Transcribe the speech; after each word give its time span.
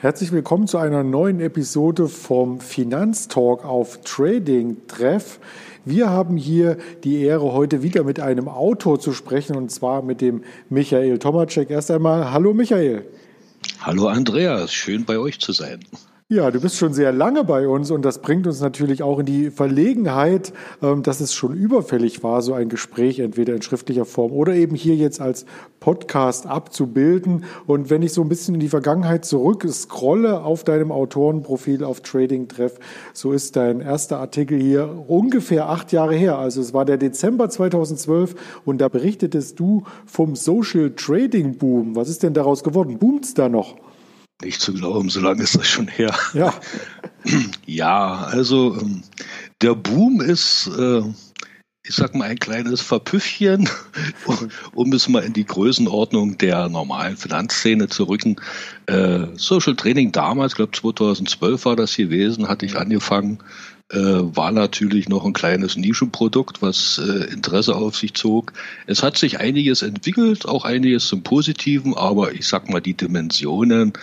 Herzlich 0.00 0.30
willkommen 0.30 0.68
zu 0.68 0.78
einer 0.78 1.02
neuen 1.02 1.40
Episode 1.40 2.06
vom 2.06 2.60
Finanztalk 2.60 3.64
auf 3.64 4.00
Trading 4.04 4.76
Treff. 4.86 5.40
Wir 5.84 6.08
haben 6.08 6.36
hier 6.36 6.78
die 7.02 7.24
Ehre, 7.24 7.52
heute 7.52 7.82
wieder 7.82 8.04
mit 8.04 8.20
einem 8.20 8.46
Autor 8.46 9.00
zu 9.00 9.12
sprechen 9.12 9.56
und 9.56 9.72
zwar 9.72 10.02
mit 10.02 10.20
dem 10.20 10.44
Michael 10.70 11.18
Tomacek. 11.18 11.70
Erst 11.70 11.90
einmal, 11.90 12.30
hallo 12.30 12.54
Michael. 12.54 13.06
Hallo 13.80 14.06
Andreas, 14.06 14.72
schön 14.72 15.04
bei 15.04 15.18
euch 15.18 15.40
zu 15.40 15.50
sein. 15.50 15.80
Ja, 16.30 16.50
du 16.50 16.60
bist 16.60 16.76
schon 16.76 16.92
sehr 16.92 17.10
lange 17.10 17.42
bei 17.42 17.66
uns 17.66 17.90
und 17.90 18.04
das 18.04 18.20
bringt 18.20 18.46
uns 18.46 18.60
natürlich 18.60 19.02
auch 19.02 19.18
in 19.18 19.24
die 19.24 19.50
Verlegenheit, 19.50 20.52
ähm, 20.82 21.02
dass 21.02 21.20
es 21.20 21.32
schon 21.32 21.54
überfällig 21.56 22.22
war, 22.22 22.42
so 22.42 22.52
ein 22.52 22.68
Gespräch 22.68 23.20
entweder 23.20 23.54
in 23.54 23.62
schriftlicher 23.62 24.04
Form 24.04 24.32
oder 24.32 24.52
eben 24.52 24.74
hier 24.76 24.94
jetzt 24.94 25.22
als 25.22 25.46
Podcast 25.80 26.44
abzubilden. 26.44 27.44
Und 27.66 27.88
wenn 27.88 28.02
ich 28.02 28.12
so 28.12 28.20
ein 28.20 28.28
bisschen 28.28 28.52
in 28.52 28.60
die 28.60 28.68
Vergangenheit 28.68 29.24
zurück 29.24 29.66
scrolle 29.70 30.42
auf 30.44 30.64
deinem 30.64 30.92
Autorenprofil 30.92 31.82
auf 31.82 32.02
Trading 32.02 32.46
Treff, 32.46 32.78
so 33.14 33.32
ist 33.32 33.56
dein 33.56 33.80
erster 33.80 34.18
Artikel 34.18 34.60
hier 34.60 35.06
ungefähr 35.08 35.70
acht 35.70 35.92
Jahre 35.92 36.14
her. 36.14 36.36
Also 36.36 36.60
es 36.60 36.74
war 36.74 36.84
der 36.84 36.98
Dezember 36.98 37.48
2012 37.48 38.34
und 38.66 38.82
da 38.82 38.90
berichtetest 38.90 39.58
du 39.58 39.84
vom 40.04 40.36
Social 40.36 40.90
Trading 40.94 41.56
Boom. 41.56 41.96
Was 41.96 42.10
ist 42.10 42.22
denn 42.22 42.34
daraus 42.34 42.62
geworden? 42.62 42.98
Boomt's 42.98 43.32
da 43.32 43.48
noch? 43.48 43.76
Nicht 44.42 44.60
zu 44.60 44.72
glauben, 44.72 45.10
so 45.10 45.20
lange 45.20 45.42
ist 45.42 45.56
das 45.56 45.66
schon 45.66 45.88
her. 45.88 46.14
Ja. 46.34 46.54
Ja, 47.66 48.24
also 48.30 48.78
ähm, 48.80 49.02
der 49.60 49.74
Boom 49.74 50.20
ist, 50.20 50.68
äh, 50.68 51.02
ich 51.82 51.94
sag 51.94 52.14
mal, 52.14 52.30
ein 52.30 52.38
kleines 52.38 52.80
Verpüffchen, 52.80 53.68
um 54.72 54.92
es 54.92 55.08
mal 55.08 55.24
in 55.24 55.34
die 55.34 55.44
Größenordnung 55.44 56.38
der 56.38 56.68
normalen 56.68 57.16
Finanzszene 57.16 57.88
zu 57.88 58.04
rücken. 58.04 58.36
Äh, 58.86 59.26
Social 59.34 59.76
Training 59.76 60.12
damals, 60.12 60.52
ich 60.52 60.56
glaube 60.56 60.72
2012 60.72 61.64
war 61.66 61.76
das 61.76 61.96
gewesen, 61.96 62.48
hatte 62.48 62.64
ich 62.64 62.76
angefangen 62.76 63.42
äh, 63.90 63.96
war 63.98 64.52
natürlich 64.52 65.08
noch 65.08 65.24
ein 65.24 65.32
kleines 65.32 65.76
Nischenprodukt, 65.76 66.60
was 66.60 66.98
äh, 66.98 67.32
Interesse 67.32 67.74
auf 67.74 67.96
sich 67.96 68.14
zog. 68.14 68.52
Es 68.86 69.02
hat 69.02 69.16
sich 69.16 69.40
einiges 69.40 69.82
entwickelt, 69.82 70.46
auch 70.46 70.64
einiges 70.64 71.06
zum 71.06 71.22
Positiven, 71.22 71.96
aber 71.96 72.32
ich 72.32 72.46
sag 72.46 72.68
mal, 72.68 72.80
die 72.80 72.94
Dimensionen 72.94 73.94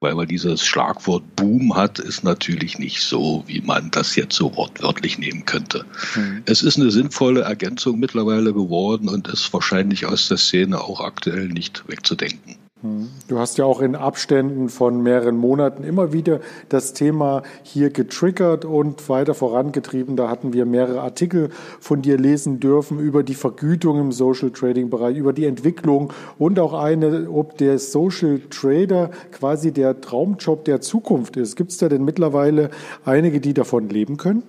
weil 0.00 0.14
man 0.14 0.28
dieses 0.28 0.64
Schlagwort 0.64 1.24
Boom 1.34 1.74
hat, 1.74 1.98
ist 1.98 2.22
natürlich 2.22 2.78
nicht 2.78 3.00
so, 3.00 3.42
wie 3.46 3.60
man 3.60 3.90
das 3.90 4.14
jetzt 4.14 4.36
so 4.36 4.54
wortwörtlich 4.56 5.18
nehmen 5.18 5.44
könnte. 5.44 5.84
Mhm. 6.14 6.42
Es 6.44 6.62
ist 6.62 6.78
eine 6.78 6.90
sinnvolle 6.90 7.40
Ergänzung 7.40 7.98
mittlerweile 7.98 8.52
geworden 8.52 9.08
und 9.08 9.26
ist 9.26 9.52
wahrscheinlich 9.52 10.06
aus 10.06 10.28
der 10.28 10.36
Szene 10.36 10.80
auch 10.80 11.00
aktuell 11.00 11.48
nicht 11.48 11.82
wegzudenken. 11.88 12.57
Du 12.80 13.38
hast 13.40 13.58
ja 13.58 13.64
auch 13.64 13.80
in 13.80 13.96
Abständen 13.96 14.68
von 14.68 15.02
mehreren 15.02 15.36
Monaten 15.36 15.82
immer 15.82 16.12
wieder 16.12 16.40
das 16.68 16.92
Thema 16.92 17.42
hier 17.64 17.90
getriggert 17.90 18.64
und 18.64 19.08
weiter 19.08 19.34
vorangetrieben. 19.34 20.14
Da 20.14 20.28
hatten 20.28 20.52
wir 20.52 20.64
mehrere 20.64 21.00
Artikel 21.00 21.50
von 21.80 22.02
dir 22.02 22.16
lesen 22.16 22.60
dürfen 22.60 23.00
über 23.00 23.24
die 23.24 23.34
Vergütung 23.34 23.98
im 23.98 24.12
Social 24.12 24.52
Trading 24.52 24.90
Bereich, 24.90 25.16
über 25.16 25.32
die 25.32 25.46
Entwicklung 25.46 26.12
und 26.38 26.60
auch 26.60 26.72
eine, 26.72 27.28
ob 27.28 27.58
der 27.58 27.80
Social 27.80 28.40
Trader 28.48 29.10
quasi 29.32 29.72
der 29.72 30.00
Traumjob 30.00 30.64
der 30.64 30.80
Zukunft 30.80 31.36
ist. 31.36 31.56
Gibt 31.56 31.72
es 31.72 31.78
da 31.78 31.88
denn 31.88 32.04
mittlerweile 32.04 32.70
einige, 33.04 33.40
die 33.40 33.54
davon 33.54 33.88
leben 33.88 34.18
können? 34.18 34.44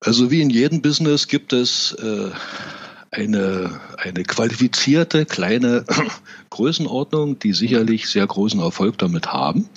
Also 0.00 0.30
wie 0.30 0.40
in 0.40 0.48
jedem 0.48 0.80
Business 0.80 1.28
gibt 1.28 1.52
es 1.52 1.92
äh, 2.00 2.30
eine, 3.12 3.80
eine 3.98 4.24
qualifizierte 4.24 5.26
kleine 5.26 5.84
Größenordnung, 6.50 7.38
die 7.38 7.52
sicherlich 7.52 8.08
sehr 8.08 8.26
großen 8.26 8.60
Erfolg 8.60 8.98
damit 8.98 9.32
haben. 9.32 9.68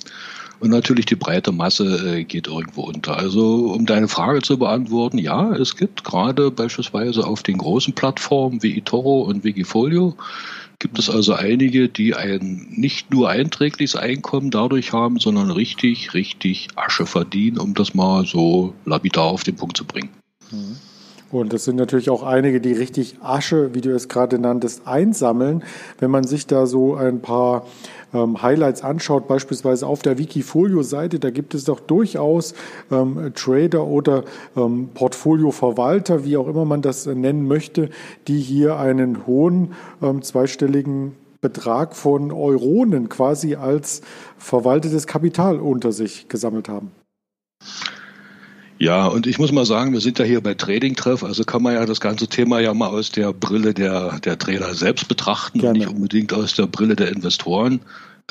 Und 0.58 0.70
natürlich 0.70 1.04
die 1.04 1.16
breite 1.16 1.52
Masse 1.52 2.16
äh, 2.16 2.24
geht 2.24 2.46
irgendwo 2.46 2.82
unter. 2.82 3.18
Also 3.18 3.72
um 3.72 3.84
deine 3.84 4.08
Frage 4.08 4.40
zu 4.40 4.58
beantworten, 4.58 5.18
ja, 5.18 5.52
es 5.52 5.76
gibt 5.76 6.02
gerade 6.02 6.50
beispielsweise 6.50 7.26
auf 7.26 7.42
den 7.42 7.58
großen 7.58 7.94
Plattformen 7.94 8.62
wie 8.62 8.78
eToro 8.78 9.20
und 9.22 9.44
Wikifolio, 9.44 10.16
gibt 10.78 10.98
es 10.98 11.10
also 11.10 11.34
einige, 11.34 11.90
die 11.90 12.14
ein 12.14 12.68
nicht 12.70 13.10
nur 13.10 13.28
einträgliches 13.28 13.96
Einkommen 13.96 14.50
dadurch 14.50 14.94
haben, 14.94 15.18
sondern 15.18 15.50
richtig, 15.50 16.14
richtig 16.14 16.68
Asche 16.74 17.04
verdienen, 17.04 17.58
um 17.58 17.74
das 17.74 17.92
mal 17.92 18.24
so 18.24 18.72
lapidar 18.86 19.24
auf 19.24 19.44
den 19.44 19.56
Punkt 19.56 19.76
zu 19.76 19.84
bringen. 19.84 20.10
Mhm. 20.50 20.76
Und 21.32 21.52
das 21.52 21.64
sind 21.64 21.76
natürlich 21.76 22.08
auch 22.08 22.22
einige, 22.22 22.60
die 22.60 22.72
richtig 22.72 23.18
Asche, 23.20 23.74
wie 23.74 23.80
du 23.80 23.92
es 23.94 24.08
gerade 24.08 24.38
nanntest, 24.38 24.86
einsammeln. 24.86 25.64
Wenn 25.98 26.10
man 26.10 26.24
sich 26.24 26.46
da 26.46 26.66
so 26.66 26.94
ein 26.94 27.20
paar 27.20 27.66
ähm, 28.14 28.42
Highlights 28.42 28.82
anschaut, 28.82 29.26
beispielsweise 29.26 29.86
auf 29.86 30.02
der 30.02 30.18
Wikifolio-Seite, 30.18 31.18
da 31.18 31.30
gibt 31.30 31.54
es 31.54 31.64
doch 31.64 31.80
durchaus 31.80 32.54
ähm, 32.92 33.32
Trader 33.34 33.84
oder 33.84 34.24
ähm, 34.56 34.90
Portfolioverwalter, 34.94 36.24
wie 36.24 36.36
auch 36.36 36.46
immer 36.46 36.64
man 36.64 36.82
das 36.82 37.06
nennen 37.06 37.46
möchte, 37.48 37.90
die 38.28 38.38
hier 38.38 38.78
einen 38.78 39.26
hohen 39.26 39.72
ähm, 40.02 40.22
zweistelligen 40.22 41.16
Betrag 41.40 41.96
von 41.96 42.30
Euronen 42.32 43.08
quasi 43.08 43.56
als 43.56 44.02
verwaltetes 44.38 45.06
Kapital 45.06 45.58
unter 45.58 45.92
sich 45.92 46.28
gesammelt 46.28 46.68
haben. 46.68 46.92
Ja, 48.78 49.06
und 49.06 49.26
ich 49.26 49.38
muss 49.38 49.52
mal 49.52 49.64
sagen, 49.64 49.92
wir 49.92 50.00
sind 50.00 50.18
ja 50.18 50.24
hier 50.24 50.42
bei 50.42 50.54
Trading 50.54 50.96
Treff, 50.96 51.24
also 51.24 51.44
kann 51.44 51.62
man 51.62 51.74
ja 51.74 51.86
das 51.86 52.00
ganze 52.00 52.28
Thema 52.28 52.60
ja 52.60 52.74
mal 52.74 52.88
aus 52.88 53.10
der 53.10 53.32
Brille 53.32 53.72
der, 53.72 54.20
der 54.20 54.38
Trader 54.38 54.74
selbst 54.74 55.08
betrachten 55.08 55.60
Gerne. 55.60 55.72
und 55.72 55.78
nicht 55.78 55.88
unbedingt 55.88 56.32
aus 56.34 56.54
der 56.54 56.66
Brille 56.66 56.94
der 56.94 57.08
Investoren. 57.08 57.80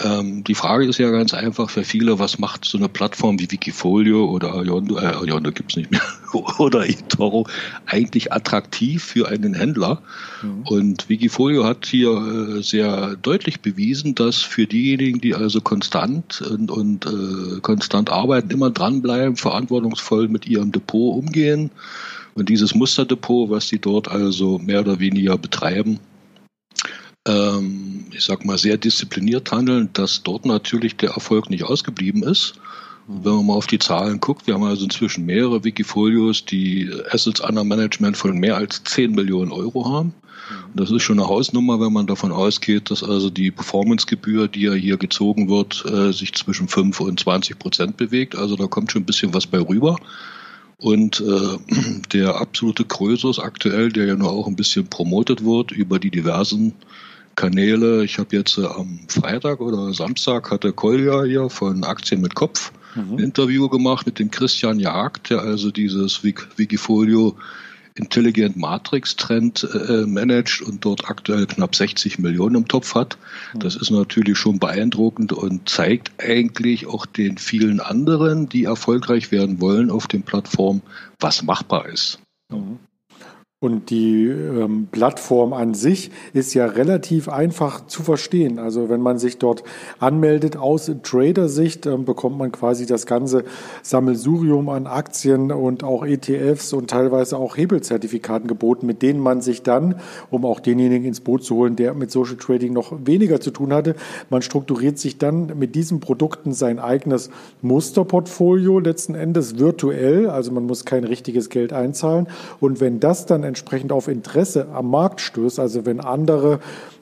Ähm, 0.04 0.44
die 0.44 0.56
Frage 0.56 0.86
ist 0.86 0.98
ja 0.98 1.10
ganz 1.10 1.34
einfach 1.34 1.70
für 1.70 1.86
viele, 1.86 2.20
was 2.20 2.38
macht 2.38 2.66
so 2.66 2.78
eine 2.78 2.90
Plattform 2.90 3.40
wie 3.40 3.50
Wikifolio 3.50 4.26
oder 4.26 4.54
Ayondo, 4.54 4.98
äh, 4.98 5.06
Ayondo 5.06 5.54
gibt's 5.54 5.78
nicht 5.78 5.90
mehr, 5.90 6.02
oder 6.60 6.86
eToro 6.90 7.48
eigentlich 7.86 8.34
attraktiv 8.34 9.02
für 9.02 9.30
einen 9.30 9.54
Händler? 9.54 10.02
Mhm. 10.42 10.64
Und 10.68 11.08
Wikifolio 11.08 11.64
hat 11.64 11.86
hier 11.86 12.10
äh, 12.12 12.62
sehr 12.62 13.16
deutlich 13.16 13.62
bewiesen, 13.62 14.16
dass 14.16 14.42
für 14.42 14.68
diejenigen, 14.68 15.22
die 15.22 15.34
also 15.34 15.62
konstant 15.62 16.42
und, 16.42 16.70
und 16.70 17.06
äh, 17.06 17.62
konstant 17.62 18.10
arbeiten, 18.12 18.52
immer 18.52 18.72
dranbleiben, 18.72 19.38
verantwortungsvoll 19.38 20.28
mit 20.28 20.46
ihrem 20.46 20.74
Depot 20.74 21.16
umgehen 21.18 21.72
und 22.34 22.50
dieses 22.50 22.76
Musterdepot, 22.76 23.50
was 23.50 23.70
sie 23.70 23.80
dort 23.80 24.10
also 24.10 24.60
mehr 24.60 24.82
oder 24.82 25.00
weniger 25.00 25.38
betreiben, 25.38 26.02
ähm, 27.28 28.06
ich 28.12 28.24
sag 28.24 28.46
mal, 28.46 28.58
sehr 28.58 28.78
diszipliniert 28.78 29.52
handeln, 29.52 29.90
dass 29.94 30.24
dort 30.24 30.46
natürlich 30.46 30.96
der 30.98 31.12
Erfolg 31.12 31.50
nicht 31.50 31.64
ausgeblieben 31.64 32.24
ist. 32.24 32.56
wenn 33.08 33.36
man 33.36 33.46
mal 33.46 33.54
auf 33.54 33.68
die 33.68 33.80
Zahlen 33.80 34.20
guckt, 34.20 34.48
wir 34.48 34.56
haben 34.56 34.64
also 34.64 34.86
inzwischen 34.86 35.26
mehrere 35.26 35.64
Wikifolios, 35.64 36.44
die 36.44 36.90
Assets 37.12 37.40
under 37.40 37.64
Management 37.64 38.18
von 38.18 38.38
mehr 38.38 38.58
als 38.58 38.84
10 38.84 39.12
Millionen 39.12 39.52
Euro 39.52 39.92
haben. 39.92 40.14
Das 40.74 40.92
ist 40.92 41.04
schon 41.04 41.20
eine 41.20 41.28
Hausnummer, 41.28 41.80
wenn 41.80 41.94
man 41.94 42.08
davon 42.08 42.32
ausgeht, 42.32 42.92
dass 42.92 43.04
also 43.04 43.30
die 43.30 43.52
Performancegebühr, 43.52 44.48
die 44.48 44.62
ja 44.62 44.74
hier 44.74 44.98
gezogen 44.98 45.50
wird, 45.50 45.86
äh, 45.86 46.12
sich 46.12 46.34
zwischen 46.34 46.68
5 46.68 47.00
und 47.00 47.20
20 47.20 47.58
Prozent 47.58 47.98
bewegt. 47.98 48.36
Also 48.36 48.56
da 48.56 48.68
kommt 48.68 48.92
schon 48.92 49.04
ein 49.04 49.06
bisschen 49.06 49.34
was 49.34 49.48
bei 49.48 49.60
rüber. 49.60 49.98
Und 50.78 51.22
äh, 51.22 51.58
der 52.14 52.36
absolute 52.36 52.86
Krösus 52.86 53.40
aktuell, 53.40 53.92
der 53.92 54.06
ja 54.06 54.16
nur 54.16 54.32
auch 54.32 54.48
ein 54.48 54.56
bisschen 54.56 54.88
promotet 54.88 55.44
wird 55.44 55.72
über 55.72 56.00
die 56.00 56.12
diversen 56.12 56.74
Kanäle. 57.36 58.04
Ich 58.04 58.18
habe 58.18 58.36
jetzt 58.36 58.58
äh, 58.58 58.66
am 58.66 59.00
Freitag 59.08 59.62
oder 59.62 59.94
Samstag 59.94 60.52
hatte 60.52 60.74
Kolja 60.74 61.24
hier 61.24 61.50
von 61.50 61.84
Aktien 61.84 62.22
mit 62.22 62.36
Kopf 62.36 62.72
mhm. 62.96 63.14
ein 63.14 63.20
Interview 63.20 63.70
gemacht 63.70 64.06
mit 64.06 64.20
dem 64.20 64.32
Christian 64.32 64.80
Jagd, 64.80 65.30
der 65.30 65.42
also 65.42 65.72
dieses 65.72 66.24
Wikifolio 66.24 67.36
Intelligent 67.98 68.58
Matrix 68.58 69.16
Trend 69.16 69.64
äh, 69.64 70.06
managt 70.06 70.62
und 70.62 70.84
dort 70.84 71.10
aktuell 71.10 71.46
knapp 71.46 71.76
60 71.76 72.20
Millionen 72.20 72.56
im 72.56 72.68
Topf 72.68 72.94
hat. 72.94 73.18
Mhm. 73.54 73.60
Das 73.60 73.78
ist 73.78 73.90
natürlich 73.90 74.38
schon 74.38 74.60
beeindruckend 74.60 75.32
und 75.32 75.70
zeigt 75.70 76.12
eigentlich 76.22 76.88
auch 76.88 77.06
den 77.06 77.38
vielen 77.38 77.80
anderen, 77.80 78.50
die 78.50 78.66
erfolgreich 78.66 79.32
werden 79.32 79.62
wollen 79.62 79.90
auf 79.90 80.08
den 80.08 80.24
Plattformen, 80.24 80.82
was 81.20 81.44
machbar 81.44 81.88
ist. 81.88 82.20
Mhm. 82.50 82.80
Und 83.62 83.90
die 83.90 84.26
ähm, 84.26 84.90
Plattform 84.92 85.54
an 85.54 85.76
sich 85.76 86.12
ist 86.34 86.54
ja 86.54 86.66
relativ 86.66 87.30
einfach 87.30 87.88
zu 87.88 88.04
verstehen. 88.04 88.60
Also 88.60 88.90
wenn 88.90 89.00
man 89.00 89.18
sich 89.18 89.38
dort 89.38 89.64
anmeldet 89.98 90.58
aus 90.58 90.92
Trader-Sicht, 91.02 91.86
ähm, 91.86 92.04
bekommt 92.04 92.38
man 92.38 92.52
quasi 92.52 92.86
das 92.86 93.06
ganze 93.06 93.46
Sammelsurium 93.82 94.68
an 94.68 94.88
Aktien 94.88 95.54
und 95.54 95.86
auch 95.86 96.06
ETFs 96.06 96.74
und 96.74 96.90
teilweise 96.90 97.38
auch 97.38 97.56
Hebelzertifikaten 97.56 98.50
geboten, 98.50 98.88
mit 98.88 99.02
denen 99.02 99.22
man 99.22 99.40
sich 99.40 99.64
dann, 99.64 100.02
um 100.30 100.44
auch 100.44 100.60
denjenigen 100.60 101.08
ins 101.08 101.22
Boot 101.22 101.46
zu 101.46 101.56
holen, 101.56 101.78
der 101.78 101.94
mit 101.94 102.12
Social 102.12 102.36
Trading 102.36 102.74
noch 102.74 102.92
weniger 103.06 103.40
zu 103.40 103.52
tun 103.52 103.72
hatte, 103.72 103.96
man 104.30 104.42
strukturiert 104.42 105.00
sich 105.00 105.18
dann 105.18 105.58
mit 105.58 105.76
diesen 105.76 106.02
Produkten 106.02 106.52
sein 106.52 106.78
eigenes 106.78 107.30
Musterportfolio 107.62 108.80
letzten 108.80 109.16
Endes 109.16 109.58
virtuell. 109.58 110.30
Also 110.30 110.52
man 110.52 110.66
muss 110.66 110.84
kein 110.84 111.06
richtiges 111.06 111.50
Geld 111.50 111.72
einzahlen. 111.72 112.28
Und 112.60 112.82
wenn 112.82 113.00
das 113.00 113.26
dann 113.26 113.45
entsprechend 113.46 113.92
auf 113.92 114.08
Interesse 114.08 114.68
am 114.74 114.90
Markt 114.90 115.22
stößt. 115.22 115.60
Also 115.60 115.86
wenn 115.86 116.00
andere 116.00 116.60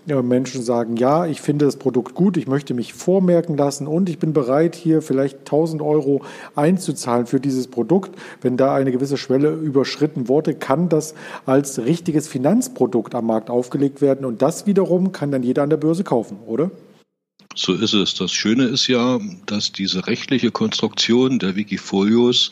äh, 0.08 0.22
Menschen 0.22 0.62
sagen, 0.62 0.98
ja, 0.98 1.26
ich 1.26 1.42
finde 1.42 1.66
das 1.66 1.78
Produkt 1.78 2.14
gut, 2.14 2.38
ich 2.38 2.48
möchte 2.48 2.74
mich 2.74 2.94
vormerken 2.94 3.58
lassen 3.58 3.88
und 3.88 4.10
ich 4.10 4.20
bin 4.20 4.34
bereit, 4.34 4.76
hier 4.76 5.02
vielleicht 5.02 5.40
1000 5.40 5.82
Euro 5.82 6.22
einzuzahlen 6.56 7.26
für 7.26 7.40
dieses 7.40 7.68
Produkt. 7.68 8.12
Wenn 8.42 8.58
da 8.58 8.76
eine 8.76 8.92
gewisse 8.92 9.18
Schwelle 9.18 9.54
überschritten 9.54 10.28
wurde, 10.28 10.54
kann 10.54 10.90
das 10.90 11.16
als 11.46 11.80
richtiges 11.80 12.28
Finanzprodukt 12.28 13.16
am 13.16 13.28
Markt 13.28 13.50
aufgelegt 13.50 14.02
werden 14.02 14.26
und 14.26 14.42
das 14.42 14.66
wiederum 14.66 15.12
kann 15.12 15.32
dann 15.32 15.44
jeder 15.44 15.64
an 15.64 15.70
der 15.70 15.78
Börse 15.78 16.04
kaufen, 16.04 16.38
oder? 16.46 16.72
So 17.56 17.74
ist 17.74 17.94
es. 17.94 18.16
Das 18.16 18.32
Schöne 18.32 18.66
ist 18.66 18.88
ja, 18.88 19.20
dass 19.46 19.72
diese 19.72 20.08
rechtliche 20.08 20.52
Konstruktion 20.52 21.40
der 21.40 21.56
Wikifolios 21.56 22.50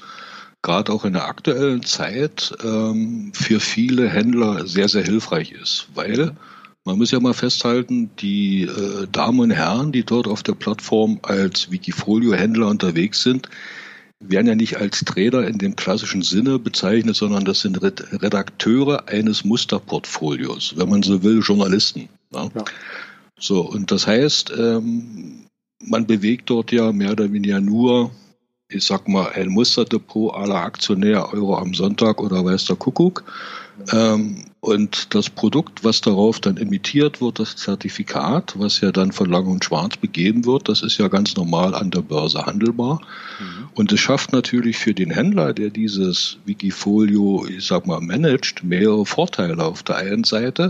gerade 0.61 0.91
auch 0.91 1.05
in 1.05 1.13
der 1.13 1.27
aktuellen 1.27 1.83
Zeit 1.83 2.53
ähm, 2.63 3.31
für 3.33 3.59
viele 3.59 4.09
Händler 4.09 4.67
sehr, 4.67 4.87
sehr 4.87 5.03
hilfreich 5.03 5.51
ist, 5.51 5.87
weil 5.95 6.35
man 6.83 6.97
muss 6.97 7.11
ja 7.11 7.19
mal 7.19 7.33
festhalten, 7.33 8.09
die 8.19 8.63
äh, 8.63 9.07
Damen 9.11 9.39
und 9.39 9.51
Herren, 9.51 9.91
die 9.91 10.03
dort 10.03 10.27
auf 10.27 10.41
der 10.43 10.53
Plattform 10.53 11.19
als 11.21 11.69
Wikifolio-Händler 11.69 12.67
unterwegs 12.67 13.21
sind, 13.21 13.49
werden 14.19 14.47
ja 14.47 14.55
nicht 14.55 14.77
als 14.77 15.03
Trader 15.03 15.47
in 15.47 15.57
dem 15.57 15.75
klassischen 15.75 16.21
Sinne 16.21 16.59
bezeichnet, 16.59 17.15
sondern 17.15 17.45
das 17.45 17.61
sind 17.61 17.81
Redakteure 17.81 19.07
eines 19.07 19.43
Musterportfolios, 19.43 20.73
wenn 20.77 20.89
man 20.89 21.03
so 21.03 21.23
will, 21.23 21.41
Journalisten. 21.41 22.07
Ja? 22.31 22.49
Ja. 22.53 22.65
So, 23.39 23.61
und 23.61 23.91
das 23.91 24.05
heißt, 24.05 24.53
ähm, 24.55 25.45
man 25.83 26.05
bewegt 26.05 26.49
dort 26.49 26.71
ja 26.71 26.91
mehr 26.91 27.11
oder 27.11 27.31
weniger 27.31 27.59
nur 27.59 28.11
ich 28.71 28.85
sag 28.85 29.07
mal, 29.07 29.29
ein 29.33 29.49
Musterdepot 29.49 30.33
aller 30.33 30.55
Aktionär 30.63 31.33
Euro 31.33 31.57
am 31.57 31.73
Sonntag 31.73 32.21
oder 32.21 32.43
weiß 32.43 32.65
der 32.65 32.75
Kuckuck. 32.75 33.23
Ähm, 33.91 34.45
und 34.59 35.15
das 35.15 35.29
Produkt, 35.29 35.83
was 35.83 36.01
darauf 36.01 36.39
dann 36.39 36.57
emittiert 36.57 37.19
wird, 37.19 37.39
das 37.39 37.55
Zertifikat, 37.55 38.53
was 38.57 38.79
ja 38.81 38.91
dann 38.91 39.11
von 39.11 39.29
Lang 39.29 39.47
und 39.47 39.65
Schwarz 39.65 39.97
begeben 39.97 40.45
wird, 40.45 40.69
das 40.69 40.83
ist 40.83 40.99
ja 40.99 41.07
ganz 41.07 41.35
normal 41.35 41.73
an 41.73 41.89
der 41.89 42.01
Börse 42.01 42.45
handelbar. 42.45 43.01
Mhm. 43.39 43.69
Und 43.73 43.91
es 43.91 43.99
schafft 43.99 44.33
natürlich 44.33 44.77
für 44.77 44.93
den 44.93 45.09
Händler, 45.09 45.53
der 45.53 45.71
dieses 45.71 46.37
Wikifolio, 46.45 47.45
ich 47.47 47.65
sag 47.65 47.87
mal, 47.87 48.01
managt, 48.01 48.63
mehrere 48.63 49.05
Vorteile. 49.05 49.63
Auf 49.63 49.81
der 49.83 49.97
einen 49.97 50.23
Seite 50.23 50.69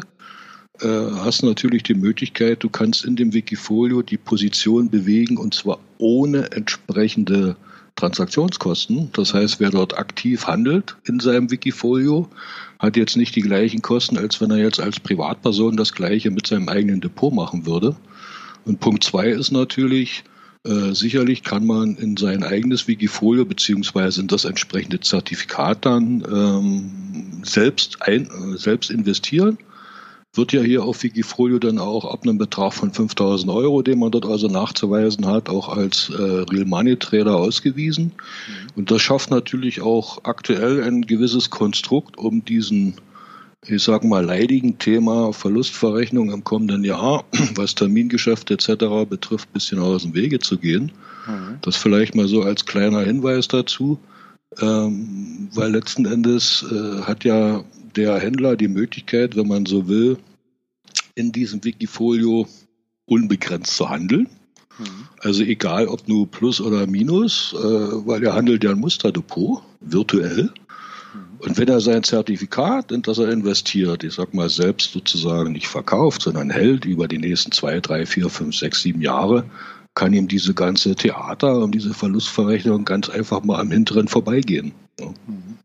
äh, 0.80 0.88
hast 0.88 1.42
du 1.42 1.48
natürlich 1.48 1.84
die 1.84 1.94
Möglichkeit, 1.94 2.64
du 2.64 2.70
kannst 2.70 3.04
in 3.04 3.18
dem 3.18 3.34
Wikifolio 3.34 4.02
die 4.02 4.18
Position 4.18 4.90
bewegen 4.90 5.38
und 5.38 5.54
zwar 5.54 5.80
ohne 5.98 6.52
entsprechende 6.52 7.58
Transaktionskosten. 7.96 9.10
Das 9.14 9.34
heißt, 9.34 9.60
wer 9.60 9.70
dort 9.70 9.98
aktiv 9.98 10.48
handelt 10.48 10.98
in 11.06 11.20
seinem 11.20 11.52
Wikifolio, 11.52 12.30
hat 12.80 12.98
jetzt 12.98 13.16
nicht 13.16 13.36
die 13.36 13.42
gleichen 13.42 13.82
Kosten, 13.82 14.18
als 14.18 14.42
wenn 14.42 14.52
er 14.52 14.58
jetzt 14.58 14.80
als 14.80 15.00
Privatperson 15.00 15.78
das 15.78 15.94
gleiche 15.94 16.32
mit 16.32 16.48
seinem 16.48 16.70
eigenen 16.70 17.02
Depot 17.02 17.34
machen 17.34 17.66
würde. 17.66 17.96
Und 18.66 18.80
Punkt 18.80 19.04
zwei 19.04 19.28
ist 19.28 19.52
natürlich, 19.52 20.24
äh, 20.66 20.94
sicherlich 20.94 21.44
kann 21.44 21.66
man 21.66 21.96
in 21.96 22.18
sein 22.18 22.44
eigenes 22.44 22.88
Wikifolio 22.88 23.46
beziehungsweise 23.46 24.22
in 24.22 24.28
das 24.28 24.46
entsprechende 24.46 25.00
Zertifikat 25.00 25.86
dann 25.86 26.24
ähm, 26.32 27.42
selbst, 27.44 28.02
ein, 28.02 28.26
äh, 28.26 28.58
selbst 28.58 28.92
investieren 28.92 29.58
wird 30.34 30.54
ja 30.54 30.62
hier 30.62 30.84
auf 30.84 31.04
Wikifolio 31.04 31.60
dann 31.60 31.78
auch 31.78 32.06
ab 32.06 32.24
einem 32.24 32.38
Betrag 32.38 32.74
von 32.74 32.94
5000 32.94 33.52
Euro, 33.52 33.82
den 33.82 34.00
man 34.00 34.12
dort 34.12 34.26
also 34.26 34.48
nachzuweisen 34.48 35.26
hat, 35.26 35.50
auch 35.50 35.68
als 35.68 36.10
äh, 36.10 36.22
Real 36.22 36.66
Money 36.66 36.98
Trader 36.98 37.36
ausgewiesen. 37.36 38.06
Mhm. 38.06 38.68
Und 38.76 38.92
das 38.92 39.02
schafft 39.02 39.30
natürlich 39.30 39.82
auch 39.82 40.24
aktuell 40.24 40.84
ein 40.84 41.02
gewisses 41.02 41.50
Konstrukt, 41.50 42.18
um 42.18 42.46
diesen, 42.46 42.96
ich 43.66 43.84
sag 43.84 44.06
mal, 44.06 44.24
leidigen 44.24 44.78
Thema 44.78 45.34
Verlustverrechnung 45.34 46.32
im 46.32 46.46
kommenden 46.46 46.86
Jahr, 46.86 47.26
was 47.56 47.76
Termingeschäfte 47.76 48.54
etc. 48.54 49.10
betrifft, 49.10 49.50
ein 49.50 49.54
bisschen 49.54 49.80
aus 49.80 50.04
dem 50.04 50.16
Wege 50.16 50.40
zu 50.40 50.58
gehen. 50.58 50.94
Mhm. 51.28 51.58
Das 51.62 51.76
vielleicht 51.76 52.16
mal 52.16 52.30
so 52.30 52.42
als 52.42 52.66
kleiner 52.66 53.02
Hinweis 53.02 53.50
dazu. 53.50 54.00
Ähm, 54.60 55.50
weil 55.54 55.72
letzten 55.72 56.06
Endes 56.06 56.66
äh, 56.70 57.02
hat 57.04 57.24
ja 57.24 57.64
der 57.96 58.20
Händler 58.20 58.56
die 58.56 58.68
Möglichkeit, 58.68 59.36
wenn 59.36 59.48
man 59.48 59.66
so 59.66 59.88
will, 59.88 60.18
in 61.16 61.32
diesem 61.32 61.64
Wikifolio 61.64 62.48
unbegrenzt 63.06 63.76
zu 63.76 63.90
handeln. 63.90 64.28
Mhm. 64.78 65.08
Also 65.20 65.44
egal 65.44 65.88
ob 65.88 66.08
nur 66.08 66.30
Plus 66.30 66.60
oder 66.60 66.88
Minus, 66.88 67.54
äh, 67.54 67.60
weil 67.60 68.24
er 68.24 68.34
handelt 68.34 68.64
ja 68.64 68.72
ein 68.72 68.80
Musterdepot, 68.80 69.62
virtuell. 69.80 70.44
Mhm. 70.44 71.38
Und 71.40 71.58
wenn 71.58 71.68
er 71.68 71.80
sein 71.80 72.04
Zertifikat, 72.04 72.92
in 72.92 73.02
das 73.02 73.20
er 73.20 73.30
investiert, 73.30 74.04
ich 74.04 74.14
sag 74.14 74.34
mal 74.34 74.50
selbst 74.50 74.92
sozusagen 74.92 75.54
nicht 75.54 75.68
verkauft, 75.68 76.22
sondern 76.22 76.50
hält 76.50 76.86
über 76.86 77.08
die 77.08 77.20
nächsten 77.20 77.52
zwei, 77.52 77.80
drei, 77.80 78.06
vier, 78.06 78.30
fünf, 78.30 78.56
sechs, 78.56 78.82
sieben 78.82 79.02
Jahre, 79.02 79.46
kann 79.96 80.14
ihm 80.14 80.28
diese 80.28 80.54
ganze 80.54 80.96
Theater 80.96 81.60
und 81.60 81.74
diese 81.74 81.94
Verlustverrechnung 81.94 82.86
ganz 82.86 83.10
einfach 83.10 83.44
mal 83.44 83.60
am 83.60 83.72
hinteren 83.72 84.08
vorbeigehen. 84.08 84.72
Ja. 85.00 85.08
Mhm. 85.28 85.58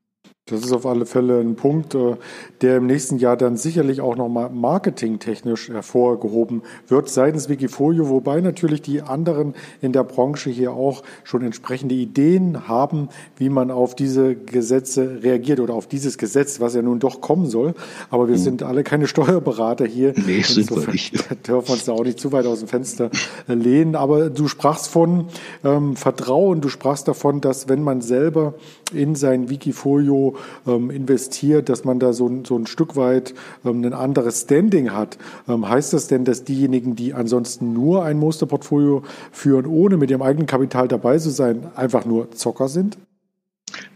Das 0.48 0.60
ist 0.60 0.72
auf 0.72 0.87
alle 0.87 1.06
Fälle 1.06 1.40
ein 1.40 1.56
Punkt, 1.56 1.96
äh, 1.96 2.14
der 2.60 2.76
im 2.76 2.87
nächsten 2.87 3.19
Jahr 3.19 3.37
dann 3.37 3.56
sicherlich 3.56 4.00
auch 4.00 4.14
nochmal 4.14 4.48
marketingtechnisch 4.48 5.70
hervorgehoben 5.70 6.62
wird 6.87 7.08
seitens 7.08 7.48
Wikifolio, 7.48 8.08
wobei 8.10 8.40
natürlich 8.40 8.81
die 8.81 9.02
anderen 9.02 9.54
in 9.81 9.90
der 9.90 10.04
Branche 10.04 10.48
hier 10.50 10.70
auch 10.72 11.02
schon 11.25 11.43
entsprechende 11.43 11.96
Ideen 11.96 12.69
haben, 12.69 13.08
wie 13.37 13.48
man 13.48 13.72
auf 13.72 13.96
diese 13.96 14.37
Gesetze 14.37 15.19
reagiert 15.25 15.58
oder 15.58 15.75
auf 15.75 15.88
dieses 15.88 16.16
Gesetz, 16.16 16.60
was 16.60 16.76
ja 16.76 16.82
nun 16.82 17.00
doch 17.00 17.20
kommen 17.20 17.46
soll. 17.46 17.75
Aber 18.10 18.28
wir 18.28 18.37
mhm. 18.37 18.40
sind 18.40 18.62
alle 18.62 18.84
keine 18.84 19.08
Steuerberater 19.08 19.84
hier. 19.84 20.14
Nee, 20.14 20.42
sind 20.42 20.70
wir 20.70 20.92
nicht. 20.92 21.25
Dürfen 21.49 21.72
uns 21.72 21.87
da 21.87 21.92
auch 21.92 22.04
nicht 22.04 22.20
zu 22.20 22.31
weit 22.31 22.46
aus 22.46 22.60
dem 22.60 22.69
Fenster 22.69 23.10
lehnen. 23.49 23.96
Aber 23.96 24.31
du 24.31 24.46
sprachst 24.46 24.87
von 24.87 25.26
ähm, 25.64 25.96
Vertrauen, 25.96 26.60
du 26.60 26.69
sprachst 26.69 27.08
davon, 27.08 27.40
dass 27.40 27.69
wenn 27.69 27.82
man 27.82 28.00
selber 28.00 28.54
in 28.92 29.16
sein 29.16 29.50
Wikifolio 29.50 30.35
ähm, 30.66 30.90
investiert, 30.90 31.68
dass 31.68 31.84
man 31.84 31.98
da 31.98 32.12
so, 32.12 32.30
so 32.44 32.56
ein 32.56 32.66
Stück 32.66 32.96
weit 32.96 33.34
ähm, 33.64 33.84
ein 33.84 33.92
anderes 33.92 34.42
Standing 34.42 34.92
hat. 34.92 35.18
Ähm, 35.48 35.68
heißt 35.68 35.92
das 35.92 36.08
denn, 36.08 36.24
dass 36.24 36.44
diejenigen, 36.44 36.96
die 36.96 37.14
ansonsten 37.14 37.72
nur 37.72 38.04
ein 38.04 38.18
Musterportfolio 38.18 39.02
führen, 39.32 39.66
ohne 39.66 39.96
mit 39.96 40.10
ihrem 40.10 40.22
eigenen 40.22 40.46
Kapital 40.46 40.88
dabei 40.88 41.18
zu 41.18 41.30
sein, 41.30 41.66
einfach 41.74 42.04
nur 42.04 42.30
Zocker 42.32 42.68
sind? 42.68 42.96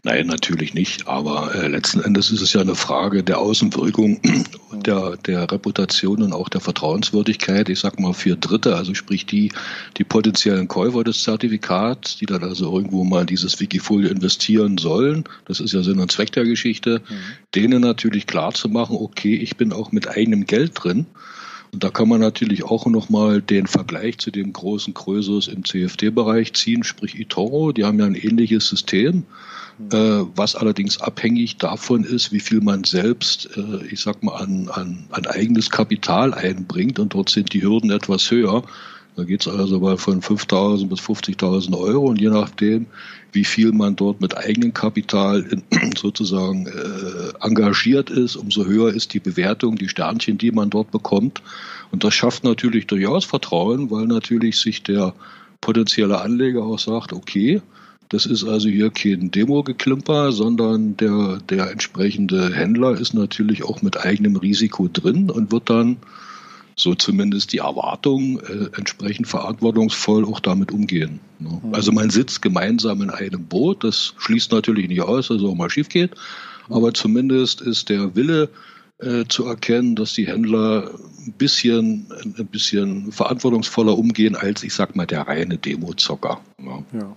Nein, 0.02 0.28
natürlich 0.28 0.72
nicht. 0.72 1.08
Aber 1.08 1.54
äh, 1.54 1.68
letzten 1.68 2.00
Endes 2.00 2.30
ist 2.30 2.40
es 2.40 2.54
ja 2.54 2.62
eine 2.62 2.74
Frage 2.74 3.22
der 3.22 3.38
Außenwirkung, 3.38 4.20
der, 4.72 5.16
der 5.18 5.50
Reputation 5.50 6.22
und 6.22 6.32
auch 6.32 6.48
der 6.48 6.62
Vertrauenswürdigkeit. 6.62 7.68
Ich 7.68 7.80
sag 7.80 8.00
mal 8.00 8.14
für 8.14 8.36
Dritte, 8.36 8.76
also 8.76 8.94
sprich 8.94 9.26
die, 9.26 9.52
die 9.98 10.04
potenziellen 10.04 10.68
Käufer 10.68 11.04
des 11.04 11.22
Zertifikats, 11.22 12.16
die 12.16 12.26
dann 12.26 12.42
also 12.42 12.74
irgendwo 12.74 13.04
mal 13.04 13.26
dieses 13.26 13.60
Wikifolio 13.60 14.08
investieren 14.08 14.78
sollen. 14.78 15.24
Das 15.44 15.60
ist 15.60 15.74
ja 15.74 15.82
Sinn 15.82 16.00
und 16.00 16.10
Zweck 16.10 16.32
der 16.32 16.44
Geschichte. 16.44 17.02
Mhm. 17.06 17.14
Denen 17.54 17.82
natürlich 17.82 18.26
klar 18.26 18.54
zu 18.54 18.70
machen, 18.70 18.96
okay, 18.98 19.34
ich 19.34 19.58
bin 19.58 19.70
auch 19.72 19.92
mit 19.92 20.08
eigenem 20.08 20.46
Geld 20.46 20.72
drin. 20.82 21.06
Und 21.72 21.84
da 21.84 21.90
kann 21.90 22.08
man 22.08 22.20
natürlich 22.20 22.64
auch 22.64 22.86
nochmal 22.86 23.42
den 23.42 23.66
Vergleich 23.66 24.18
zu 24.18 24.30
dem 24.30 24.52
großen 24.52 24.94
Krösus 24.94 25.46
im 25.46 25.64
CFD-Bereich 25.64 26.54
ziehen, 26.54 26.84
sprich 26.84 27.20
eToro. 27.20 27.72
Die 27.72 27.84
haben 27.84 27.98
ja 28.00 28.06
ein 28.06 28.16
ähnliches 28.16 28.66
System. 28.66 29.24
Äh, 29.92 30.26
was 30.36 30.56
allerdings 30.56 31.00
abhängig 31.00 31.56
davon 31.56 32.04
ist, 32.04 32.32
wie 32.32 32.40
viel 32.40 32.60
man 32.60 32.84
selbst, 32.84 33.48
äh, 33.56 33.86
ich 33.86 34.00
sag 34.00 34.22
mal, 34.22 34.36
an, 34.36 34.68
an, 34.68 35.06
an 35.10 35.26
eigenes 35.26 35.70
Kapital 35.70 36.34
einbringt. 36.34 36.98
Und 36.98 37.14
dort 37.14 37.30
sind 37.30 37.52
die 37.54 37.62
Hürden 37.62 37.90
etwas 37.90 38.30
höher. 38.30 38.62
Da 39.16 39.24
geht 39.24 39.40
es 39.40 39.48
also 39.48 39.80
mal 39.80 39.96
von 39.96 40.20
5.000 40.20 40.88
bis 40.88 41.00
50.000 41.00 41.76
Euro 41.76 42.06
und 42.06 42.20
je 42.20 42.28
nachdem, 42.28 42.86
wie 43.32 43.44
viel 43.44 43.72
man 43.72 43.96
dort 43.96 44.20
mit 44.20 44.36
eigenem 44.36 44.72
Kapital 44.72 45.42
in, 45.42 45.62
sozusagen 45.96 46.66
äh, 46.66 47.32
engagiert 47.44 48.10
ist, 48.10 48.36
umso 48.36 48.66
höher 48.66 48.92
ist 48.92 49.14
die 49.14 49.20
Bewertung, 49.20 49.76
die 49.76 49.88
Sternchen, 49.88 50.38
die 50.38 50.52
man 50.52 50.70
dort 50.70 50.90
bekommt. 50.90 51.42
Und 51.90 52.04
das 52.04 52.14
schafft 52.14 52.44
natürlich 52.44 52.86
durchaus 52.86 53.24
Vertrauen, 53.24 53.90
weil 53.90 54.06
natürlich 54.06 54.58
sich 54.58 54.82
der 54.82 55.14
potenzielle 55.60 56.20
Anleger 56.20 56.62
auch 56.62 56.78
sagt, 56.78 57.12
okay, 57.12 57.60
das 58.10 58.26
ist 58.26 58.44
also 58.44 58.68
hier 58.68 58.90
kein 58.90 59.30
Demo-Geklimper, 59.30 60.32
sondern 60.32 60.96
der, 60.96 61.38
der 61.48 61.70
entsprechende 61.70 62.52
Händler 62.52 62.92
ist 62.98 63.14
natürlich 63.14 63.64
auch 63.64 63.82
mit 63.82 64.04
eigenem 64.04 64.36
Risiko 64.36 64.88
drin 64.92 65.30
und 65.30 65.52
wird 65.52 65.70
dann, 65.70 65.96
so 66.76 66.94
zumindest 66.94 67.52
die 67.52 67.58
Erwartung, 67.58 68.40
äh, 68.40 68.76
entsprechend 68.76 69.28
verantwortungsvoll 69.28 70.24
auch 70.24 70.40
damit 70.40 70.72
umgehen. 70.72 71.20
Ne? 71.38 71.60
Mhm. 71.62 71.74
Also 71.74 71.92
man 71.92 72.10
sitzt 72.10 72.42
gemeinsam 72.42 73.02
in 73.02 73.10
einem 73.10 73.44
Boot, 73.44 73.84
das 73.84 74.14
schließt 74.18 74.50
natürlich 74.50 74.88
nicht 74.88 75.02
aus, 75.02 75.28
dass 75.28 75.38
es 75.38 75.44
auch 75.44 75.54
mal 75.54 75.70
schief 75.70 75.88
geht, 75.88 76.10
aber 76.68 76.92
zumindest 76.92 77.60
ist 77.60 77.90
der 77.90 78.16
Wille, 78.16 78.48
äh, 78.98 79.24
zu 79.28 79.46
erkennen, 79.46 79.96
dass 79.96 80.12
die 80.12 80.26
Händler 80.26 80.90
ein 81.26 81.32
bisschen, 81.32 82.06
ein 82.36 82.46
bisschen 82.46 83.12
verantwortungsvoller 83.12 83.96
umgehen 83.96 84.36
als, 84.36 84.62
ich 84.62 84.74
sag 84.74 84.94
mal, 84.94 85.06
der 85.06 85.22
reine 85.22 85.56
Demo-Zocker. 85.56 86.40
Ja. 86.58 86.82
ja. 86.92 87.16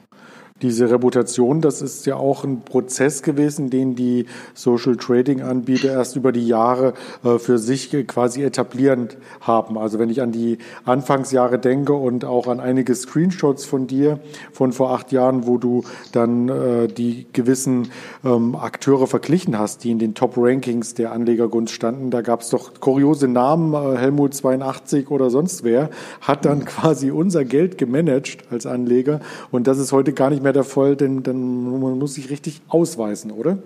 Diese 0.63 0.89
Reputation, 0.89 1.59
das 1.59 1.81
ist 1.81 2.05
ja 2.05 2.15
auch 2.15 2.45
ein 2.45 2.61
Prozess 2.61 3.21
gewesen, 3.21 3.69
den 3.69 3.95
die 3.95 4.25
Social 4.53 4.95
Trading 4.95 5.41
Anbieter 5.41 5.91
erst 5.91 6.15
über 6.15 6.31
die 6.31 6.47
Jahre 6.47 6.93
äh, 7.23 7.37
für 7.37 7.57
sich 7.57 7.91
quasi 8.07 8.43
etablierend 8.43 9.17
haben. 9.41 9.77
Also 9.77 9.99
wenn 9.99 10.09
ich 10.09 10.21
an 10.21 10.31
die 10.31 10.57
Anfangsjahre 10.85 11.59
denke 11.59 11.93
und 11.93 12.23
auch 12.23 12.47
an 12.47 12.61
einige 12.61 12.95
Screenshots 12.95 13.65
von 13.65 13.87
dir 13.87 14.19
von 14.53 14.71
vor 14.71 14.91
acht 14.91 15.11
Jahren, 15.11 15.45
wo 15.45 15.57
du 15.57 15.83
dann 16.13 16.47
äh, 16.47 16.87
die 16.87 17.25
gewissen 17.33 17.89
ähm, 18.23 18.55
Akteure 18.55 19.07
verglichen 19.07 19.59
hast, 19.59 19.83
die 19.83 19.91
in 19.91 19.99
den 19.99 20.15
Top-Rankings 20.15 20.93
der 20.93 21.11
Anlegergunst 21.11 21.73
standen, 21.73 22.09
da 22.09 22.21
gab 22.21 22.41
es 22.41 22.49
doch 22.49 22.79
kuriose 22.79 23.27
Namen, 23.27 23.73
äh, 23.73 23.97
Helmut 23.97 24.33
82 24.33 25.11
oder 25.11 25.29
sonst 25.29 25.65
wer, 25.65 25.89
hat 26.21 26.45
dann 26.45 26.63
quasi 26.65 27.11
unser 27.11 27.43
Geld 27.43 27.77
gemanagt 27.77 28.45
als 28.49 28.65
Anleger 28.65 29.19
und 29.51 29.67
das 29.67 29.77
ist 29.77 29.91
heute 29.91 30.13
gar 30.13 30.29
nicht 30.29 30.41
mehr 30.41 30.52
Fall, 30.61 30.95
denn 30.95 31.23
dann 31.23 31.79
man 31.81 31.97
muss 31.97 32.13
sich 32.13 32.29
richtig 32.29 32.61
ausweisen, 32.67 33.31
oder? 33.31 33.57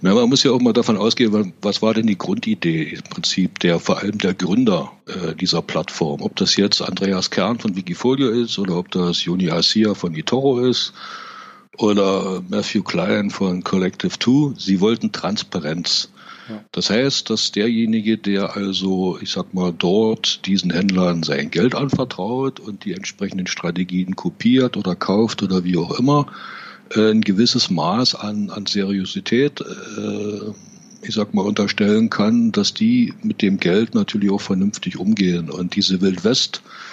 Ja, 0.00 0.14
man 0.14 0.28
muss 0.28 0.44
ja 0.44 0.52
auch 0.52 0.60
mal 0.60 0.72
davon 0.72 0.96
ausgehen, 0.96 1.52
was 1.62 1.82
war 1.82 1.94
denn 1.94 2.06
die 2.06 2.18
Grundidee 2.18 2.94
im 2.94 3.02
Prinzip 3.10 3.58
der 3.60 3.78
vor 3.78 3.98
allem 3.98 4.18
der 4.18 4.34
Gründer 4.34 4.92
äh, 5.06 5.34
dieser 5.34 5.62
Plattform? 5.62 6.22
Ob 6.22 6.36
das 6.36 6.56
jetzt 6.56 6.82
Andreas 6.82 7.30
Kern 7.30 7.58
von 7.58 7.76
Wikifolio 7.76 8.30
ist 8.30 8.58
oder 8.58 8.76
ob 8.76 8.90
das 8.90 9.24
Juni 9.24 9.50
Asia 9.50 9.94
von 9.94 10.14
eToro 10.14 10.60
ist 10.60 10.92
oder 11.78 12.42
Matthew 12.48 12.82
Klein 12.82 13.30
von 13.30 13.62
Collective 13.64 14.18
2. 14.18 14.54
Sie 14.58 14.80
wollten 14.80 15.12
Transparenz. 15.12 16.10
Das 16.72 16.88
heißt, 16.88 17.28
dass 17.28 17.52
derjenige, 17.52 18.16
der 18.16 18.56
also, 18.56 19.18
ich 19.20 19.30
sag 19.30 19.52
mal, 19.52 19.72
dort 19.76 20.46
diesen 20.46 20.70
Händlern 20.70 21.22
sein 21.22 21.50
Geld 21.50 21.74
anvertraut 21.74 22.58
und 22.58 22.84
die 22.84 22.94
entsprechenden 22.94 23.46
Strategien 23.46 24.16
kopiert 24.16 24.76
oder 24.76 24.96
kauft 24.96 25.42
oder 25.42 25.64
wie 25.64 25.76
auch 25.76 25.98
immer, 25.98 26.26
äh, 26.94 27.10
ein 27.10 27.20
gewisses 27.20 27.68
Maß 27.68 28.14
an, 28.14 28.48
an 28.48 28.64
Seriosität, 28.64 29.60
äh, 29.60 30.52
ich 31.02 31.14
sag 31.14 31.34
mal, 31.34 31.42
unterstellen 31.44 32.08
kann, 32.08 32.50
dass 32.50 32.72
die 32.72 33.12
mit 33.22 33.42
dem 33.42 33.60
Geld 33.60 33.94
natürlich 33.94 34.30
auch 34.30 34.40
vernünftig 34.40 34.98
umgehen. 34.98 35.50
Und 35.50 35.76
diese 35.76 36.00
Wildwest- 36.00 36.62
äh, 36.64 36.87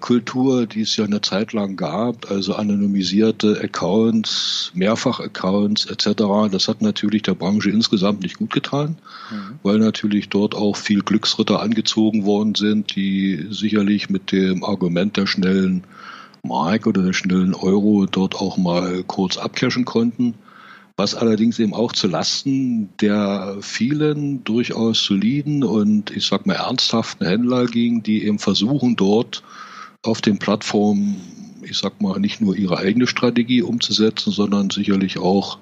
Kultur, 0.00 0.66
die 0.66 0.82
es 0.82 0.96
ja 0.96 1.04
eine 1.04 1.20
Zeit 1.20 1.52
lang 1.52 1.76
gab, 1.76 2.30
also 2.30 2.54
anonymisierte 2.54 3.58
Accounts, 3.62 4.70
Mehrfach-Accounts 4.74 5.86
etc., 5.86 6.50
das 6.50 6.68
hat 6.68 6.82
natürlich 6.82 7.22
der 7.22 7.34
Branche 7.34 7.70
insgesamt 7.70 8.22
nicht 8.22 8.38
gut 8.38 8.52
getan, 8.52 8.96
mhm. 9.30 9.58
weil 9.62 9.78
natürlich 9.78 10.28
dort 10.28 10.54
auch 10.54 10.76
viel 10.76 11.00
Glücksritter 11.00 11.60
angezogen 11.60 12.24
worden 12.24 12.54
sind, 12.54 12.94
die 12.94 13.46
sicherlich 13.50 14.10
mit 14.10 14.32
dem 14.32 14.62
Argument 14.64 15.16
der 15.16 15.26
schnellen 15.26 15.84
Mark 16.42 16.86
oder 16.86 17.02
der 17.02 17.12
schnellen 17.12 17.54
Euro 17.54 18.06
dort 18.06 18.34
auch 18.34 18.56
mal 18.56 19.04
kurz 19.04 19.36
abcashen 19.36 19.84
konnten 19.84 20.34
was 20.96 21.14
allerdings 21.14 21.58
eben 21.58 21.74
auch 21.74 21.92
zu 21.92 22.06
Lasten 22.06 22.90
der 23.00 23.56
vielen 23.60 24.44
durchaus 24.44 25.04
soliden 25.04 25.64
und 25.64 26.10
ich 26.10 26.26
sag 26.26 26.46
mal 26.46 26.54
ernsthaften 26.54 27.26
Händler 27.26 27.66
ging, 27.66 28.02
die 28.02 28.24
eben 28.24 28.38
versuchen 28.38 28.96
dort 28.96 29.42
auf 30.02 30.20
den 30.20 30.38
Plattformen, 30.38 31.16
ich 31.62 31.78
sag 31.78 32.00
mal, 32.00 32.18
nicht 32.18 32.40
nur 32.40 32.56
ihre 32.56 32.78
eigene 32.78 33.06
Strategie 33.06 33.62
umzusetzen, 33.62 34.32
sondern 34.32 34.70
sicherlich 34.70 35.18
auch 35.18 35.58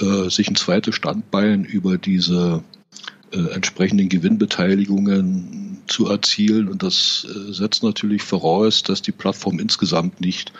äh, 0.00 0.28
sich 0.28 0.48
ein 0.48 0.56
zweites 0.56 0.94
Standbein 0.94 1.64
über 1.64 1.96
diese 1.96 2.62
äh, 3.32 3.54
entsprechenden 3.54 4.08
Gewinnbeteiligungen 4.08 5.78
zu 5.86 6.06
erzielen. 6.06 6.68
Und 6.68 6.82
das 6.82 7.26
äh, 7.28 7.52
setzt 7.52 7.82
natürlich 7.82 8.22
voraus, 8.22 8.82
dass 8.82 9.02
die 9.02 9.12
Plattform 9.12 9.58
insgesamt 9.58 10.20
nicht 10.20 10.52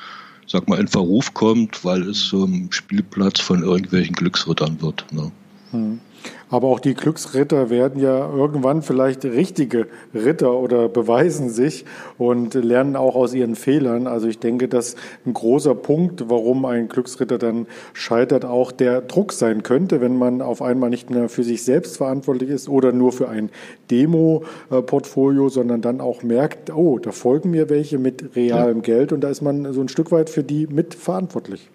sag 0.46 0.68
mal, 0.68 0.78
in 0.78 0.88
Verruf 0.88 1.34
kommt, 1.34 1.84
weil 1.84 2.02
es 2.08 2.26
zum 2.28 2.70
Spielplatz 2.70 3.40
von 3.40 3.62
irgendwelchen 3.62 4.14
Glücksrittern 4.14 4.80
wird. 4.80 5.06
Ne? 5.12 5.30
Hm. 5.72 6.00
Aber 6.48 6.68
auch 6.68 6.80
die 6.80 6.94
Glücksritter 6.94 7.70
werden 7.70 8.00
ja 8.00 8.32
irgendwann 8.32 8.82
vielleicht 8.82 9.24
richtige 9.24 9.88
Ritter 10.14 10.52
oder 10.58 10.88
beweisen 10.88 11.50
sich 11.50 11.84
und 12.18 12.54
lernen 12.54 12.96
auch 12.96 13.16
aus 13.16 13.34
ihren 13.34 13.56
Fehlern. 13.56 14.06
Also 14.06 14.28
ich 14.28 14.38
denke, 14.38 14.68
dass 14.68 14.96
ein 15.26 15.34
großer 15.34 15.74
Punkt, 15.74 16.28
warum 16.28 16.64
ein 16.64 16.88
Glücksritter 16.88 17.38
dann 17.38 17.66
scheitert, 17.92 18.44
auch 18.44 18.72
der 18.72 19.00
Druck 19.00 19.32
sein 19.32 19.62
könnte, 19.62 20.00
wenn 20.00 20.16
man 20.16 20.40
auf 20.40 20.62
einmal 20.62 20.90
nicht 20.90 21.10
mehr 21.10 21.28
für 21.28 21.42
sich 21.42 21.64
selbst 21.64 21.96
verantwortlich 21.96 22.50
ist 22.50 22.68
oder 22.68 22.92
nur 22.92 23.12
für 23.12 23.28
ein 23.28 23.50
Demo-Portfolio, 23.90 25.48
sondern 25.48 25.82
dann 25.82 26.00
auch 26.00 26.22
merkt, 26.22 26.72
oh, 26.74 26.98
da 26.98 27.12
folgen 27.12 27.50
mir 27.50 27.68
welche 27.68 27.98
mit 27.98 28.36
realem. 28.36 28.82
Geld 28.82 29.12
und 29.12 29.20
da 29.20 29.30
ist 29.30 29.42
man 29.42 29.72
so 29.72 29.80
ein 29.80 29.88
Stück 29.88 30.12
weit 30.12 30.30
für 30.30 30.42
die 30.42 30.66
mitverantwortlich. 30.66 31.68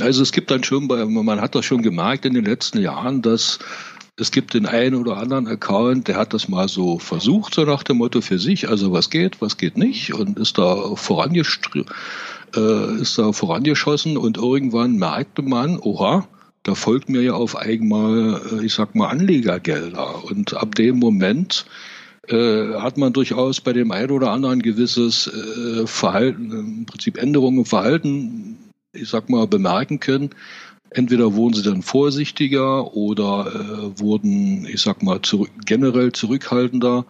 Also 0.00 0.22
es 0.22 0.32
gibt 0.32 0.50
dann 0.50 0.64
schon, 0.64 0.86
man 0.86 1.40
hat 1.40 1.54
das 1.54 1.64
schon 1.64 1.82
gemerkt 1.82 2.24
in 2.24 2.34
den 2.34 2.44
letzten 2.44 2.80
Jahren, 2.80 3.22
dass 3.22 3.58
es 4.16 4.30
gibt 4.30 4.54
den 4.54 4.66
einen 4.66 4.94
oder 4.94 5.16
anderen 5.16 5.46
Account, 5.46 6.06
der 6.08 6.16
hat 6.16 6.34
das 6.34 6.48
mal 6.48 6.68
so 6.68 6.98
versucht, 6.98 7.54
so 7.54 7.64
nach 7.64 7.82
dem 7.82 7.96
Motto 7.98 8.20
für 8.20 8.38
sich, 8.38 8.68
also 8.68 8.92
was 8.92 9.10
geht, 9.10 9.40
was 9.40 9.56
geht 9.56 9.78
nicht 9.78 10.12
und 10.12 10.38
ist 10.38 10.58
da 10.58 10.94
äh, 12.54 13.00
ist 13.00 13.18
da 13.18 13.32
vorangeschossen 13.32 14.16
und 14.16 14.36
irgendwann 14.36 14.96
merkte 14.96 15.42
man, 15.42 15.78
oha, 15.78 16.28
da 16.62 16.74
folgt 16.74 17.08
mir 17.08 17.22
ja 17.22 17.32
auf 17.32 17.56
einmal, 17.56 18.40
äh, 18.52 18.64
ich 18.64 18.74
sag 18.74 18.94
mal, 18.94 19.08
Anlegergelder. 19.08 20.24
Und 20.24 20.54
ab 20.54 20.74
dem 20.74 20.98
Moment 20.98 21.64
äh, 22.28 22.74
hat 22.74 22.98
man 22.98 23.12
durchaus 23.12 23.60
bei 23.60 23.72
dem 23.72 23.90
einen 23.90 24.10
oder 24.10 24.30
anderen 24.30 24.62
gewisses 24.62 25.26
äh, 25.26 25.86
Verhalten, 25.86 26.52
im 26.52 26.86
Prinzip 26.86 27.16
Änderungen 27.16 27.58
im 27.58 27.64
Verhalten 27.64 28.58
ich 28.92 29.08
sag 29.08 29.28
mal, 29.28 29.46
bemerken 29.46 30.00
können. 30.00 30.30
Entweder 30.90 31.34
wurden 31.34 31.54
sie 31.54 31.62
dann 31.62 31.82
vorsichtiger 31.82 32.94
oder 32.94 33.46
äh, 33.46 34.00
wurden, 34.00 34.66
ich 34.66 34.82
sag 34.82 35.02
mal, 35.02 35.22
zurück, 35.22 35.50
generell 35.64 36.12
zurückhaltender. 36.12 37.06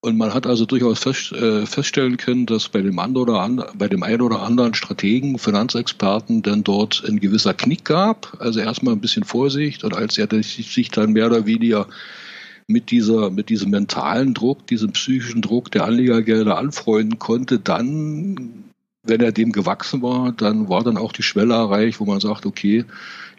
Und 0.00 0.16
man 0.16 0.32
hat 0.32 0.46
also 0.46 0.64
durchaus 0.64 1.00
fest, 1.00 1.32
äh, 1.32 1.66
feststellen 1.66 2.16
können, 2.16 2.46
dass 2.46 2.68
bei 2.68 2.82
dem, 2.82 2.98
anderen 2.98 3.28
oder 3.28 3.40
and, 3.40 3.64
bei 3.76 3.88
dem 3.88 4.02
einen 4.02 4.22
oder 4.22 4.42
anderen 4.42 4.74
Strategen, 4.74 5.38
Finanzexperten, 5.38 6.42
dann 6.42 6.62
dort 6.62 7.02
ein 7.06 7.18
gewisser 7.18 7.54
Knick 7.54 7.84
gab. 7.84 8.36
Also 8.40 8.60
erstmal 8.60 8.94
ein 8.94 9.00
bisschen 9.00 9.24
Vorsicht 9.24 9.84
und 9.84 9.94
als 9.94 10.18
er 10.18 10.28
sich 10.42 10.90
dann 10.90 11.12
mehr 11.12 11.26
oder 11.26 11.46
weniger 11.46 11.86
mit 12.68 12.90
dieser, 12.90 13.30
mit 13.30 13.48
diesem 13.48 13.70
mentalen 13.70 14.34
Druck, 14.34 14.66
diesem 14.66 14.92
psychischen 14.92 15.42
Druck 15.42 15.70
der 15.70 15.84
Anlegergelder 15.84 16.58
anfreunden 16.58 17.18
konnte, 17.18 17.58
dann 17.58 18.67
wenn 19.02 19.20
er 19.20 19.32
dem 19.32 19.52
gewachsen 19.52 20.02
war, 20.02 20.32
dann 20.32 20.68
war 20.68 20.82
dann 20.82 20.96
auch 20.96 21.12
die 21.12 21.22
Schwelle 21.22 21.54
erreicht, 21.54 22.00
wo 22.00 22.04
man 22.04 22.20
sagt, 22.20 22.46
okay, 22.46 22.84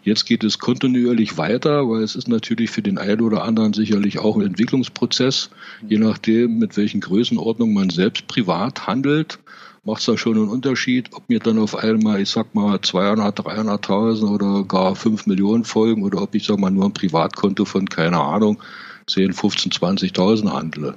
jetzt 0.02 0.26
geht 0.26 0.44
es 0.44 0.58
kontinuierlich 0.58 1.36
weiter, 1.38 1.88
weil 1.88 2.02
es 2.02 2.16
ist 2.16 2.28
natürlich 2.28 2.70
für 2.70 2.82
den 2.82 2.98
einen 2.98 3.20
oder 3.20 3.44
anderen 3.44 3.72
sicherlich 3.72 4.18
auch 4.18 4.36
ein 4.36 4.46
Entwicklungsprozess. 4.46 5.50
Je 5.86 5.98
nachdem, 5.98 6.58
mit 6.58 6.76
welchen 6.76 7.00
Größenordnungen 7.00 7.74
man 7.74 7.90
selbst 7.90 8.26
privat 8.26 8.86
handelt, 8.86 9.38
macht 9.84 10.00
es 10.00 10.06
da 10.06 10.16
schon 10.16 10.36
einen 10.36 10.48
Unterschied, 10.48 11.10
ob 11.12 11.28
mir 11.28 11.40
dann 11.40 11.58
auf 11.58 11.76
einmal, 11.76 12.20
ich 12.20 12.30
sag 12.30 12.54
mal, 12.54 12.80
200, 12.80 13.38
300.000 13.40 14.28
oder 14.28 14.64
gar 14.64 14.94
5 14.94 15.26
Millionen 15.26 15.64
folgen 15.64 16.02
oder 16.02 16.22
ob 16.22 16.34
ich, 16.34 16.46
sag 16.46 16.58
mal, 16.58 16.70
nur 16.70 16.86
ein 16.86 16.94
Privatkonto 16.94 17.64
von, 17.64 17.88
keine 17.88 18.20
Ahnung, 18.20 18.58
10, 19.06 19.32
15, 19.32 19.72
20.000 19.72 20.52
handle. 20.52 20.94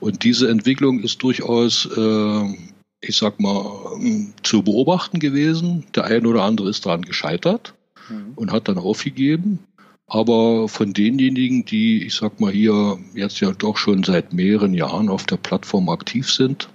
Und 0.00 0.22
diese 0.22 0.48
Entwicklung 0.48 1.00
ist 1.00 1.22
durchaus 1.22 1.86
äh, 1.96 2.54
ich 3.00 3.16
sag 3.16 3.40
mal, 3.40 3.96
ähm, 4.00 4.32
zu 4.42 4.62
beobachten 4.62 5.18
gewesen. 5.18 5.84
Der 5.94 6.04
eine 6.04 6.28
oder 6.28 6.42
andere 6.42 6.70
ist 6.70 6.86
daran 6.86 7.02
gescheitert 7.02 7.74
mhm. 8.08 8.32
und 8.36 8.52
hat 8.52 8.68
dann 8.68 8.78
aufgegeben. 8.78 9.60
Aber 10.08 10.68
von 10.68 10.92
denjenigen, 10.92 11.64
die, 11.64 12.04
ich 12.06 12.14
sag 12.14 12.38
mal, 12.40 12.52
hier 12.52 12.98
jetzt 13.14 13.40
ja 13.40 13.50
doch 13.52 13.76
schon 13.76 14.04
seit 14.04 14.32
mehreren 14.32 14.72
Jahren 14.72 15.08
auf 15.08 15.24
der 15.24 15.36
Plattform 15.36 15.88
aktiv 15.88 16.30
sind, 16.30 16.68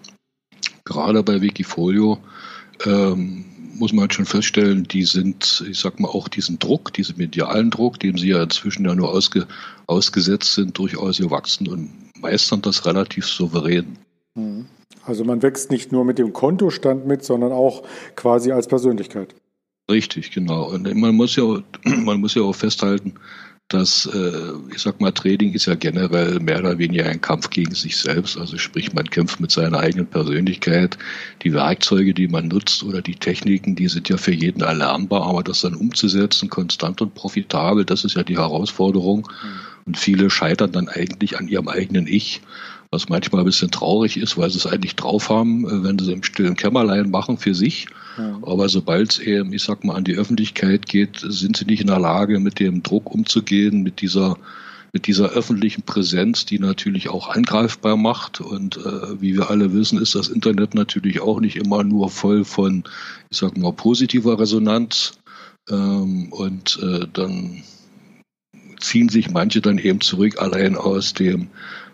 gerade 0.83 1.23
bei 1.23 1.41
Wikifolio, 1.41 2.17
ähm, 2.85 3.45
muss 3.75 3.93
man 3.93 4.01
halt 4.01 4.13
schon 4.13 4.25
feststellen, 4.25 4.83
die 4.83 5.03
sind, 5.03 5.63
ich 5.67 5.79
sag 5.79 5.99
mal, 5.99 6.09
auch 6.09 6.27
diesen 6.27 6.59
Druck, 6.59 6.91
diesen 6.93 7.17
medialen 7.17 7.71
Druck, 7.71 7.99
dem 7.99 8.17
sie 8.17 8.29
ja 8.29 8.43
inzwischen 8.43 8.85
ja 8.85 8.93
nur 8.93 9.09
ausge, 9.09 9.47
ausgesetzt 9.87 10.53
sind, 10.53 10.77
durchaus 10.77 11.17
gewachsen 11.17 11.67
und 11.69 11.89
meistern 12.21 12.61
das 12.61 12.85
relativ 12.85 13.25
souverän. 13.25 13.97
Mhm. 14.35 14.65
Also 15.05 15.23
man 15.23 15.41
wächst 15.41 15.71
nicht 15.71 15.91
nur 15.91 16.05
mit 16.05 16.17
dem 16.17 16.33
Kontostand 16.33 17.05
mit, 17.05 17.23
sondern 17.23 17.51
auch 17.51 17.83
quasi 18.15 18.51
als 18.51 18.67
Persönlichkeit. 18.67 19.35
Richtig, 19.89 20.31
genau. 20.31 20.69
Und 20.69 20.93
man 20.95 21.15
muss 21.15 21.35
ja, 21.35 21.43
man 21.83 22.19
muss 22.19 22.35
ja 22.35 22.43
auch 22.43 22.55
festhalten, 22.55 23.15
dass, 23.73 24.05
äh, 24.05 24.53
ich 24.73 24.79
sag 24.79 24.99
mal, 24.99 25.11
Trading 25.11 25.53
ist 25.53 25.65
ja 25.65 25.75
generell 25.75 26.39
mehr 26.39 26.59
oder 26.59 26.77
weniger 26.77 27.05
ein 27.05 27.21
Kampf 27.21 27.49
gegen 27.49 27.73
sich 27.73 27.95
selbst. 27.97 28.37
Also 28.37 28.57
sprich, 28.57 28.93
man 28.93 29.09
kämpft 29.09 29.39
mit 29.39 29.51
seiner 29.51 29.79
eigenen 29.79 30.07
Persönlichkeit. 30.07 30.97
Die 31.43 31.53
Werkzeuge, 31.53 32.13
die 32.13 32.27
man 32.27 32.49
nutzt 32.49 32.83
oder 32.83 33.01
die 33.01 33.15
Techniken, 33.15 33.75
die 33.75 33.87
sind 33.87 34.09
ja 34.09 34.17
für 34.17 34.33
jeden 34.33 34.61
erlernbar, 34.61 35.25
aber 35.25 35.43
das 35.43 35.61
dann 35.61 35.75
umzusetzen, 35.75 36.49
konstant 36.49 37.01
und 37.01 37.15
profitabel, 37.15 37.85
das 37.85 38.03
ist 38.03 38.15
ja 38.15 38.23
die 38.23 38.37
Herausforderung. 38.37 39.19
Mhm. 39.19 39.59
Und 39.85 39.97
viele 39.97 40.29
scheitern 40.29 40.71
dann 40.71 40.89
eigentlich 40.89 41.39
an 41.39 41.47
ihrem 41.47 41.67
eigenen 41.67 42.07
Ich 42.07 42.41
was 42.91 43.07
manchmal 43.07 43.41
ein 43.41 43.45
bisschen 43.45 43.71
traurig 43.71 44.17
ist, 44.17 44.37
weil 44.37 44.49
sie 44.49 44.57
es 44.57 44.67
eigentlich 44.67 44.97
drauf 44.97 45.29
haben, 45.29 45.65
äh, 45.65 45.83
wenn 45.83 45.97
sie 45.97 46.05
es 46.05 46.11
im 46.11 46.23
stillen 46.23 46.57
Kämmerlein 46.57 47.09
machen 47.09 47.37
für 47.37 47.55
sich. 47.55 47.87
Ja. 48.17 48.37
Aber 48.41 48.67
sobald 48.67 49.11
es 49.11 49.19
eben, 49.19 49.53
ich 49.53 49.63
sag 49.63 49.85
mal, 49.85 49.95
an 49.95 50.03
die 50.03 50.15
Öffentlichkeit 50.15 50.87
geht, 50.87 51.21
sind 51.23 51.55
sie 51.55 51.65
nicht 51.65 51.81
in 51.81 51.87
der 51.87 51.99
Lage, 51.99 52.39
mit 52.39 52.59
dem 52.59 52.83
Druck 52.83 53.09
umzugehen, 53.09 53.81
mit 53.81 54.01
dieser 54.01 54.37
mit 54.93 55.07
dieser 55.07 55.29
öffentlichen 55.29 55.83
Präsenz, 55.83 56.45
die 56.45 56.59
natürlich 56.59 57.07
auch 57.07 57.29
angreifbar 57.29 57.95
macht. 57.95 58.41
Und 58.41 58.75
äh, 58.75 59.21
wie 59.21 59.37
wir 59.37 59.49
alle 59.49 59.71
wissen, 59.71 60.01
ist 60.01 60.15
das 60.15 60.27
Internet 60.27 60.73
natürlich 60.73 61.21
auch 61.21 61.39
nicht 61.39 61.55
immer 61.55 61.85
nur 61.85 62.09
voll 62.09 62.43
von, 62.43 62.83
ich 63.29 63.37
sag 63.37 63.57
mal, 63.57 63.71
positiver 63.71 64.37
Resonanz. 64.37 65.13
Ähm, 65.69 66.33
und 66.33 66.77
äh, 66.83 67.07
dann 67.13 67.63
ziehen 68.81 69.07
sich 69.07 69.29
manche 69.29 69.61
dann 69.61 69.77
eben 69.77 70.01
zurück, 70.01 70.41
allein 70.41 70.75
aus 70.75 71.13
dem 71.13 71.47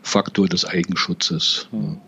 Faktor 0.08 0.48
des 0.48 0.66
Eigenschutzes. 0.66 1.68
Mhm 1.72 2.02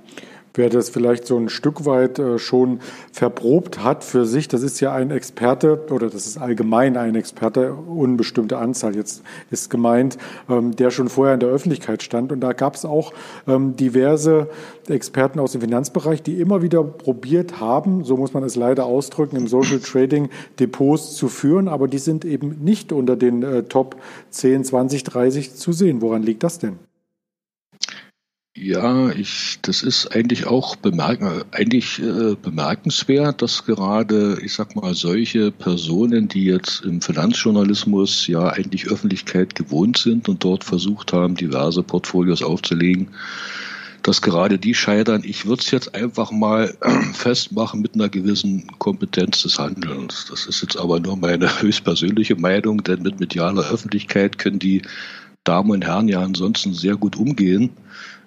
wer 0.60 0.70
das 0.70 0.90
vielleicht 0.90 1.26
so 1.26 1.38
ein 1.38 1.50
Stück 1.50 1.86
weit 1.86 2.20
äh, 2.20 2.38
schon 2.38 2.80
verprobt 3.12 3.84
hat 3.84 4.04
für 4.04 4.26
sich, 4.26 4.48
das 4.48 4.62
ist 4.62 4.80
ja 4.80 4.94
ein 4.94 5.10
Experte 5.10 5.86
oder 5.90 6.10
das 6.10 6.28
ist 6.28 6.38
allgemein 6.38 6.98
ein 6.98 7.16
Experte, 7.16 7.74
unbestimmte 7.74 8.58
Anzahl 8.58 8.96
jetzt 8.96 9.24
ist 9.52 9.70
gemeint, 9.70 10.18
ähm, 10.50 10.76
der 10.76 10.92
schon 10.92 11.08
vorher 11.08 11.34
in 11.34 11.40
der 11.40 11.50
Öffentlichkeit 11.50 12.04
stand. 12.04 12.32
Und 12.32 12.42
da 12.42 12.54
gab 12.54 12.76
es 12.76 12.86
auch 12.86 13.14
ähm, 13.48 13.76
diverse 13.76 14.50
Experten 14.88 15.40
aus 15.40 15.54
dem 15.54 15.62
Finanzbereich, 15.62 16.24
die 16.24 16.42
immer 16.42 16.62
wieder 16.62 16.84
probiert 16.84 17.60
haben, 17.60 18.04
so 18.04 18.18
muss 18.18 18.34
man 18.34 18.44
es 18.44 18.56
leider 18.56 18.86
ausdrücken, 18.86 19.38
im 19.38 19.48
Social 19.48 19.80
Trading 19.80 20.30
Depots 20.60 21.16
zu 21.16 21.30
führen, 21.30 21.68
aber 21.68 21.88
die 21.88 22.00
sind 22.00 22.26
eben 22.26 22.64
nicht 22.64 22.92
unter 22.92 23.16
den 23.16 23.44
äh, 23.44 23.64
Top 23.64 23.96
10, 24.32 24.66
20, 24.66 25.04
30 25.06 25.56
zu 25.56 25.72
sehen. 25.72 26.02
Woran 26.02 26.24
liegt 26.24 26.44
das 26.44 26.60
denn? 26.60 26.89
Ja, 28.62 29.10
ich, 29.12 29.60
das 29.62 29.84
ist 29.84 30.14
eigentlich 30.14 30.46
auch 30.46 30.76
bemerk 30.76 31.22
eigentlich 31.52 31.98
äh, 32.00 32.36
bemerkenswert, 32.36 33.42
dass 33.42 33.64
gerade, 33.64 34.38
ich 34.44 34.54
sag 34.54 34.76
mal, 34.76 34.94
solche 34.94 35.50
Personen, 35.50 36.28
die 36.28 36.44
jetzt 36.44 36.84
im 36.84 37.00
Finanzjournalismus 37.00 38.28
ja 38.28 38.50
eigentlich 38.50 38.88
Öffentlichkeit 38.88 39.56
gewohnt 39.56 39.98
sind 39.98 40.28
und 40.28 40.44
dort 40.44 40.66
versucht 40.66 41.14
haben, 41.14 41.36
diverse 41.36 41.84
Portfolios 41.84 42.44
aufzulegen, 42.44 43.08
dass 44.04 44.22
gerade 44.22 44.60
die 44.60 44.76
scheitern. 44.76 45.22
Ich 45.24 45.46
würde 45.46 45.62
es 45.62 45.72
jetzt 45.72 45.96
einfach 45.96 46.32
mal 46.32 46.76
festmachen 47.14 47.80
mit 47.80 47.96
einer 47.96 48.10
gewissen 48.10 48.68
Kompetenz 48.78 49.42
des 49.44 49.58
Handelns. 49.58 50.26
Das 50.30 50.48
ist 50.48 50.62
jetzt 50.62 50.76
aber 50.76 51.00
nur 51.00 51.16
meine 51.16 51.62
höchstpersönliche 51.62 52.36
Meinung, 52.36 52.84
denn 52.84 53.04
mit 53.04 53.22
medialer 53.22 53.72
Öffentlichkeit 53.72 54.38
können 54.38 54.60
die 54.60 54.82
Damen 55.46 55.72
und 55.72 55.86
Herren 55.86 56.10
ja 56.10 56.22
ansonsten 56.22 56.74
sehr 56.74 56.98
gut 56.98 57.16
umgehen. 57.16 57.70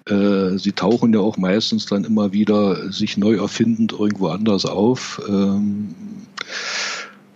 Äh, 0.07 0.57
sie 0.57 0.73
tauchen 0.73 1.13
ja 1.13 1.19
auch 1.19 1.37
meistens 1.37 1.85
dann 1.85 2.03
immer 2.03 2.33
wieder 2.33 2.91
sich 2.91 3.17
neu 3.17 3.35
erfindend 3.35 3.93
irgendwo 3.93 4.27
anders 4.27 4.65
auf. 4.65 5.21
Ähm, 5.27 5.95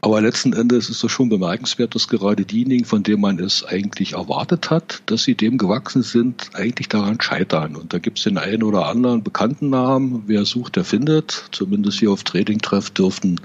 aber 0.01 0.21
letzten 0.21 0.53
Endes 0.53 0.89
ist 0.89 1.03
es 1.03 1.11
schon 1.11 1.29
bemerkenswert, 1.29 1.95
dass 1.95 2.07
gerade 2.07 2.45
diejenigen, 2.45 2.85
von 2.85 3.03
denen 3.03 3.21
man 3.21 3.39
es 3.39 3.65
eigentlich 3.65 4.13
erwartet 4.13 4.69
hat, 4.69 5.01
dass 5.07 5.23
sie 5.23 5.35
dem 5.35 5.57
gewachsen 5.57 6.03
sind, 6.03 6.51
eigentlich 6.53 6.87
daran 6.87 7.19
scheitern. 7.19 7.75
Und 7.75 7.93
da 7.93 7.97
gibt 7.97 8.19
es 8.19 8.23
den 8.23 8.37
einen 8.37 8.63
oder 8.63 8.87
anderen 8.87 9.23
bekannten 9.23 9.69
Namen. 9.69 10.23
Wer 10.27 10.45
sucht, 10.45 10.75
der 10.75 10.83
findet. 10.83 11.45
Zumindest 11.51 11.99
hier 11.99 12.11
auf 12.11 12.23
Trading 12.23 12.59
Treff 12.59 12.89
dürften 12.91 13.41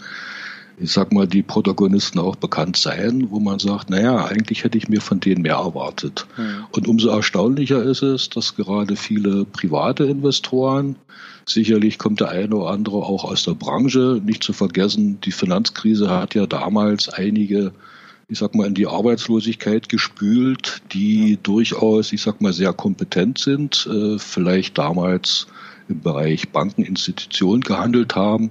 ich 0.79 0.91
sag 0.91 1.12
mal, 1.12 1.26
die 1.26 1.43
Protagonisten 1.43 2.19
auch 2.19 2.37
bekannt 2.37 2.76
sein, 2.76 3.29
wo 3.31 3.41
man 3.41 3.59
sagt, 3.59 3.91
naja, 3.91 4.25
eigentlich 4.25 4.64
hätte 4.64 4.79
ich 4.79 4.88
mir 4.88 5.00
von 5.00 5.21
denen 5.21 5.43
mehr 5.43 5.57
erwartet. 5.57 6.26
Mhm. 6.37 6.64
Und 6.73 6.88
umso 6.88 7.11
erstaunlicher 7.11 7.83
ist 7.83 8.02
es, 8.02 8.31
dass 8.31 8.57
gerade 8.57 8.97
viele 8.97 9.45
private 9.45 10.05
Investoren, 10.05 10.97
sicherlich 11.47 11.99
kommt 11.99 12.21
der 12.21 12.31
eine 12.31 12.55
oder 12.57 12.71
andere 12.71 12.97
auch 12.97 13.25
aus 13.25 13.45
der 13.45 13.55
Branche, 13.55 14.21
nicht 14.25 14.43
zu 14.43 14.52
vergessen, 14.52 15.21
die 15.21 15.33
Finanzkrise 15.33 16.11
hat 16.11 16.35
ja 16.35 16.47
damals 16.47 17.09
einige 17.09 17.73
ich 18.29 18.38
sag 18.38 18.55
mal, 18.55 18.67
in 18.67 18.73
die 18.73 18.87
Arbeitslosigkeit 18.87 19.91
gespült, 19.91 20.81
die 20.93 21.38
durchaus, 21.43 22.14
ich 22.14 22.23
sag 22.23 22.41
mal, 22.41 22.55
sehr 22.55 22.73
kompetent 22.73 23.38
sind, 23.38 23.87
äh, 23.92 24.18
vielleicht 24.18 24.79
damals 24.79 25.49
im 25.88 26.01
Bereich 26.01 26.49
Bankeninstitutionen 26.49 27.61
gehandelt 27.61 28.16
haben, 28.16 28.51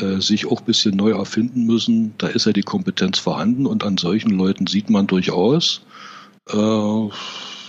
äh, 0.00 0.20
sich 0.20 0.46
auch 0.46 0.60
ein 0.60 0.64
bisschen 0.64 0.96
neu 0.96 1.12
erfinden 1.12 1.66
müssen. 1.66 2.14
Da 2.18 2.28
ist 2.28 2.46
ja 2.46 2.52
die 2.52 2.62
Kompetenz 2.62 3.18
vorhanden 3.18 3.66
und 3.66 3.84
an 3.84 3.96
solchen 3.96 4.30
Leuten 4.30 4.66
sieht 4.66 4.90
man 4.90 5.06
durchaus, 5.06 5.82
äh, 6.48 7.08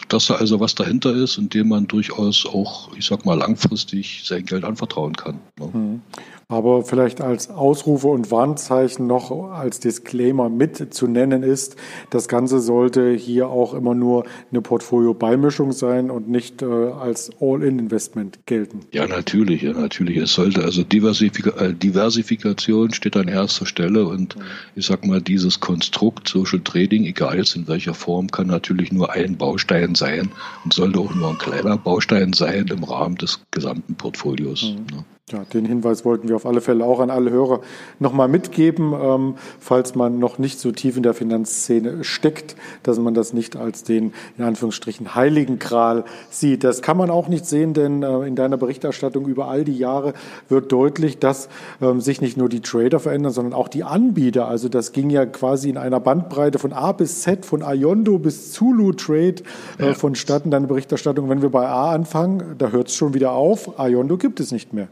dass 0.08 0.28
da 0.28 0.36
also 0.36 0.60
was 0.60 0.76
dahinter 0.76 1.14
ist, 1.14 1.38
in 1.38 1.50
dem 1.50 1.70
man 1.70 1.88
durchaus 1.88 2.46
auch, 2.46 2.94
ich 2.96 3.06
sag 3.06 3.26
mal, 3.26 3.38
langfristig 3.38 4.24
sein 4.26 4.46
Geld 4.46 4.64
anvertrauen 4.64 5.16
kann. 5.16 5.40
Ne? 5.60 5.70
Mhm. 5.74 6.02
Aber 6.50 6.84
vielleicht 6.84 7.20
als 7.20 7.50
Ausrufe 7.50 8.08
und 8.08 8.32
Warnzeichen 8.32 9.06
noch 9.06 9.32
als 9.52 9.82
Disclaimer 9.82 10.48
mit 10.48 10.94
zu 10.94 11.06
nennen 11.08 11.44
ist, 11.44 11.76
das 12.10 12.30
Ganze 12.30 12.62
sollte 12.62 13.12
hier 13.12 13.50
auch 13.50 13.74
immer 13.74 13.94
nur 13.94 14.24
eine 14.50 14.62
Portfolio-Beimischung 14.62 15.74
sein 15.74 16.10
und 16.10 16.30
nicht 16.30 16.62
äh, 16.62 16.66
als 16.66 17.32
All-in-Investment 17.42 18.40
gelten. 18.46 18.80
Ja, 18.94 19.08
natürlich, 19.08 19.64
ja, 19.64 19.74
natürlich. 19.74 20.16
Es 20.16 20.36
sollte 20.36 20.64
also 20.64 20.84
Diversifika 20.84 21.50
äh, 21.60 21.74
Diversifikation 21.74 22.94
steht 22.94 23.18
an 23.18 23.28
erster 23.28 23.66
Stelle 23.66 24.06
und 24.06 24.38
ich 24.74 24.86
sag 24.86 25.06
mal, 25.06 25.22
dieses 25.22 25.60
Konstrukt 25.60 26.30
Social 26.30 26.62
Trading, 26.62 27.04
egal 27.04 27.40
jetzt 27.40 27.58
in 27.58 27.68
welcher 27.68 27.94
Form, 27.94 28.32
kann 28.32 28.48
natürlich 28.48 28.94
nur 28.94 29.12
ein 29.12 29.36
Baustein 29.36 29.96
sein 29.96 30.30
und 30.64 30.74
sollte 30.74 30.98
auch 31.00 31.14
nur 31.14 31.32
ein 31.32 31.38
kleiner 31.40 31.76
Baustein 31.76 32.32
sein 32.32 32.68
im 32.68 32.86
Rahmen 32.86 33.16
des 33.18 33.42
gesamten 33.52 33.96
Portfolios. 33.96 34.64
Mhm. 34.64 34.96
Ne? 34.96 35.06
Ja, 35.30 35.40
den 35.44 35.66
Hinweis 35.66 36.06
wollten 36.06 36.30
wir 36.30 36.38
auf 36.38 36.46
alle 36.46 36.62
Fälle 36.62 36.86
auch 36.86 37.02
an 37.02 37.10
alle 37.10 37.32
Hörer 37.32 37.60
nochmal 38.00 38.30
mitgeben, 38.30 38.94
ähm, 38.94 39.36
falls 39.60 39.94
man 39.94 40.20
noch 40.20 40.38
nicht 40.38 40.58
so 40.58 40.72
tief 40.72 40.96
in 40.96 41.04
der 41.04 41.14
Finanzszene 41.14 42.06
steckt, 42.06 42.56
dass 42.84 42.98
man 42.98 43.14
das 43.14 43.34
nicht 43.34 43.58
als 43.58 43.84
den, 43.84 44.14
in 44.38 44.46
Anführungsstrichen, 44.46 45.16
heiligen 45.16 45.60
Kral 45.60 46.06
sieht. 46.30 46.64
Das 46.64 46.82
kann 46.82 46.96
man 46.96 47.10
auch 47.10 47.28
nicht 47.28 47.46
sehen, 47.46 47.74
denn 47.74 48.04
äh, 48.04 48.22
in 48.22 48.38
deiner 48.38 48.56
Berichterstattung 48.56 49.28
über 49.28 49.50
all 49.50 49.66
die 49.66 49.78
Jahre 49.78 50.14
wird 50.48 50.72
deutlich, 50.72 51.20
dass 51.20 51.50
ähm, 51.82 52.00
sich 52.00 52.22
nicht 52.22 52.38
nur 52.38 52.48
die 52.48 52.62
Trader 52.62 53.02
verändern, 53.02 53.34
sondern 53.34 53.54
auch 53.54 53.68
die 53.68 53.84
Anbieter. 53.84 54.48
Also 54.48 54.70
das 54.70 54.94
ging 54.94 55.10
ja 55.10 55.26
quasi 55.26 55.70
in 55.70 55.78
einer 55.78 56.00
Bandbreite 56.00 56.58
von 56.58 56.72
A 56.72 56.94
bis 56.94 57.24
Z, 57.24 57.46
von 57.46 57.64
Ayondo 57.64 58.18
bis 58.18 58.54
Zulu 58.54 58.94
Trade 58.94 59.44
äh, 59.78 59.88
ja. 59.88 59.94
vonstatten. 59.94 60.52
Deine 60.52 60.68
Berichterstattung, 60.68 61.28
wenn 61.28 61.42
wir 61.42 61.50
bei 61.50 61.68
A 61.68 61.92
anfangen, 61.92 62.56
da 62.58 62.70
hört 62.70 62.88
es 62.88 62.96
schon 62.96 63.14
wieder 63.14 63.34
auf. 63.34 63.78
Ayondo 63.78 64.16
gibt 64.16 64.40
es 64.40 64.54
nicht 64.54 64.72
mehr. 64.72 64.88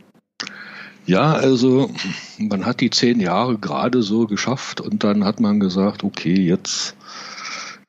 Ja, 1.08 1.34
also 1.34 1.92
man 2.40 2.66
hat 2.66 2.82
die 2.82 2.90
zehn 2.90 3.20
Jahre 3.20 3.58
gerade 3.58 4.02
so 4.02 4.26
geschafft 4.26 4.82
und 4.82 5.04
dann 5.04 5.24
hat 5.24 5.40
man 5.40 5.60
gesagt, 5.60 6.04
okay, 6.04 6.34
jetzt 6.34 6.96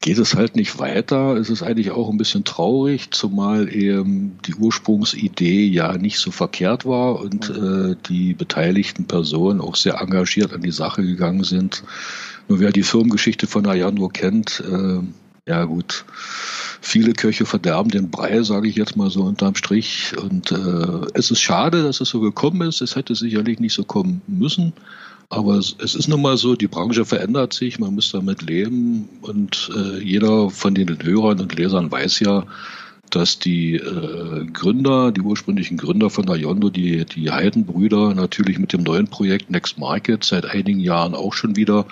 geht 0.03 0.19
es 0.19 0.37
halt 0.37 0.55
nicht 0.55 0.79
weiter. 0.79 1.35
Es 1.37 1.49
ist 1.49 1.63
eigentlich 1.63 1.91
auch 1.91 2.11
ein 2.11 2.19
bisschen 2.19 2.45
traurig, 2.45 3.11
zumal 3.13 3.75
eben 3.75 4.39
die 4.47 4.55
Ursprungsidee 4.55 5.67
ja 5.67 5.97
nicht 5.97 6.19
so 6.19 6.31
verkehrt 6.31 6.85
war 6.85 7.19
und 7.21 7.51
äh, 7.51 7.97
die 8.09 8.35
beteiligten 8.35 9.07
Personen 9.07 9.61
auch 9.61 9.77
sehr 9.77 10.01
engagiert 10.01 10.53
an 10.53 10.61
die 10.61 10.71
Sache 10.71 11.03
gegangen 11.03 11.43
sind. 11.43 11.83
Nur 12.49 12.61
wer 12.61 12.71
die 12.71 12.83
Firmengeschichte 12.83 13.47
von 13.47 13.67
Ayano 13.67 14.09
kennt, 14.09 14.63
äh, 14.71 15.01
ja 15.49 15.65
gut, 15.65 16.05
viele 16.81 17.13
Köche 17.13 17.47
verderben 17.47 17.91
den 17.91 18.11
Brei, 18.11 18.43
sage 18.43 18.69
ich 18.69 18.77
jetzt 18.77 18.97
mal 18.97 19.11
so 19.11 19.23
unterm 19.23 19.55
Strich. 19.55 20.13
Und 20.21 20.53
äh, 20.53 21.07
es 21.15 21.31
ist 21.31 21.41
schade, 21.41 21.83
dass 21.83 22.01
es 22.01 22.09
so 22.09 22.21
gekommen 22.21 22.69
ist. 22.69 22.81
Es 22.81 22.97
hätte 22.97 23.15
sicherlich 23.15 23.61
nicht 23.61 23.75
so 23.75 23.85
kommen 23.85 24.23
müssen. 24.27 24.73
Aber 25.29 25.57
es, 25.57 25.73
ist 25.73 26.09
nun 26.09 26.23
mal 26.23 26.37
so, 26.37 26.55
die 26.55 26.69
Branche 26.69 27.05
verändert 27.05 27.53
sich, 27.53 27.79
man 27.79 27.95
muss 27.95 28.13
damit 28.13 28.43
leben. 28.43 29.09
Und 29.23 29.71
äh, 29.77 30.03
jeder 30.03 30.51
von 30.51 30.75
den 30.75 31.03
Hörern 31.03 31.41
und 31.41 31.57
Lesern 31.57 31.91
weiß 31.91 32.21
ja, 32.21 32.45
dass 33.11 33.39
die 33.39 33.75
äh, 33.75 34.47
Gründer, 34.53 35.13
die 35.13 35.21
ursprünglichen 35.21 35.77
Gründer 35.77 36.11
von 36.11 36.29
Ayondo, 36.29 36.71
die, 36.71 37.05
die 37.05 37.31
Heidenbrüder, 37.31 38.15
natürlich 38.15 38.59
mit 38.59 38.73
dem 38.73 38.83
neuen 38.83 39.09
Projekt 39.09 39.51
Next 39.51 39.79
Market 39.79 40.25
seit 40.25 40.45
einigen 40.47 40.81
Jahren 40.81 41.15
auch 41.15 41.33
schon 41.33 41.57
wieder 41.57 41.87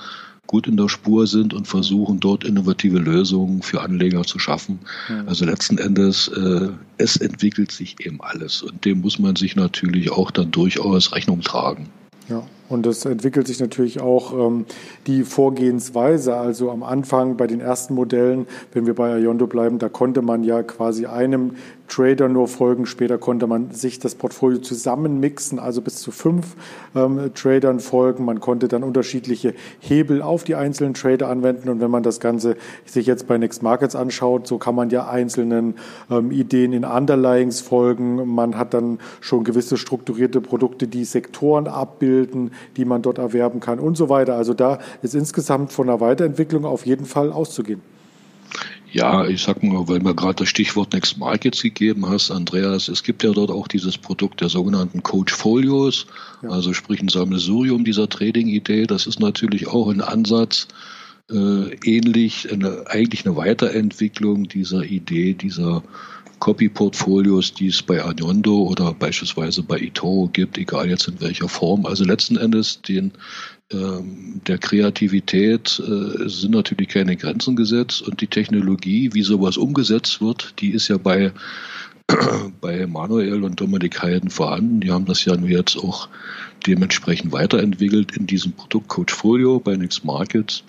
gut 0.47 0.67
in 0.67 0.77
der 0.77 0.89
Spur 0.89 1.27
sind 1.27 1.55
und 1.55 1.67
versuchen 1.67 2.21
dort 2.21 2.45
innovative 2.45 2.99
Lösungen 2.99 3.63
für 3.63 3.81
Anleger 3.81 4.23
zu 4.23 4.39
schaffen. 4.39 4.79
Mhm. 5.09 5.29
Also 5.29 5.45
letzten 5.45 5.79
Endes, 5.79 6.29
äh, 6.29 6.69
es 6.99 7.17
entwickelt 7.17 7.73
sich 7.73 7.97
eben 8.05 8.21
alles 8.21 8.63
und 8.63 8.85
dem 8.85 9.01
muss 9.01 9.19
man 9.19 9.37
sich 9.37 9.57
natürlich 9.57 10.13
auch 10.13 10.31
dann 10.31 10.51
durchaus 10.51 11.13
Rechnung 11.13 11.41
tragen. 11.41 11.89
Ja. 12.29 12.43
Und 12.69 12.87
es 12.87 13.05
entwickelt 13.05 13.47
sich 13.47 13.61
natürlich 13.61 14.01
auch 14.01 14.33
ähm, 14.33 14.65
die 15.07 15.25
Vorgehensweise. 15.25 16.35
Also 16.35 16.71
am 16.71 16.83
Anfang 16.83 17.37
bei 17.37 17.47
den 17.47 17.61
ersten 17.61 17.95
Modellen, 17.95 18.47
wenn 18.73 18.87
wir 18.87 18.95
bei 18.95 19.13
Ayondo 19.13 19.47
bleiben, 19.47 19.79
da 19.79 19.91
konnte 19.91 20.23
man 20.23 20.43
ja 20.45 20.63
quasi 20.63 21.05
einem 21.05 21.53
Trader 21.89 22.29
nur 22.29 22.49
folgen. 22.49 22.87
Später 22.87 23.19
konnte 23.19 23.47
man 23.47 23.71
sich 23.71 23.99
das 23.99 24.15
Portfolio 24.15 24.59
zusammenmixen, 24.59 25.59
also 25.59 25.81
bis 25.81 25.97
zu 25.97 26.11
fünf 26.11 26.57
ähm, 26.95 27.31
Tradern 27.35 27.81
folgen. 27.81 28.25
Man 28.25 28.41
konnte 28.41 28.69
dann 28.69 28.83
unterschiedliche 28.83 29.55
Hebel 29.81 30.23
auf 30.23 30.45
die 30.45 30.55
einzelnen 30.55 30.95
Trader 30.95 31.29
anwenden. 31.29 31.69
Und 31.69 31.81
wenn 31.81 31.91
man 31.91 32.03
das 32.03 32.21
Ganze 32.21 32.57
sich 32.85 33.07
jetzt 33.07 33.27
bei 33.27 33.39
Next 33.39 33.63
Markets 33.63 33.95
anschaut, 33.95 34.47
so 34.47 34.59
kann 34.59 34.75
man 34.75 34.91
ja 34.91 35.09
einzelnen 35.09 35.75
ähm, 36.11 36.31
Ideen 36.31 36.73
in 36.73 36.85
Underlyings 36.85 37.61
folgen. 37.61 38.35
Man 38.35 38.57
hat 38.57 38.75
dann 38.75 38.99
schon 39.21 39.45
gewisse 39.45 39.77
strukturierte 39.77 40.41
Produkte, 40.41 40.89
die 40.89 41.05
Sektoren 41.05 41.69
abbilden, 41.69 42.53
die 42.77 42.85
man 42.85 43.03
dort 43.03 43.19
erwerben 43.19 43.61
kann 43.61 43.79
und 43.79 43.97
so 43.97 44.09
weiter. 44.09 44.37
Also 44.37 44.55
da 44.55 44.79
ist 45.03 45.15
insgesamt 45.15 45.73
von 45.73 45.87
der 45.87 46.01
Weiterentwicklung 46.01 46.65
auf 46.65 46.87
jeden 46.87 47.05
Fall 47.05 47.33
auszugehen. 47.33 47.94
Ja, 48.95 49.27
ich 49.27 49.43
sag 49.43 49.61
mal, 49.65 49.89
weil 49.89 49.99
mir 49.99 50.15
gerade 50.15 50.37
das 50.37 50.49
Stichwort 50.49 50.93
Next 50.93 51.19
Markets 51.19 51.61
gegeben 51.63 52.09
hast, 52.09 52.31
Andreas, 52.31 52.87
es 52.87 53.03
gibt 53.03 53.25
ja 53.25 53.33
dort 53.33 53.51
auch 53.51 53.67
dieses 53.67 53.99
Produkt 53.99 54.41
der 54.41 54.49
sogenannten 54.49 55.03
Coachfolios, 55.03 56.07
ja. 56.43 56.51
also 56.51 56.73
sprich 56.73 57.03
ein 57.03 57.09
Sammelsurium 57.09 57.85
dieser 57.85 58.09
Trading-Idee. 58.09 58.87
Das 58.87 59.09
ist 59.09 59.19
natürlich 59.19 59.67
auch 59.67 59.89
ein 59.89 60.01
Ansatz, 60.01 60.69
äh, 61.31 61.75
ähnlich, 61.85 62.53
eine, 62.53 62.85
eigentlich 62.89 63.27
eine 63.27 63.37
Weiterentwicklung 63.37 64.49
dieser 64.49 64.83
Idee, 64.83 65.35
dieser 65.35 65.83
Copy-Portfolios, 66.41 67.55
die 67.55 67.69
es 67.69 67.83
bei 67.83 68.03
Anyondo 68.03 68.65
oder 68.65 68.93
beispielsweise 68.93 69.63
bei 69.63 69.79
eToro 69.79 70.29
gibt, 70.33 70.59
egal 70.59 70.91
jetzt 70.91 71.09
in 71.09 71.21
welcher 71.21 71.49
Form. 71.49 71.87
Also 71.87 72.05
letzten 72.05 72.37
Endes 72.37 72.83
den 72.83 73.13
ähm, 73.73 74.43
der 74.47 74.59
Kreativität 74.59 75.81
äh, 75.81 76.29
sind 76.29 76.51
natürlich 76.51 76.89
keine 76.89 77.17
Grenzen 77.17 77.57
gesetzt 77.57 78.03
und 78.03 78.21
die 78.21 78.27
Technologie, 78.27 79.11
wie 79.15 79.23
sowas 79.23 79.57
umgesetzt 79.57 80.21
wird, 80.21 80.55
die 80.61 80.71
ist 80.71 80.89
ja 80.89 80.99
bei, 80.99 81.33
bei 82.61 82.87
Manuel 82.87 83.43
und 83.43 83.61
Dominik 83.61 84.03
Heiden 84.03 84.29
vorhanden. 84.29 84.81
Die 84.81 84.91
haben 84.91 85.07
das 85.07 85.25
ja 85.25 85.35
nur 85.37 85.49
jetzt 85.49 85.79
auch 85.79 86.09
dementsprechend 86.67 87.33
weiterentwickelt 87.33 88.17
in 88.17 88.27
diesem 88.27 88.53
Produkt 88.53 88.89
Coachfolio 88.89 89.61
bei 89.61 89.77
Next 89.77 90.05
Markets. 90.05 90.63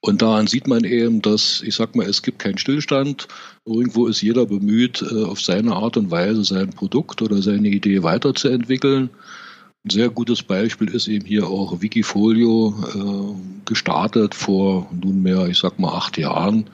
Und 0.00 0.20
daran 0.20 0.46
sieht 0.46 0.66
man 0.66 0.84
eben, 0.84 1.22
dass, 1.22 1.62
ich 1.62 1.74
sag 1.74 1.96
mal, 1.96 2.06
es 2.06 2.22
gibt 2.22 2.38
keinen 2.38 2.58
Stillstand. 2.58 3.26
Irgendwo 3.64 4.06
ist 4.06 4.20
jeder 4.20 4.44
bemüht, 4.44 5.00
äh, 5.00 5.24
auf 5.24 5.40
seine 5.40 5.72
Art 5.72 5.96
und 5.96 6.10
Weise 6.10 6.44
sein 6.44 6.70
Produkt 6.70 7.22
oder 7.22 7.40
seine 7.40 7.68
Idee 7.68 8.02
weiterzuentwickeln. 8.02 9.08
Ein 9.86 9.90
sehr 9.90 10.10
gutes 10.10 10.42
Beispiel 10.42 10.88
ist 10.88 11.08
eben 11.08 11.24
hier 11.24 11.46
auch 11.46 11.80
Wikifolio, 11.80 12.74
äh, 12.94 13.64
gestartet 13.64 14.34
vor 14.34 14.90
nunmehr, 14.92 15.46
ich 15.46 15.58
sag 15.58 15.78
mal, 15.78 15.94
acht 15.94 16.18
Jahren. 16.18 16.68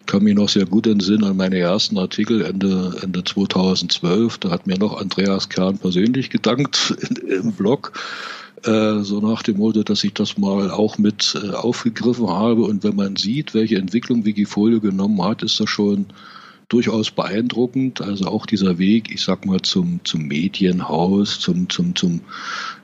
Ich 0.00 0.06
kann 0.06 0.22
mich 0.22 0.34
noch 0.34 0.48
sehr 0.48 0.64
gut 0.64 0.86
entsinnen 0.86 1.24
an 1.24 1.36
meine 1.36 1.58
ersten 1.58 1.98
Artikel 1.98 2.42
Ende, 2.42 2.96
Ende 3.02 3.22
2012. 3.22 4.38
Da 4.38 4.50
hat 4.50 4.66
mir 4.66 4.78
noch 4.78 4.98
Andreas 4.98 5.50
Kern 5.50 5.76
persönlich 5.76 6.30
gedankt 6.30 6.94
im 7.26 7.52
Blog. 7.52 7.92
Äh, 8.64 9.02
so 9.02 9.20
nach 9.20 9.42
dem 9.42 9.56
Motto, 9.56 9.82
dass 9.82 10.04
ich 10.04 10.12
das 10.12 10.36
mal 10.36 10.70
auch 10.70 10.98
mit 10.98 11.34
äh, 11.42 11.50
aufgegriffen 11.54 12.28
habe. 12.28 12.62
Und 12.62 12.84
wenn 12.84 12.96
man 12.96 13.16
sieht, 13.16 13.54
welche 13.54 13.76
Entwicklung 13.76 14.24
Wikifolio 14.24 14.80
genommen 14.80 15.22
hat, 15.22 15.42
ist 15.42 15.58
das 15.60 15.70
schon 15.70 16.06
durchaus 16.68 17.10
beeindruckend. 17.10 18.02
Also 18.02 18.26
auch 18.26 18.44
dieser 18.44 18.78
Weg, 18.78 19.10
ich 19.12 19.22
sag 19.22 19.46
mal, 19.46 19.62
zum, 19.62 20.00
zum 20.04 20.26
Medienhaus, 20.26 21.40
zum, 21.40 21.70
zum, 21.70 21.94
zum, 21.94 22.20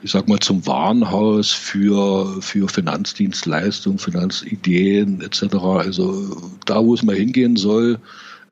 ich 0.01 0.11
sag 0.11 0.27
mal, 0.27 0.39
zum 0.39 0.65
Warenhaus 0.65 1.51
für, 1.51 2.41
für 2.41 2.67
Finanzdienstleistungen, 2.67 3.99
Finanzideen 3.99 5.21
etc. 5.21 5.55
Also 5.55 6.37
da, 6.65 6.83
wo 6.83 6.95
es 6.95 7.03
mal 7.03 7.15
hingehen 7.15 7.55
soll, 7.55 7.99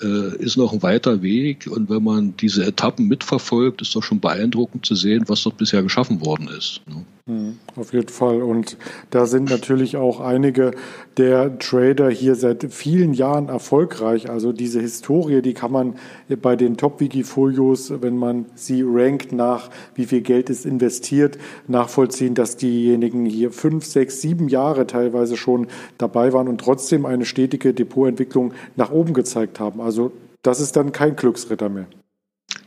äh, 0.01 0.35
ist 0.37 0.57
noch 0.57 0.73
ein 0.73 0.83
weiter 0.83 1.21
Weg. 1.23 1.67
Und 1.71 1.89
wenn 1.89 2.03
man 2.03 2.37
diese 2.37 2.65
Etappen 2.65 3.07
mitverfolgt, 3.07 3.81
ist 3.81 3.95
doch 3.95 4.03
schon 4.03 4.19
beeindruckend 4.19 4.85
zu 4.85 4.95
sehen, 4.95 5.25
was 5.27 5.43
dort 5.43 5.57
bisher 5.57 5.81
geschaffen 5.81 6.23
worden 6.23 6.49
ist. 6.49 6.81
Ne? 6.87 7.03
Hm, 7.27 7.57
auf 7.75 7.91
jeden 7.91 8.09
Fall. 8.09 8.43
Und 8.43 8.77
da 9.09 9.25
sind 9.25 9.49
natürlich 9.49 9.97
auch 9.97 10.19
einige 10.19 10.71
der 11.17 11.57
Trader 11.57 12.07
hier 12.11 12.35
seit 12.35 12.71
vielen 12.71 13.15
Jahren 13.15 13.49
erfolgreich. 13.49 14.29
Also 14.29 14.53
diese 14.53 14.79
Historie, 14.79 15.41
die 15.41 15.55
kann 15.55 15.71
man 15.71 15.95
bei 16.39 16.55
den 16.55 16.77
Top-Wikifolios, 16.77 17.99
wenn 17.99 18.15
man 18.15 18.45
sie 18.53 18.83
rankt 18.85 19.31
nach, 19.31 19.71
wie 19.95 20.05
viel 20.05 20.21
Geld 20.21 20.51
ist 20.51 20.67
investiert, 20.67 21.39
nachvollziehen, 21.67 22.35
dass 22.35 22.57
diejenigen 22.57 23.25
hier 23.25 23.51
fünf, 23.51 23.85
sechs, 23.85 24.21
sieben 24.21 24.47
Jahre 24.47 24.85
teilweise 24.85 25.35
schon 25.35 25.65
dabei 25.97 26.31
waren 26.31 26.47
und 26.47 26.61
trotzdem 26.61 27.07
eine 27.07 27.25
stetige 27.25 27.73
Depotentwicklung 27.73 28.53
nach 28.75 28.91
oben 28.91 29.15
gezeigt 29.15 29.59
haben. 29.59 29.81
Also 29.81 30.11
das 30.43 30.59
ist 30.59 30.75
dann 30.75 30.91
kein 30.91 31.15
Glücksritter 31.15 31.69
mehr. 31.69 31.87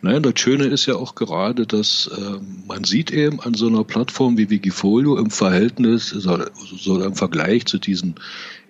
Naja, 0.00 0.20
das 0.20 0.38
Schöne 0.38 0.64
ist 0.64 0.86
ja 0.86 0.94
auch 0.94 1.16
gerade, 1.16 1.66
dass 1.66 2.06
äh, 2.06 2.38
man 2.66 2.84
sieht 2.84 3.10
eben 3.10 3.40
an 3.40 3.54
so 3.54 3.66
einer 3.66 3.82
Plattform 3.82 4.38
wie 4.38 4.48
Wikifolio 4.48 5.18
im 5.18 5.30
Verhältnis, 5.30 6.10
so, 6.10 6.38
so 6.54 7.02
im 7.02 7.16
Vergleich 7.16 7.66
zu 7.66 7.78
diesen 7.78 8.14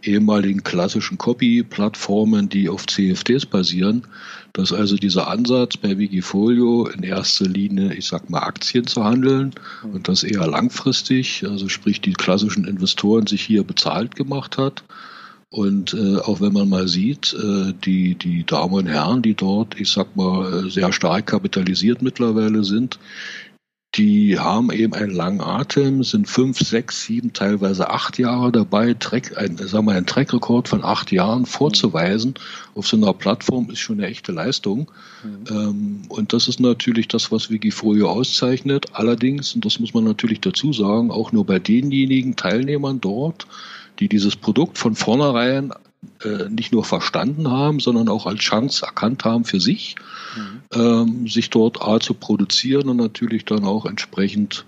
ehemaligen 0.03 0.63
klassischen 0.63 1.19
Copy-Plattformen, 1.19 2.49
die 2.49 2.71
auf 2.71 2.87
CFDs 2.87 3.45
basieren, 3.45 4.07
dass 4.55 4.73
also 4.73 4.97
dieser 4.97 5.29
Ansatz 5.29 5.77
bei 5.77 5.99
Wikifolio 5.99 6.87
in 6.87 7.03
erster 7.03 7.47
Linie, 7.47 7.93
ich 7.93 8.07
sag 8.07 8.31
mal, 8.31 8.41
Aktien 8.41 8.87
zu 8.87 9.05
handeln 9.05 9.53
und 9.93 10.09
das 10.09 10.23
eher 10.23 10.47
langfristig, 10.47 11.45
also 11.47 11.69
sprich 11.69 12.01
die 12.01 12.15
klassischen 12.15 12.65
Investoren 12.65 13.27
sich 13.27 13.43
hier 13.43 13.65
bezahlt 13.65 14.17
gemacht 14.17 14.57
hat 14.57 14.83
und 15.51 15.95
äh, 15.95 16.19
auch 16.19 16.41
wenn 16.41 16.53
man 16.53 16.69
mal 16.69 16.89
sieht, 16.89 17.35
äh, 17.35 17.73
die, 17.85 18.15
die 18.15 18.45
Damen 18.45 18.75
und 18.75 18.87
Herren, 18.87 19.23
die 19.23 19.35
dort, 19.35 19.81
ich 19.81 19.91
sag 19.91 20.15
mal, 20.15 20.71
sehr 20.71 20.93
stark 20.93 21.27
kapitalisiert 21.27 22.03
mittlerweile 22.03 22.65
sind, 22.65 22.99
die 23.95 24.39
haben 24.39 24.71
eben 24.71 24.93
einen 24.93 25.15
langen 25.15 25.41
Atem, 25.41 26.05
sind 26.05 26.29
fünf, 26.29 26.59
sechs, 26.59 27.05
sieben, 27.05 27.33
teilweise 27.33 27.89
acht 27.89 28.19
Jahre 28.19 28.53
dabei, 28.53 28.93
Track, 28.93 29.39
ein, 29.39 29.57
sagen 29.57 29.87
wir, 29.87 29.95
ein 29.95 30.05
Trackrekord 30.05 30.69
von 30.69 30.85
acht 30.85 31.11
Jahren 31.11 31.47
vorzuweisen 31.47 32.35
auf 32.75 32.87
so 32.87 32.97
einer 32.97 33.15
Plattform 33.15 33.71
ist 33.71 33.81
schon 33.81 33.99
eine 33.99 34.07
echte 34.07 34.31
Leistung. 34.31 34.91
Mhm. 35.25 35.45
Ähm, 35.51 36.03
und 36.09 36.33
das 36.35 36.49
ist 36.49 36.61
natürlich 36.61 37.09
das, 37.09 37.33
was 37.33 37.51
Wikifolio 37.51 38.11
auszeichnet. 38.11 38.87
Allerdings, 38.93 39.55
und 39.55 39.65
das 39.65 39.81
muss 39.81 39.95
man 39.95 40.05
natürlich 40.05 40.41
dazu 40.41 40.73
sagen, 40.73 41.11
auch 41.11 41.33
nur 41.33 41.47
bei 41.47 41.59
denjenigen 41.59 42.37
Teilnehmern 42.37 43.01
dort, 43.01 43.47
die 43.99 44.09
dieses 44.09 44.37
Produkt 44.37 44.79
von 44.79 44.95
vornherein 44.95 45.73
äh, 46.23 46.49
nicht 46.49 46.73
nur 46.73 46.85
verstanden 46.85 47.51
haben, 47.51 47.81
sondern 47.81 48.09
auch 48.09 48.27
als 48.27 48.41
Chance 48.41 48.87
erkannt 48.87 49.25
haben 49.25 49.45
für 49.45 49.61
sich, 49.61 49.97
mhm. 50.37 50.81
ähm, 50.81 51.29
sich 51.29 51.51
dort 51.51 51.83
A 51.83 51.99
zu 51.99 52.15
produzieren 52.15 52.89
und 52.89 52.97
natürlich 52.97 53.45
dann 53.45 53.65
auch 53.65 53.85
entsprechend, 53.85 54.65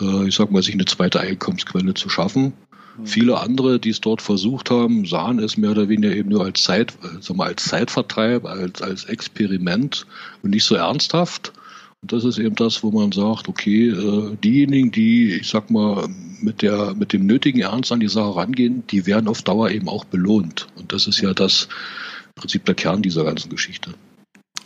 äh, 0.00 0.28
ich 0.28 0.34
sag 0.34 0.50
mal, 0.50 0.62
sich 0.62 0.74
eine 0.74 0.86
zweite 0.86 1.20
Einkommensquelle 1.20 1.94
zu 1.94 2.08
schaffen. 2.08 2.54
Mhm. 2.96 3.06
Viele 3.06 3.40
andere, 3.40 3.78
die 3.78 3.90
es 3.90 4.00
dort 4.00 4.22
versucht 4.22 4.70
haben, 4.70 5.04
sahen 5.04 5.38
es 5.38 5.56
mehr 5.56 5.72
oder 5.72 5.88
weniger 5.88 6.14
eben 6.14 6.30
nur 6.30 6.44
als 6.44 6.62
Zeit, 6.62 6.92
äh, 7.02 7.20
sag 7.20 7.36
mal, 7.36 7.48
als 7.48 7.64
Zeitvertreib, 7.64 8.46
als, 8.46 8.80
als 8.80 9.04
Experiment 9.04 10.06
und 10.42 10.50
nicht 10.50 10.64
so 10.64 10.74
ernsthaft. 10.76 11.52
Das 12.02 12.24
ist 12.24 12.38
eben 12.38 12.54
das, 12.54 12.82
wo 12.82 12.90
man 12.90 13.12
sagt, 13.12 13.48
okay, 13.48 13.88
äh, 13.88 14.36
diejenigen, 14.42 14.90
die, 14.90 15.34
ich 15.34 15.48
sag 15.48 15.70
mal, 15.70 16.08
mit 16.40 16.62
der, 16.62 16.94
mit 16.94 17.12
dem 17.12 17.26
nötigen 17.26 17.60
Ernst 17.60 17.92
an 17.92 18.00
die 18.00 18.08
Sache 18.08 18.36
rangehen, 18.36 18.84
die 18.90 19.04
werden 19.06 19.28
auf 19.28 19.42
Dauer 19.42 19.70
eben 19.70 19.88
auch 19.88 20.06
belohnt. 20.06 20.66
Und 20.76 20.92
das 20.92 21.06
ist 21.06 21.20
ja 21.20 21.34
das 21.34 21.68
Prinzip 22.34 22.64
der 22.64 22.74
Kern 22.74 23.02
dieser 23.02 23.24
ganzen 23.24 23.50
Geschichte. 23.50 23.92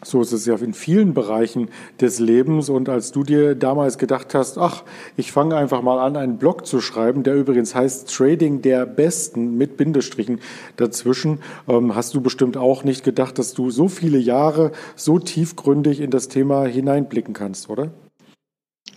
So 0.04 0.20
ist 0.20 0.32
es 0.32 0.46
ja 0.46 0.54
in 0.56 0.74
vielen 0.74 1.14
Bereichen 1.14 1.68
des 2.00 2.20
Lebens. 2.20 2.68
Und 2.68 2.88
als 2.88 3.10
du 3.10 3.24
dir 3.24 3.54
damals 3.54 3.98
gedacht 3.98 4.34
hast, 4.34 4.58
ach, 4.58 4.84
ich 5.16 5.32
fange 5.32 5.56
einfach 5.56 5.82
mal 5.82 5.98
an, 5.98 6.16
einen 6.16 6.38
Blog 6.38 6.66
zu 6.66 6.80
schreiben, 6.80 7.22
der 7.22 7.34
übrigens 7.34 7.74
heißt 7.74 8.14
Trading 8.14 8.62
der 8.62 8.86
Besten 8.86 9.56
mit 9.56 9.76
Bindestrichen 9.76 10.40
dazwischen, 10.76 11.40
ähm, 11.68 11.94
hast 11.94 12.14
du 12.14 12.20
bestimmt 12.20 12.56
auch 12.56 12.84
nicht 12.84 13.04
gedacht, 13.04 13.38
dass 13.38 13.54
du 13.54 13.70
so 13.70 13.88
viele 13.88 14.18
Jahre 14.18 14.72
so 14.94 15.18
tiefgründig 15.18 16.00
in 16.00 16.10
das 16.10 16.28
Thema 16.28 16.66
hineinblicken 16.66 17.34
kannst, 17.34 17.68
oder? 17.68 17.92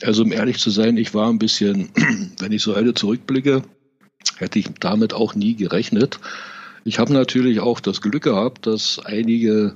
Also 0.03 0.23
um 0.23 0.31
ehrlich 0.31 0.59
zu 0.59 0.69
sein, 0.69 0.97
ich 0.97 1.13
war 1.13 1.29
ein 1.29 1.39
bisschen, 1.39 1.89
wenn 2.39 2.51
ich 2.51 2.61
so 2.61 2.75
heute 2.75 2.93
zurückblicke, 2.93 3.63
hätte 4.37 4.59
ich 4.59 4.69
damit 4.79 5.13
auch 5.13 5.35
nie 5.35 5.55
gerechnet. 5.55 6.19
Ich 6.83 6.99
habe 6.99 7.13
natürlich 7.13 7.59
auch 7.59 7.79
das 7.79 8.01
Glück 8.01 8.23
gehabt, 8.23 8.67
dass 8.67 8.99
einige 8.99 9.75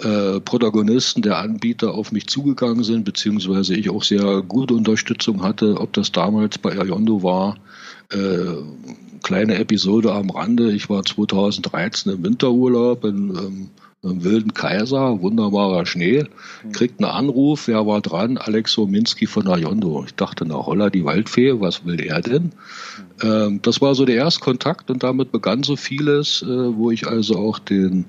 äh, 0.00 0.40
Protagonisten 0.40 1.22
der 1.22 1.38
Anbieter 1.38 1.94
auf 1.94 2.12
mich 2.12 2.26
zugegangen 2.26 2.84
sind, 2.84 3.04
beziehungsweise 3.04 3.74
ich 3.74 3.90
auch 3.90 4.02
sehr 4.02 4.42
gute 4.42 4.74
Unterstützung 4.74 5.42
hatte, 5.42 5.80
ob 5.80 5.92
das 5.92 6.12
damals 6.12 6.58
bei 6.58 6.78
Ayondo 6.78 7.22
war. 7.22 7.56
Äh, 8.12 8.62
kleine 9.22 9.56
Episode 9.56 10.12
am 10.12 10.30
Rande. 10.30 10.72
Ich 10.72 10.90
war 10.90 11.04
2013 11.04 12.12
im 12.12 12.24
Winterurlaub 12.24 13.04
in 13.04 13.30
ähm, 13.30 13.70
im 14.10 14.24
wilden 14.24 14.54
Kaiser, 14.54 15.20
wunderbarer 15.20 15.86
Schnee, 15.86 16.24
mhm. 16.64 16.72
kriegt 16.72 17.00
einen 17.00 17.10
Anruf, 17.10 17.66
wer 17.66 17.86
war 17.86 18.00
dran? 18.00 18.38
Alex 18.38 18.76
Minski 18.78 19.26
von 19.26 19.48
Ayondo. 19.48 20.04
Ich 20.06 20.14
dachte, 20.14 20.44
na 20.46 20.54
holla, 20.54 20.90
die 20.90 21.04
Waldfee, 21.04 21.60
was 21.60 21.84
will 21.84 22.00
er 22.00 22.20
denn? 22.20 22.44
Mhm. 22.44 22.50
Ähm, 23.22 23.62
das 23.62 23.80
war 23.80 23.94
so 23.94 24.04
der 24.04 24.16
Erstkontakt 24.16 24.90
und 24.90 25.02
damit 25.02 25.32
begann 25.32 25.62
so 25.62 25.76
vieles, 25.76 26.42
äh, 26.42 26.46
wo 26.46 26.90
ich 26.90 27.06
also 27.06 27.36
auch 27.36 27.58
den 27.58 28.04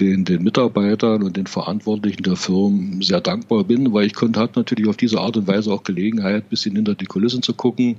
den, 0.00 0.24
den 0.24 0.42
Mitarbeitern 0.42 1.22
und 1.22 1.36
den 1.36 1.46
Verantwortlichen 1.46 2.22
der 2.22 2.36
Firmen 2.36 3.02
sehr 3.02 3.20
dankbar 3.20 3.64
bin, 3.64 3.92
weil 3.92 4.06
ich 4.06 4.14
konnte 4.14 4.40
halt 4.40 4.56
natürlich 4.56 4.88
auf 4.88 4.96
diese 4.96 5.20
Art 5.20 5.36
und 5.36 5.46
Weise 5.46 5.72
auch 5.72 5.84
Gelegenheit, 5.84 6.44
ein 6.44 6.48
bisschen 6.48 6.74
hinter 6.76 6.94
die 6.94 7.06
Kulissen 7.06 7.42
zu 7.42 7.52
gucken. 7.52 7.96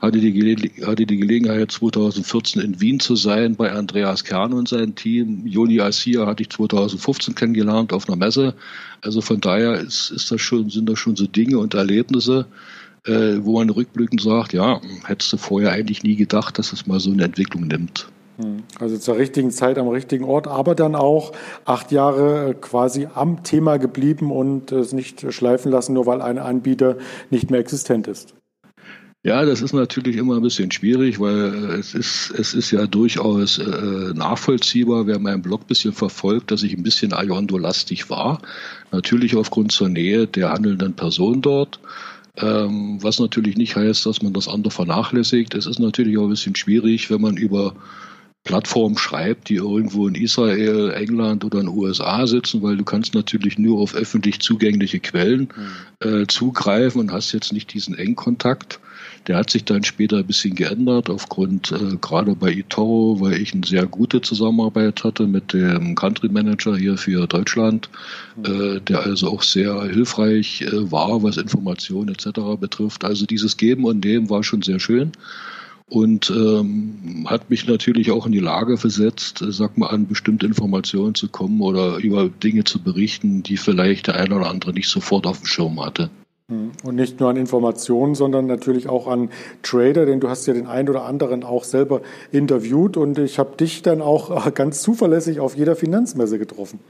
Hatte 0.00 0.18
die, 0.18 0.72
hatte 0.84 1.06
die 1.06 1.16
Gelegenheit, 1.16 1.70
2014 1.70 2.60
in 2.60 2.80
Wien 2.80 2.98
zu 2.98 3.14
sein 3.14 3.54
bei 3.54 3.70
Andreas 3.70 4.24
Kern 4.24 4.52
und 4.52 4.68
seinem 4.68 4.96
Team. 4.96 5.46
Joni 5.46 5.80
Asia 5.80 6.26
hatte 6.26 6.42
ich 6.42 6.50
2015 6.50 7.36
kennengelernt 7.36 7.92
auf 7.92 8.08
einer 8.08 8.16
Messe. 8.16 8.54
Also 9.00 9.20
von 9.20 9.40
daher 9.40 9.74
ist, 9.74 10.10
ist 10.10 10.30
das 10.32 10.40
schon, 10.40 10.70
sind 10.70 10.88
das 10.88 10.98
schon 10.98 11.14
so 11.14 11.26
Dinge 11.26 11.58
und 11.58 11.74
Erlebnisse, 11.74 12.46
äh, 13.04 13.38
wo 13.42 13.58
man 13.58 13.70
rückblickend 13.70 14.20
sagt, 14.20 14.52
ja, 14.52 14.80
hättest 15.04 15.32
du 15.32 15.36
vorher 15.36 15.70
eigentlich 15.70 16.02
nie 16.02 16.16
gedacht, 16.16 16.58
dass 16.58 16.72
es 16.72 16.86
mal 16.86 16.98
so 16.98 17.12
eine 17.12 17.24
Entwicklung 17.24 17.68
nimmt. 17.68 18.08
Also 18.78 18.98
zur 18.98 19.16
richtigen 19.16 19.50
Zeit 19.50 19.78
am 19.78 19.88
richtigen 19.88 20.24
Ort, 20.24 20.46
aber 20.46 20.74
dann 20.74 20.94
auch 20.94 21.32
acht 21.64 21.92
Jahre 21.92 22.54
quasi 22.60 23.08
am 23.14 23.42
Thema 23.42 23.78
geblieben 23.78 24.30
und 24.30 24.72
es 24.72 24.92
nicht 24.92 25.32
schleifen 25.32 25.70
lassen, 25.72 25.94
nur 25.94 26.06
weil 26.06 26.22
ein 26.22 26.38
Anbieter 26.38 26.96
nicht 27.30 27.50
mehr 27.50 27.60
existent 27.60 28.08
ist. 28.08 28.34
Ja, 29.24 29.44
das 29.44 29.62
ist 29.62 29.72
natürlich 29.72 30.16
immer 30.16 30.34
ein 30.34 30.42
bisschen 30.42 30.72
schwierig, 30.72 31.20
weil 31.20 31.54
es 31.78 31.94
ist, 31.94 32.32
es 32.36 32.54
ist 32.54 32.72
ja 32.72 32.88
durchaus 32.88 33.58
äh, 33.58 34.12
nachvollziehbar, 34.14 35.06
wer 35.06 35.20
meinen 35.20 35.42
Blog 35.42 35.60
ein 35.60 35.66
bisschen 35.68 35.92
verfolgt, 35.92 36.50
dass 36.50 36.64
ich 36.64 36.76
ein 36.76 36.82
bisschen 36.82 37.12
Ayondo-lastig 37.12 38.10
war. 38.10 38.42
Natürlich 38.90 39.36
aufgrund 39.36 39.70
zur 39.70 39.88
Nähe 39.88 40.26
der 40.26 40.50
handelnden 40.50 40.94
Person 40.94 41.40
dort. 41.40 41.78
Ähm, 42.36 42.98
was 43.00 43.20
natürlich 43.20 43.56
nicht 43.56 43.76
heißt, 43.76 44.06
dass 44.06 44.22
man 44.22 44.32
das 44.32 44.48
andere 44.48 44.72
vernachlässigt. 44.72 45.54
Es 45.54 45.66
ist 45.66 45.78
natürlich 45.78 46.18
auch 46.18 46.24
ein 46.24 46.30
bisschen 46.30 46.56
schwierig, 46.56 47.08
wenn 47.08 47.20
man 47.20 47.36
über 47.36 47.74
Plattform 48.44 48.98
schreibt, 48.98 49.48
die 49.48 49.54
irgendwo 49.54 50.08
in 50.08 50.16
Israel, 50.16 50.90
England 50.90 51.44
oder 51.44 51.60
in 51.60 51.66
den 51.66 51.76
USA 51.76 52.26
sitzen, 52.26 52.60
weil 52.62 52.76
du 52.76 52.84
kannst 52.84 53.14
natürlich 53.14 53.56
nur 53.56 53.80
auf 53.80 53.94
öffentlich 53.94 54.40
zugängliche 54.40 54.98
Quellen 54.98 55.48
mhm. 56.00 56.22
äh, 56.22 56.26
zugreifen 56.26 57.00
und 57.00 57.12
hast 57.12 57.32
jetzt 57.32 57.52
nicht 57.52 57.72
diesen 57.72 57.96
Engkontakt. 57.96 58.80
Der 59.28 59.36
hat 59.36 59.50
sich 59.50 59.64
dann 59.64 59.84
später 59.84 60.18
ein 60.18 60.26
bisschen 60.26 60.56
geändert, 60.56 61.08
aufgrund 61.08 61.70
äh, 61.70 61.96
gerade 62.00 62.34
bei 62.34 62.52
eToro, 62.52 63.20
weil 63.20 63.40
ich 63.40 63.54
eine 63.54 63.64
sehr 63.64 63.86
gute 63.86 64.20
Zusammenarbeit 64.20 65.04
hatte 65.04 65.28
mit 65.28 65.52
dem 65.52 65.94
Country 65.94 66.28
Manager 66.28 66.76
hier 66.76 66.96
für 66.96 67.28
Deutschland, 67.28 67.88
mhm. 68.36 68.44
äh, 68.44 68.80
der 68.80 69.04
also 69.04 69.30
auch 69.30 69.44
sehr 69.44 69.84
hilfreich 69.84 70.62
äh, 70.62 70.90
war, 70.90 71.22
was 71.22 71.36
Informationen 71.36 72.08
etc. 72.08 72.40
betrifft. 72.58 73.04
Also 73.04 73.24
dieses 73.24 73.56
Geben 73.56 73.84
und 73.84 74.04
Nehmen 74.04 74.30
war 74.30 74.42
schon 74.42 74.62
sehr 74.62 74.80
schön 74.80 75.12
und 75.92 76.30
ähm, 76.30 77.26
hat 77.26 77.50
mich 77.50 77.68
natürlich 77.68 78.12
auch 78.12 78.24
in 78.24 78.32
die 78.32 78.38
Lage 78.38 78.78
versetzt, 78.78 79.42
äh, 79.42 79.52
sag 79.52 79.76
mal, 79.76 79.88
an 79.88 80.06
bestimmte 80.06 80.46
Informationen 80.46 81.14
zu 81.14 81.28
kommen 81.28 81.60
oder 81.60 81.98
über 81.98 82.30
Dinge 82.30 82.64
zu 82.64 82.82
berichten, 82.82 83.42
die 83.42 83.58
vielleicht 83.58 84.06
der 84.06 84.16
eine 84.16 84.34
oder 84.34 84.48
andere 84.48 84.72
nicht 84.72 84.88
sofort 84.88 85.26
auf 85.26 85.40
dem 85.40 85.46
Schirm 85.46 85.84
hatte. 85.84 86.08
Hm. 86.48 86.70
Und 86.82 86.94
nicht 86.94 87.20
nur 87.20 87.28
an 87.28 87.36
Informationen, 87.36 88.14
sondern 88.14 88.46
natürlich 88.46 88.88
auch 88.88 89.06
an 89.06 89.28
Trader, 89.62 90.06
denn 90.06 90.18
du 90.18 90.30
hast 90.30 90.46
ja 90.46 90.54
den 90.54 90.66
einen 90.66 90.88
oder 90.88 91.04
anderen 91.04 91.44
auch 91.44 91.64
selber 91.64 92.00
interviewt 92.30 92.96
und 92.96 93.18
ich 93.18 93.38
habe 93.38 93.54
dich 93.58 93.82
dann 93.82 94.00
auch 94.00 94.54
ganz 94.54 94.80
zuverlässig 94.80 95.40
auf 95.40 95.58
jeder 95.58 95.76
Finanzmesse 95.76 96.38
getroffen. 96.38 96.80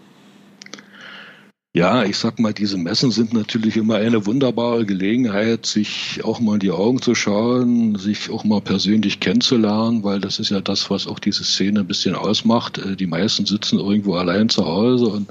Ja, 1.74 2.04
ich 2.04 2.18
sag 2.18 2.38
mal, 2.38 2.52
diese 2.52 2.76
Messen 2.76 3.10
sind 3.10 3.32
natürlich 3.32 3.78
immer 3.78 3.94
eine 3.96 4.26
wunderbare 4.26 4.84
Gelegenheit, 4.84 5.64
sich 5.64 6.20
auch 6.22 6.38
mal 6.38 6.54
in 6.54 6.60
die 6.60 6.70
Augen 6.70 7.00
zu 7.00 7.14
schauen, 7.14 7.96
sich 7.96 8.28
auch 8.28 8.44
mal 8.44 8.60
persönlich 8.60 9.20
kennenzulernen, 9.20 10.04
weil 10.04 10.20
das 10.20 10.38
ist 10.38 10.50
ja 10.50 10.60
das, 10.60 10.90
was 10.90 11.06
auch 11.06 11.18
diese 11.18 11.44
Szene 11.44 11.80
ein 11.80 11.86
bisschen 11.86 12.14
ausmacht. 12.14 12.76
Äh, 12.76 12.94
die 12.94 13.06
meisten 13.06 13.46
sitzen 13.46 13.78
irgendwo 13.78 14.16
allein 14.16 14.50
zu 14.50 14.66
Hause 14.66 15.06
und 15.06 15.30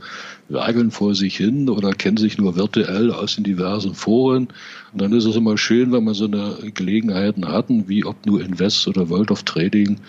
werkeln 0.50 0.90
vor 0.90 1.14
sich 1.14 1.38
hin 1.38 1.70
oder 1.70 1.92
kennen 1.94 2.18
sich 2.18 2.40
nur 2.40 2.56
virtuell 2.56 3.12
aus 3.12 3.36
den 3.36 3.44
diversen 3.44 3.94
Foren. 3.94 4.48
Und 4.94 5.02
dann 5.02 5.14
ist 5.14 5.26
es 5.26 5.36
immer 5.36 5.60
schön, 5.60 5.92
wenn 5.92 6.04
man 6.06 6.16
so 6.16 6.26
eine 6.26 6.58
Gelegenheiten 6.74 7.48
hatten, 7.48 7.88
wie 7.88 8.04
ob 8.04 8.26
nur 8.26 8.42
Invest 8.42 8.88
oder 8.88 9.10
World 9.10 9.30
of 9.30 9.44
Trading, 9.44 10.00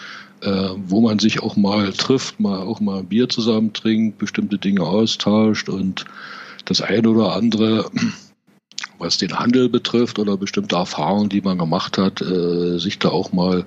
äh, 0.42 0.70
wo 0.86 1.00
man 1.00 1.18
sich 1.18 1.42
auch 1.42 1.56
mal 1.56 1.92
trifft, 1.92 2.40
mal 2.40 2.58
auch 2.58 2.80
mal 2.80 3.02
Bier 3.04 3.28
zusammen 3.28 3.72
trinkt, 3.72 4.18
bestimmte 4.18 4.58
Dinge 4.58 4.82
austauscht 4.82 5.68
und 5.68 6.04
das 6.64 6.80
eine 6.80 7.08
oder 7.08 7.34
andere, 7.34 7.90
was 8.98 9.18
den 9.18 9.38
Handel 9.38 9.68
betrifft 9.68 10.18
oder 10.18 10.36
bestimmte 10.36 10.76
Erfahrungen, 10.76 11.28
die 11.28 11.40
man 11.40 11.58
gemacht 11.58 11.98
hat, 11.98 12.20
äh, 12.22 12.78
sich 12.78 12.98
da 12.98 13.10
auch 13.10 13.32
mal 13.32 13.58
ein 13.58 13.64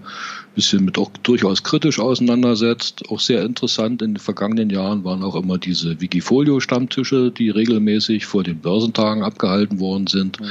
bisschen 0.56 0.86
mit 0.86 0.98
auch 0.98 1.12
durchaus 1.24 1.64
kritisch 1.64 2.00
auseinandersetzt. 2.00 3.10
Auch 3.10 3.20
sehr 3.20 3.44
interessant 3.44 4.02
in 4.02 4.14
den 4.14 4.20
vergangenen 4.20 4.70
Jahren 4.70 5.04
waren 5.04 5.24
auch 5.24 5.36
immer 5.36 5.58
diese 5.58 6.00
Wikifolio-Stammtische, 6.02 7.32
die 7.32 7.50
regelmäßig 7.50 8.26
vor 8.26 8.44
den 8.44 8.60
Börsentagen 8.60 9.24
abgehalten 9.24 9.80
worden 9.80 10.08
sind. 10.08 10.40
Mhm 10.40 10.48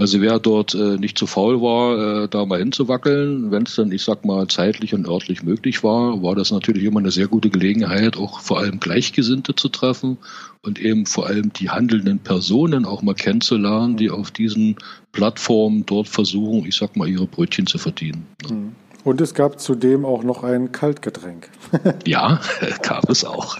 also 0.00 0.22
wer 0.22 0.38
dort 0.38 0.74
äh, 0.74 0.96
nicht 0.96 1.18
zu 1.18 1.26
faul 1.26 1.60
war, 1.60 2.22
äh, 2.24 2.28
da 2.28 2.46
mal 2.46 2.58
hinzuwackeln, 2.58 3.50
wenn 3.50 3.64
es 3.64 3.74
dann, 3.74 3.92
ich 3.92 4.02
sag 4.02 4.24
mal, 4.24 4.48
zeitlich 4.48 4.94
und 4.94 5.06
örtlich 5.06 5.42
möglich 5.42 5.84
war, 5.84 6.22
war 6.22 6.34
das 6.34 6.50
natürlich 6.52 6.84
immer 6.84 7.00
eine 7.00 7.10
sehr 7.10 7.28
gute 7.28 7.50
Gelegenheit, 7.50 8.16
auch 8.16 8.40
vor 8.40 8.60
allem 8.60 8.80
Gleichgesinnte 8.80 9.54
zu 9.54 9.68
treffen 9.68 10.16
und 10.62 10.80
eben 10.80 11.04
vor 11.04 11.26
allem 11.26 11.52
die 11.52 11.68
handelnden 11.68 12.18
Personen 12.18 12.86
auch 12.86 13.02
mal 13.02 13.14
kennenzulernen, 13.14 13.98
die 13.98 14.08
auf 14.08 14.30
diesen 14.30 14.76
Plattformen 15.12 15.84
dort 15.84 16.08
versuchen, 16.08 16.66
ich 16.66 16.76
sag 16.76 16.96
mal, 16.96 17.06
ihre 17.06 17.26
Brötchen 17.26 17.66
zu 17.66 17.76
verdienen. 17.76 18.26
Mhm. 18.48 18.72
Und 19.02 19.20
es 19.20 19.34
gab 19.34 19.60
zudem 19.60 20.04
auch 20.04 20.22
noch 20.22 20.44
ein 20.44 20.72
Kaltgetränk. 20.72 21.48
ja, 22.06 22.40
gab 22.82 23.08
es 23.08 23.24
auch. 23.24 23.56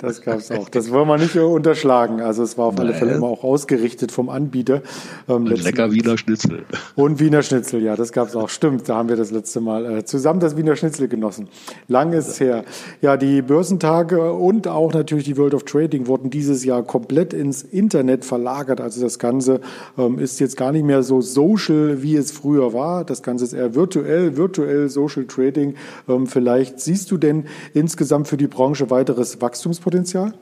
Das 0.00 0.22
gab 0.22 0.38
es 0.38 0.50
auch. 0.50 0.68
Das 0.68 0.90
wollen 0.90 1.08
wir 1.08 1.18
nicht 1.18 1.36
unterschlagen. 1.36 2.20
Also 2.20 2.42
es 2.42 2.56
war 2.56 2.66
auf 2.66 2.76
Nein. 2.76 2.86
alle 2.86 2.94
Fälle 2.94 3.12
immer 3.12 3.26
auch 3.26 3.44
ausgerichtet 3.44 4.12
vom 4.12 4.30
Anbieter. 4.30 4.82
Ähm, 5.28 5.46
lecker 5.46 5.92
Wiener 5.92 6.16
Schnitzel. 6.16 6.64
Und 6.94 7.20
Wiener 7.20 7.42
Schnitzel, 7.42 7.82
ja, 7.82 7.96
das 7.96 8.12
gab 8.12 8.28
es 8.28 8.36
auch. 8.36 8.48
Stimmt, 8.48 8.88
da 8.88 8.96
haben 8.96 9.08
wir 9.08 9.16
das 9.16 9.30
letzte 9.30 9.60
Mal 9.60 9.98
äh, 9.98 10.04
zusammen 10.04 10.40
das 10.40 10.56
Wiener 10.56 10.76
Schnitzel 10.76 11.08
genossen. 11.08 11.48
Lang 11.88 12.12
ist 12.14 12.28
es 12.28 12.40
her. 12.40 12.64
Ja, 13.02 13.16
die 13.16 13.42
Börsentage 13.42 14.32
und 14.32 14.68
auch 14.68 14.92
natürlich 14.94 15.24
die 15.24 15.36
World 15.36 15.54
of 15.54 15.64
Trading 15.64 16.06
wurden 16.06 16.30
dieses 16.30 16.64
Jahr 16.64 16.82
komplett 16.82 17.34
ins 17.34 17.62
Internet 17.62 18.24
verlagert. 18.24 18.80
Also 18.80 19.02
das 19.02 19.18
Ganze 19.18 19.60
ähm, 19.98 20.18
ist 20.18 20.40
jetzt 20.40 20.56
gar 20.56 20.72
nicht 20.72 20.84
mehr 20.84 21.02
so 21.02 21.20
social, 21.20 22.02
wie 22.02 22.16
es 22.16 22.32
früher 22.32 22.72
war. 22.72 23.04
Das 23.04 23.22
Ganze 23.22 23.44
ist 23.44 23.52
eher 23.52 23.74
virtuell, 23.74 24.36
virtuell 24.36 24.61
aktuell 24.62 24.88
Social 24.88 25.26
Trading. 25.26 25.76
Ähm, 26.08 26.26
vielleicht 26.26 26.80
siehst 26.80 27.10
du 27.10 27.18
denn 27.18 27.46
insgesamt 27.74 28.28
für 28.28 28.36
die 28.36 28.46
Branche 28.46 28.90
weiteres 28.90 29.40
Wachstumspotenzial? 29.40 30.34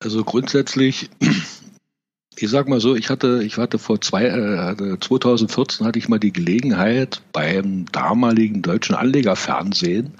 Also 0.00 0.24
grundsätzlich 0.24 1.10
ich 2.36 2.50
sag 2.50 2.66
mal 2.66 2.80
so, 2.80 2.96
ich 2.96 3.10
hatte, 3.10 3.42
ich 3.44 3.58
hatte 3.58 3.78
vor 3.78 4.00
zwei, 4.00 4.24
äh, 4.24 4.98
2014 4.98 5.86
hatte 5.86 5.98
ich 5.98 6.08
mal 6.08 6.18
die 6.18 6.32
Gelegenheit 6.32 7.20
beim 7.32 7.84
damaligen 7.92 8.62
deutschen 8.62 8.96
Anlegerfernsehen 8.96 10.14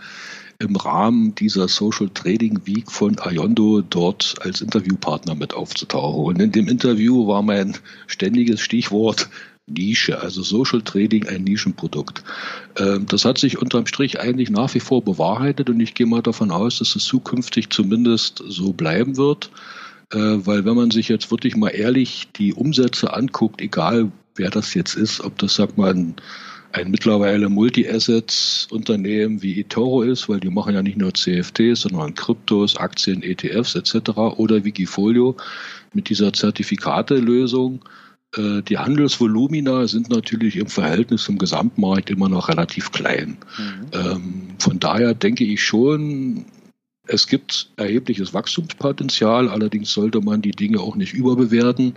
im 0.58 0.76
Rahmen 0.76 1.34
dieser 1.34 1.66
Social 1.68 2.10
Trading 2.10 2.60
Week 2.64 2.90
von 2.90 3.18
Ayondo 3.18 3.80
dort 3.80 4.36
als 4.40 4.60
Interviewpartner 4.60 5.34
mit 5.34 5.54
aufzutauchen. 5.54 6.24
Und 6.24 6.40
in 6.40 6.52
dem 6.52 6.68
Interview 6.68 7.26
war 7.26 7.42
mein 7.42 7.76
ständiges 8.06 8.60
Stichwort 8.60 9.28
Nische, 9.72 10.20
also 10.20 10.42
Social 10.42 10.82
Trading 10.82 11.26
ein 11.28 11.44
Nischenprodukt. 11.44 12.22
Ähm, 12.76 13.06
das 13.06 13.24
hat 13.24 13.38
sich 13.38 13.58
unterm 13.58 13.86
Strich 13.86 14.20
eigentlich 14.20 14.50
nach 14.50 14.72
wie 14.74 14.80
vor 14.80 15.04
bewahrheitet 15.04 15.70
und 15.70 15.80
ich 15.80 15.94
gehe 15.94 16.06
mal 16.06 16.22
davon 16.22 16.50
aus, 16.50 16.78
dass 16.78 16.96
es 16.96 17.04
zukünftig 17.04 17.70
zumindest 17.70 18.42
so 18.46 18.72
bleiben 18.72 19.16
wird, 19.16 19.50
äh, 20.12 20.18
weil 20.18 20.64
wenn 20.64 20.76
man 20.76 20.90
sich 20.90 21.08
jetzt 21.08 21.30
wirklich 21.30 21.56
mal 21.56 21.70
ehrlich 21.70 22.28
die 22.36 22.54
Umsätze 22.54 23.12
anguckt, 23.14 23.60
egal 23.60 24.10
wer 24.36 24.50
das 24.50 24.74
jetzt 24.74 24.94
ist, 24.94 25.20
ob 25.20 25.38
das 25.38 25.54
sagt 25.54 25.76
man 25.76 26.16
ein 26.72 26.90
mittlerweile 26.90 27.50
Multi-Assets-Unternehmen 27.50 29.42
wie 29.42 29.60
eToro 29.60 30.02
ist, 30.02 30.28
weil 30.30 30.40
die 30.40 30.48
machen 30.48 30.74
ja 30.74 30.82
nicht 30.82 30.96
nur 30.96 31.12
CFTs, 31.12 31.82
sondern 31.82 32.14
Kryptos, 32.14 32.78
Aktien, 32.78 33.22
ETFs 33.22 33.74
etc. 33.74 34.16
oder 34.38 34.64
Wikifolio 34.64 35.36
mit 35.92 36.08
dieser 36.08 36.32
Zertifikate-Lösung 36.32 37.82
äh, 37.84 38.01
die 38.34 38.78
Handelsvolumina 38.78 39.86
sind 39.86 40.08
natürlich 40.08 40.56
im 40.56 40.68
Verhältnis 40.68 41.24
zum 41.24 41.36
Gesamtmarkt 41.36 42.08
immer 42.08 42.30
noch 42.30 42.48
relativ 42.48 42.90
klein. 42.90 43.36
Mhm. 43.58 43.86
Ähm, 43.92 44.48
von 44.58 44.78
daher 44.78 45.12
denke 45.12 45.44
ich 45.44 45.62
schon, 45.62 46.46
es 47.06 47.26
gibt 47.26 47.70
erhebliches 47.76 48.32
Wachstumspotenzial, 48.32 49.48
allerdings 49.48 49.92
sollte 49.92 50.20
man 50.20 50.40
die 50.40 50.52
Dinge 50.52 50.80
auch 50.80 50.96
nicht 50.96 51.12
überbewerten. 51.12 51.94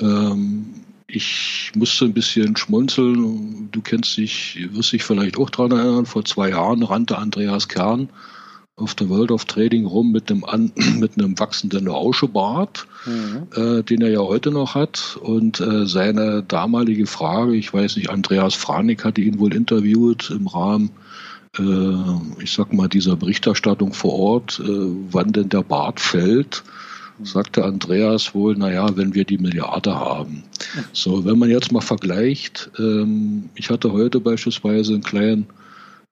Ähm, 0.00 0.66
ich 1.06 1.72
musste 1.74 2.04
ein 2.04 2.12
bisschen 2.12 2.56
schmunzeln. 2.56 3.68
Du 3.72 3.80
kennst 3.80 4.16
dich, 4.16 4.68
wirst 4.72 4.92
dich 4.92 5.02
vielleicht 5.02 5.38
auch 5.38 5.50
daran 5.50 5.72
erinnern, 5.72 6.06
vor 6.06 6.24
zwei 6.24 6.50
Jahren 6.50 6.82
rannte 6.82 7.18
Andreas 7.18 7.68
Kern 7.68 8.08
auf 8.78 8.94
der 8.94 9.08
World 9.08 9.30
of 9.30 9.44
Trading 9.44 9.86
rum 9.86 10.12
mit 10.12 10.30
einem, 10.30 10.44
an, 10.44 10.72
mit 10.98 11.18
einem 11.18 11.38
wachsenden 11.38 11.88
Rauschebart, 11.88 12.86
mhm. 13.04 13.46
äh, 13.54 13.82
den 13.82 14.02
er 14.02 14.10
ja 14.10 14.20
heute 14.20 14.50
noch 14.50 14.74
hat. 14.74 15.18
Und 15.20 15.60
äh, 15.60 15.86
seine 15.86 16.42
damalige 16.42 17.06
Frage, 17.06 17.54
ich 17.56 17.72
weiß 17.72 17.96
nicht, 17.96 18.10
Andreas 18.10 18.54
Franik 18.54 19.04
hatte 19.04 19.20
ihn 19.20 19.38
wohl 19.38 19.54
interviewt 19.54 20.30
im 20.30 20.46
Rahmen 20.46 20.90
äh, 21.58 22.42
ich 22.42 22.52
sag 22.52 22.72
mal, 22.72 22.88
dieser 22.88 23.16
Berichterstattung 23.16 23.92
vor 23.92 24.14
Ort, 24.14 24.60
äh, 24.60 24.66
wann 24.66 25.32
denn 25.32 25.48
der 25.48 25.62
Bart 25.62 26.00
fällt, 26.00 26.62
sagte 27.22 27.64
Andreas 27.64 28.34
wohl, 28.34 28.56
naja, 28.56 28.96
wenn 28.96 29.14
wir 29.14 29.24
die 29.24 29.38
Milliarde 29.38 29.94
haben. 29.94 30.44
So, 30.92 31.24
wenn 31.24 31.38
man 31.38 31.50
jetzt 31.50 31.72
mal 31.72 31.80
vergleicht, 31.80 32.70
ähm, 32.78 33.48
ich 33.54 33.70
hatte 33.70 33.92
heute 33.92 34.20
beispielsweise 34.20 34.94
einen 34.94 35.02
kleinen 35.02 35.46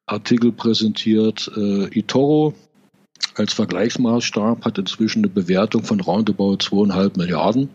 Artikel 0.06 0.52
präsentiert, 0.52 1.50
äh, 1.56 1.98
eToro 1.98 2.54
als 3.34 3.52
Vergleichsmaßstab 3.52 4.64
hat 4.64 4.78
inzwischen 4.78 5.20
eine 5.20 5.28
Bewertung 5.28 5.82
von 5.84 6.00
roundabout 6.00 6.58
zweieinhalb 6.58 7.16
Milliarden. 7.16 7.68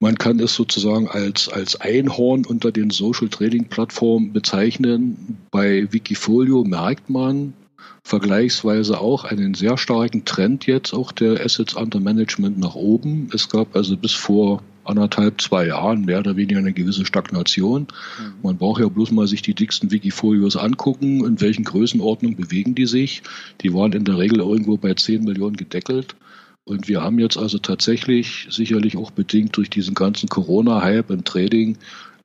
Man 0.00 0.16
kann 0.16 0.40
es 0.40 0.54
sozusagen 0.54 1.08
als, 1.08 1.48
als 1.48 1.80
Einhorn 1.80 2.44
unter 2.44 2.72
den 2.72 2.90
Social 2.90 3.28
Trading 3.28 3.66
Plattformen 3.66 4.32
bezeichnen. 4.32 5.38
Bei 5.50 5.92
Wikifolio 5.92 6.64
merkt 6.64 7.08
man 7.08 7.52
vergleichsweise 8.04 9.00
auch 9.00 9.24
einen 9.24 9.54
sehr 9.54 9.78
starken 9.78 10.24
Trend 10.24 10.66
jetzt 10.66 10.92
auch 10.92 11.12
der 11.12 11.44
Assets 11.44 11.74
Under 11.74 12.00
Management 12.00 12.58
nach 12.58 12.74
oben. 12.74 13.28
Es 13.32 13.48
gab 13.48 13.76
also 13.76 13.96
bis 13.96 14.12
vor 14.12 14.62
anderthalb, 14.84 15.40
zwei 15.40 15.66
Jahren 15.66 16.04
mehr 16.04 16.20
oder 16.20 16.36
weniger 16.36 16.58
eine 16.58 16.72
gewisse 16.72 17.06
Stagnation. 17.06 17.82
Mhm. 17.82 18.32
Man 18.42 18.58
braucht 18.58 18.80
ja 18.80 18.88
bloß 18.88 19.10
mal 19.12 19.26
sich 19.26 19.42
die 19.42 19.54
dicksten 19.54 19.90
Wikifolios 19.90 20.56
angucken, 20.56 21.24
in 21.24 21.40
welchen 21.40 21.64
Größenordnungen 21.64 22.36
bewegen 22.36 22.74
die 22.74 22.86
sich. 22.86 23.22
Die 23.60 23.72
waren 23.72 23.92
in 23.92 24.04
der 24.04 24.18
Regel 24.18 24.40
irgendwo 24.40 24.76
bei 24.76 24.94
10 24.94 25.24
Millionen 25.24 25.56
gedeckelt. 25.56 26.16
Und 26.64 26.86
wir 26.86 27.02
haben 27.02 27.18
jetzt 27.18 27.36
also 27.36 27.58
tatsächlich, 27.58 28.46
sicherlich 28.50 28.96
auch 28.96 29.10
bedingt 29.10 29.56
durch 29.56 29.68
diesen 29.68 29.94
ganzen 29.94 30.28
Corona-Hype 30.28 31.10
im 31.10 31.24
Trading, 31.24 31.76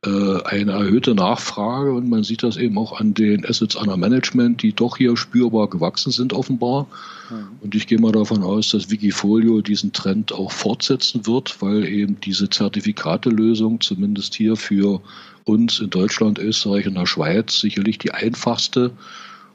eine 0.03 0.71
erhöhte 0.71 1.15
Nachfrage 1.15 1.91
und 1.91 2.09
man 2.09 2.23
sieht 2.23 2.43
das 2.43 2.57
eben 2.57 2.77
auch 2.77 2.99
an 2.99 3.13
den 3.13 3.45
Assets 3.45 3.75
under 3.75 3.97
Management, 3.97 4.61
die 4.61 4.73
doch 4.73 4.97
hier 4.97 5.17
spürbar 5.17 5.69
gewachsen 5.69 6.11
sind 6.11 6.33
offenbar. 6.33 6.87
Mhm. 7.29 7.47
Und 7.61 7.75
ich 7.75 7.87
gehe 7.87 7.99
mal 7.99 8.11
davon 8.11 8.43
aus, 8.43 8.69
dass 8.69 8.91
Wikifolio 8.91 9.61
diesen 9.61 9.93
Trend 9.93 10.31
auch 10.31 10.51
fortsetzen 10.51 11.25
wird, 11.25 11.61
weil 11.61 11.85
eben 11.85 12.19
diese 12.21 12.49
Zertifikatelösung 12.49 13.81
zumindest 13.81 14.35
hier 14.35 14.55
für 14.55 15.01
uns 15.45 15.79
in 15.79 15.89
Deutschland, 15.89 16.39
Österreich 16.39 16.87
und 16.87 16.95
der 16.95 17.05
Schweiz 17.05 17.59
sicherlich 17.59 17.97
die 17.97 18.11
einfachste 18.11 18.91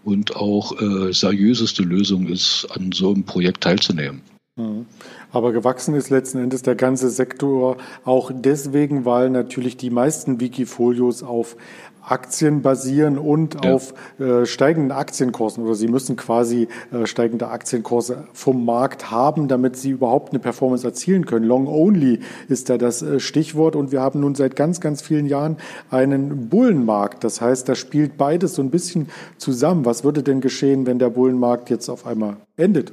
und 0.04 0.34
auch 0.34 0.80
äh, 0.80 1.12
seriöseste 1.12 1.82
Lösung 1.82 2.26
ist, 2.26 2.66
an 2.70 2.92
so 2.92 3.12
einem 3.12 3.24
Projekt 3.24 3.62
teilzunehmen. 3.62 4.22
Mhm. 4.56 4.86
Aber 5.32 5.52
gewachsen 5.52 5.94
ist 5.94 6.10
letzten 6.10 6.38
Endes 6.38 6.62
der 6.62 6.74
ganze 6.74 7.10
Sektor 7.10 7.78
auch 8.04 8.30
deswegen, 8.32 9.04
weil 9.04 9.30
natürlich 9.30 9.76
die 9.76 9.90
meisten 9.90 10.40
Wikifolios 10.40 11.22
auf 11.22 11.56
Aktien 12.04 12.62
basieren 12.62 13.16
und 13.16 13.64
ja. 13.64 13.74
auf 13.74 13.94
äh, 14.18 14.44
steigenden 14.44 14.90
Aktienkursen 14.90 15.64
oder 15.64 15.74
sie 15.74 15.88
müssen 15.88 16.16
quasi 16.16 16.68
äh, 16.92 17.06
steigende 17.06 17.48
Aktienkurse 17.48 18.24
vom 18.32 18.64
Markt 18.64 19.10
haben, 19.10 19.48
damit 19.48 19.76
sie 19.76 19.90
überhaupt 19.90 20.30
eine 20.32 20.40
Performance 20.40 20.86
erzielen 20.86 21.26
können. 21.26 21.46
Long 21.46 21.68
only 21.68 22.20
ist 22.48 22.70
da 22.70 22.78
das 22.78 23.02
äh, 23.02 23.20
Stichwort 23.20 23.76
und 23.76 23.92
wir 23.92 24.00
haben 24.00 24.20
nun 24.20 24.34
seit 24.34 24.56
ganz, 24.56 24.80
ganz 24.80 25.00
vielen 25.00 25.26
Jahren 25.26 25.56
einen 25.90 26.48
Bullenmarkt. 26.48 27.22
Das 27.22 27.40
heißt, 27.40 27.68
da 27.68 27.74
spielt 27.74 28.16
beides 28.16 28.54
so 28.54 28.62
ein 28.62 28.70
bisschen 28.70 29.08
zusammen. 29.38 29.84
Was 29.84 30.02
würde 30.02 30.22
denn 30.22 30.40
geschehen, 30.40 30.86
wenn 30.86 30.98
der 30.98 31.10
Bullenmarkt 31.10 31.70
jetzt 31.70 31.88
auf 31.88 32.06
einmal 32.06 32.36
endet? 32.56 32.92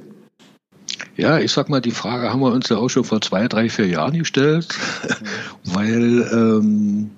Ja, 1.20 1.38
ich 1.38 1.52
sag 1.52 1.68
mal, 1.68 1.82
die 1.82 1.90
Frage 1.90 2.30
haben 2.30 2.40
wir 2.40 2.50
uns 2.50 2.70
ja 2.70 2.78
auch 2.78 2.88
schon 2.88 3.04
vor 3.04 3.20
zwei, 3.20 3.46
drei, 3.46 3.68
vier 3.68 3.86
Jahren 3.86 4.18
gestellt, 4.18 4.68
weil 5.64 6.26
ähm, 6.32 7.10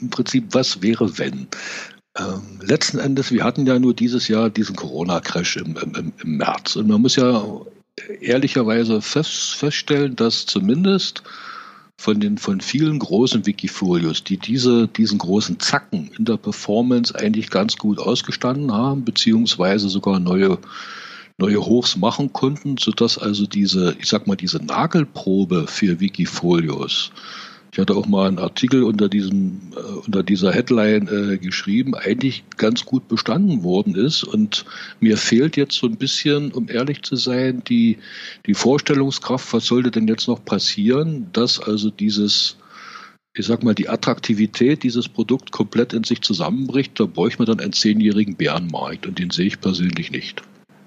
im 0.00 0.10
Prinzip, 0.10 0.54
was 0.54 0.80
wäre, 0.80 1.18
wenn? 1.18 1.48
Ähm, 2.16 2.60
letzten 2.60 3.00
Endes, 3.00 3.32
wir 3.32 3.42
hatten 3.42 3.66
ja 3.66 3.80
nur 3.80 3.94
dieses 3.94 4.28
Jahr 4.28 4.48
diesen 4.48 4.76
Corona-Crash 4.76 5.56
im, 5.56 5.76
im, 5.76 6.12
im 6.22 6.36
März 6.36 6.76
und 6.76 6.86
man 6.86 7.00
muss 7.00 7.16
ja 7.16 7.42
ehrlicherweise 8.20 9.02
fest, 9.02 9.56
feststellen, 9.56 10.14
dass 10.14 10.46
zumindest 10.46 11.24
von 11.96 12.20
den 12.20 12.38
von 12.38 12.60
vielen 12.60 13.00
großen 13.00 13.44
Wikifolios, 13.44 14.22
die 14.22 14.36
diese, 14.36 14.86
diesen 14.86 15.18
großen 15.18 15.58
Zacken 15.58 16.12
in 16.16 16.26
der 16.26 16.36
Performance 16.36 17.12
eigentlich 17.12 17.50
ganz 17.50 17.76
gut 17.76 17.98
ausgestanden 17.98 18.72
haben, 18.72 19.04
beziehungsweise 19.04 19.88
sogar 19.88 20.20
neue 20.20 20.58
neue 21.38 21.64
Hochs 21.64 21.96
machen 21.96 22.32
konnten, 22.32 22.76
sodass 22.78 23.18
also 23.18 23.46
diese, 23.46 23.96
ich 23.98 24.08
sag 24.08 24.26
mal, 24.26 24.36
diese 24.36 24.58
Nagelprobe 24.58 25.66
für 25.66 26.00
Wikifolios, 26.00 27.12
ich 27.74 27.78
hatte 27.78 27.96
auch 27.96 28.06
mal 28.06 28.28
einen 28.28 28.38
Artikel 28.38 28.82
unter 28.82 29.08
diesem, 29.08 29.72
äh, 29.74 29.80
unter 30.04 30.22
dieser 30.22 30.52
Headline 30.52 31.08
äh, 31.08 31.38
geschrieben, 31.38 31.94
eigentlich 31.94 32.44
ganz 32.58 32.84
gut 32.84 33.08
bestanden 33.08 33.62
worden 33.62 33.94
ist. 33.94 34.24
Und 34.24 34.66
mir 35.00 35.16
fehlt 35.16 35.56
jetzt 35.56 35.78
so 35.78 35.86
ein 35.86 35.96
bisschen, 35.96 36.52
um 36.52 36.68
ehrlich 36.68 37.02
zu 37.02 37.16
sein, 37.16 37.62
die, 37.66 37.96
die 38.44 38.52
Vorstellungskraft, 38.52 39.54
was 39.54 39.64
sollte 39.64 39.90
denn 39.90 40.06
jetzt 40.06 40.28
noch 40.28 40.44
passieren, 40.44 41.28
dass 41.32 41.60
also 41.60 41.88
dieses, 41.88 42.58
ich 43.34 43.46
sag 43.46 43.62
mal, 43.62 43.74
die 43.74 43.88
Attraktivität 43.88 44.82
dieses 44.82 45.08
Produkt 45.08 45.50
komplett 45.50 45.94
in 45.94 46.04
sich 46.04 46.20
zusammenbricht, 46.20 47.00
da 47.00 47.06
bräuchte 47.06 47.38
man 47.38 47.46
dann 47.46 47.60
einen 47.60 47.72
zehnjährigen 47.72 48.36
Bärenmarkt 48.36 49.06
und 49.06 49.18
den 49.18 49.30
sehe 49.30 49.46
ich 49.46 49.62
persönlich 49.62 50.10
nicht. 50.10 50.42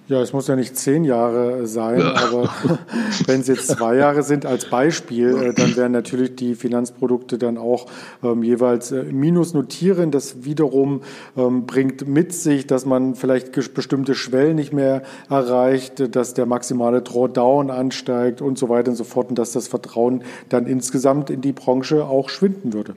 Ja, 0.07 0.21
es 0.21 0.33
muss 0.33 0.47
ja 0.47 0.55
nicht 0.55 0.77
zehn 0.77 1.03
Jahre 1.03 1.65
sein, 1.65 1.99
ja. 1.99 2.13
aber 2.13 2.49
wenn 3.25 3.41
es 3.41 3.47
jetzt 3.47 3.69
zwei 3.69 3.95
Jahre 3.95 4.21
sind 4.21 4.45
als 4.45 4.69
Beispiel, 4.69 5.35
äh, 5.35 5.53
dann 5.53 5.75
werden 5.75 5.93
natürlich 5.93 6.35
die 6.35 6.53
Finanzprodukte 6.53 7.39
dann 7.39 7.57
auch 7.57 7.87
ähm, 8.23 8.43
jeweils 8.43 8.91
äh, 8.91 9.01
Minus 9.03 9.55
notieren. 9.55 10.11
Das 10.11 10.45
wiederum 10.45 11.01
ähm, 11.35 11.65
bringt 11.65 12.07
mit 12.07 12.33
sich, 12.33 12.67
dass 12.67 12.85
man 12.85 13.15
vielleicht 13.15 13.51
bestimmte 13.73 14.13
Schwellen 14.13 14.57
nicht 14.57 14.73
mehr 14.73 15.01
erreicht, 15.27 16.15
dass 16.15 16.35
der 16.35 16.45
maximale 16.45 17.01
Drawdown 17.01 17.71
ansteigt 17.71 18.43
und 18.43 18.59
so 18.59 18.69
weiter 18.69 18.91
und 18.91 18.97
so 18.97 19.05
fort 19.05 19.29
und 19.29 19.39
dass 19.39 19.53
das 19.53 19.67
Vertrauen 19.67 20.21
dann 20.49 20.67
insgesamt 20.67 21.31
in 21.31 21.41
die 21.41 21.53
Branche 21.53 22.05
auch 22.05 22.29
schwinden 22.29 22.73
würde. 22.73 22.95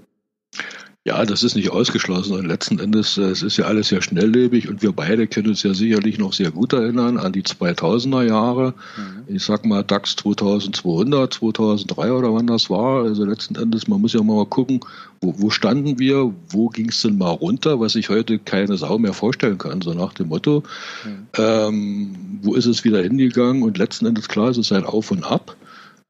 Ja, 1.09 1.25
das 1.25 1.43
ist 1.43 1.57
nicht 1.57 1.71
ausgeschlossen. 1.71 2.35
Und 2.37 2.45
letzten 2.45 2.79
Endes, 2.79 3.17
äh, 3.17 3.23
es 3.23 3.43
ist 3.43 3.57
ja 3.57 3.65
alles 3.65 3.89
sehr 3.89 4.03
schnelllebig 4.03 4.69
und 4.69 4.83
wir 4.83 4.93
beide 4.93 5.27
können 5.27 5.49
uns 5.49 5.63
ja 5.63 5.73
sicherlich 5.73 6.19
noch 6.19 6.35
sehr 6.35 6.51
gut 6.51 6.75
erinnern 6.75 7.17
an 7.17 7.33
die 7.33 7.45
2000er 7.45 8.25
Jahre. 8.25 8.75
Mhm. 8.95 9.35
Ich 9.35 9.43
sag 9.43 9.65
mal 9.65 9.83
DAX 9.83 10.17
2200, 10.17 11.33
2003 11.33 12.13
oder 12.13 12.35
wann 12.35 12.47
das 12.47 12.69
war. 12.69 13.05
Also 13.05 13.25
letzten 13.25 13.55
Endes, 13.55 13.89
man 13.89 14.03
muss 14.03 14.13
ja 14.13 14.23
mal 14.23 14.45
gucken, 14.45 14.81
wo, 15.23 15.33
wo 15.39 15.49
standen 15.49 15.99
wir, 15.99 16.35
wo 16.51 16.69
ging 16.69 16.91
es 16.91 17.01
denn 17.01 17.17
mal 17.17 17.31
runter, 17.31 17.81
was 17.81 17.95
sich 17.95 18.11
heute 18.11 18.39
keine 18.39 18.77
Sau 18.77 18.99
mehr 18.99 19.15
vorstellen 19.15 19.57
kann, 19.57 19.81
so 19.81 19.95
nach 19.95 20.13
dem 20.13 20.29
Motto. 20.29 20.63
Mhm. 21.07 21.27
Ähm, 21.39 22.17
wo 22.43 22.53
ist 22.53 22.67
es 22.67 22.85
wieder 22.85 23.01
hingegangen? 23.01 23.63
Und 23.63 23.79
letzten 23.79 24.05
Endes, 24.05 24.29
klar, 24.29 24.49
es 24.49 24.59
ist 24.59 24.73
ein 24.73 24.85
Auf 24.85 25.11
und 25.11 25.25
Ab. 25.25 25.57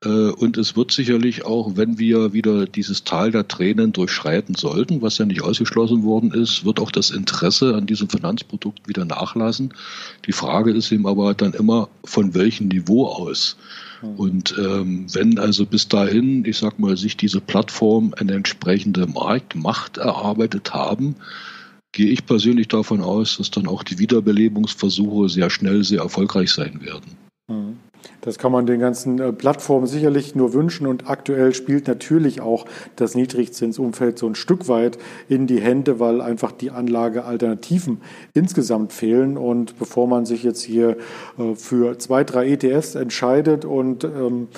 Äh, 0.05 0.31
und 0.31 0.57
es 0.57 0.77
wird 0.77 0.93
sicherlich 0.93 1.45
auch, 1.45 1.77
wenn 1.77 1.99
wir 1.99 2.33
wieder 2.33 2.67
dieses 2.67 3.05
Tal 3.05 3.31
der 3.31 3.49
Tränen 3.49 3.93
durchschreiten 3.93 4.55
sollten, 4.55 5.03
was 5.03 5.19
ja 5.19 5.25
nicht 5.25 5.43
ausgeschlossen 5.43 6.05
worden 6.05 6.33
ist, 6.33 6.65
wird 6.65 6.81
auch 6.81 6.91
das 6.91 7.11
Interesse 7.11 7.75
an 7.75 7.87
diesem 7.87 8.09
Finanzprodukt 8.09 8.87
wieder 8.89 9.05
nachlassen. 9.05 9.75
Die 10.27 10.33
Frage 10.33 10.71
ist 10.73 10.93
eben 10.93 11.07
aber 11.07 11.35
dann 11.35 11.53
immer, 11.53 11.89
von 12.05 12.35
welchem 12.35 12.69
Niveau 12.69 13.07
aus. 13.07 13.57
Hm. 14.01 14.15
Und 14.17 14.55
ähm, 14.59 15.07
wenn 15.13 15.39
also 15.39 15.67
bis 15.67 15.89
dahin, 15.89 16.45
ich 16.45 16.59
sag 16.59 16.79
mal, 16.79 16.97
sich 16.97 17.17
diese 17.17 17.41
Plattform 17.41 18.15
eine 18.17 18.35
entsprechende 18.35 19.07
Marktmacht 19.07 19.99
erarbeitet 19.99 20.73
haben, 20.73 21.17
gehe 21.91 22.11
ich 22.11 22.27
persönlich 22.27 22.69
davon 22.69 23.01
aus, 23.01 23.39
dass 23.39 23.51
dann 23.51 23.67
auch 23.67 23.83
die 23.83 23.99
Wiederbelebungsversuche 23.99 25.29
sehr 25.29 25.51
schnell 25.51 25.83
sehr 25.83 26.03
erfolgreich 26.03 26.53
sein 26.53 26.81
werden. 26.83 27.17
Mhm. 27.49 27.88
Das 28.21 28.39
kann 28.39 28.53
man 28.53 28.67
den 28.67 28.81
ganzen 28.81 29.21
äh, 29.21 29.33
Plattformen 29.33 29.87
sicherlich 29.87 30.35
nur 30.35 30.53
wünschen 30.53 30.87
und 30.87 31.09
aktuell 31.09 31.55
spielt 31.55 31.87
natürlich 31.87 32.41
auch 32.41 32.67
das 32.97 33.15
Niedrigzinsumfeld 33.15 34.19
so 34.19 34.27
ein 34.27 34.35
Stück 34.35 34.69
weit 34.69 34.99
in 35.29 35.47
die 35.47 35.61
Hände, 35.61 36.01
weil 36.01 36.21
einfach 36.21 36.53
die 36.53 36.71
Anlagealternativen 36.71 38.01
insgesamt 38.35 38.93
fehlen 38.93 39.37
und 39.37 39.79
bevor 39.79 40.09
man 40.09 40.27
sich 40.27 40.43
jetzt 40.43 40.63
hier 40.63 40.97
äh, 41.39 41.55
für 41.55 41.99
zwei, 41.99 42.25
drei 42.25 42.49
ETFs 42.49 42.95
entscheidet 42.95 43.65
und 43.65 44.05
ähm, 44.05 44.49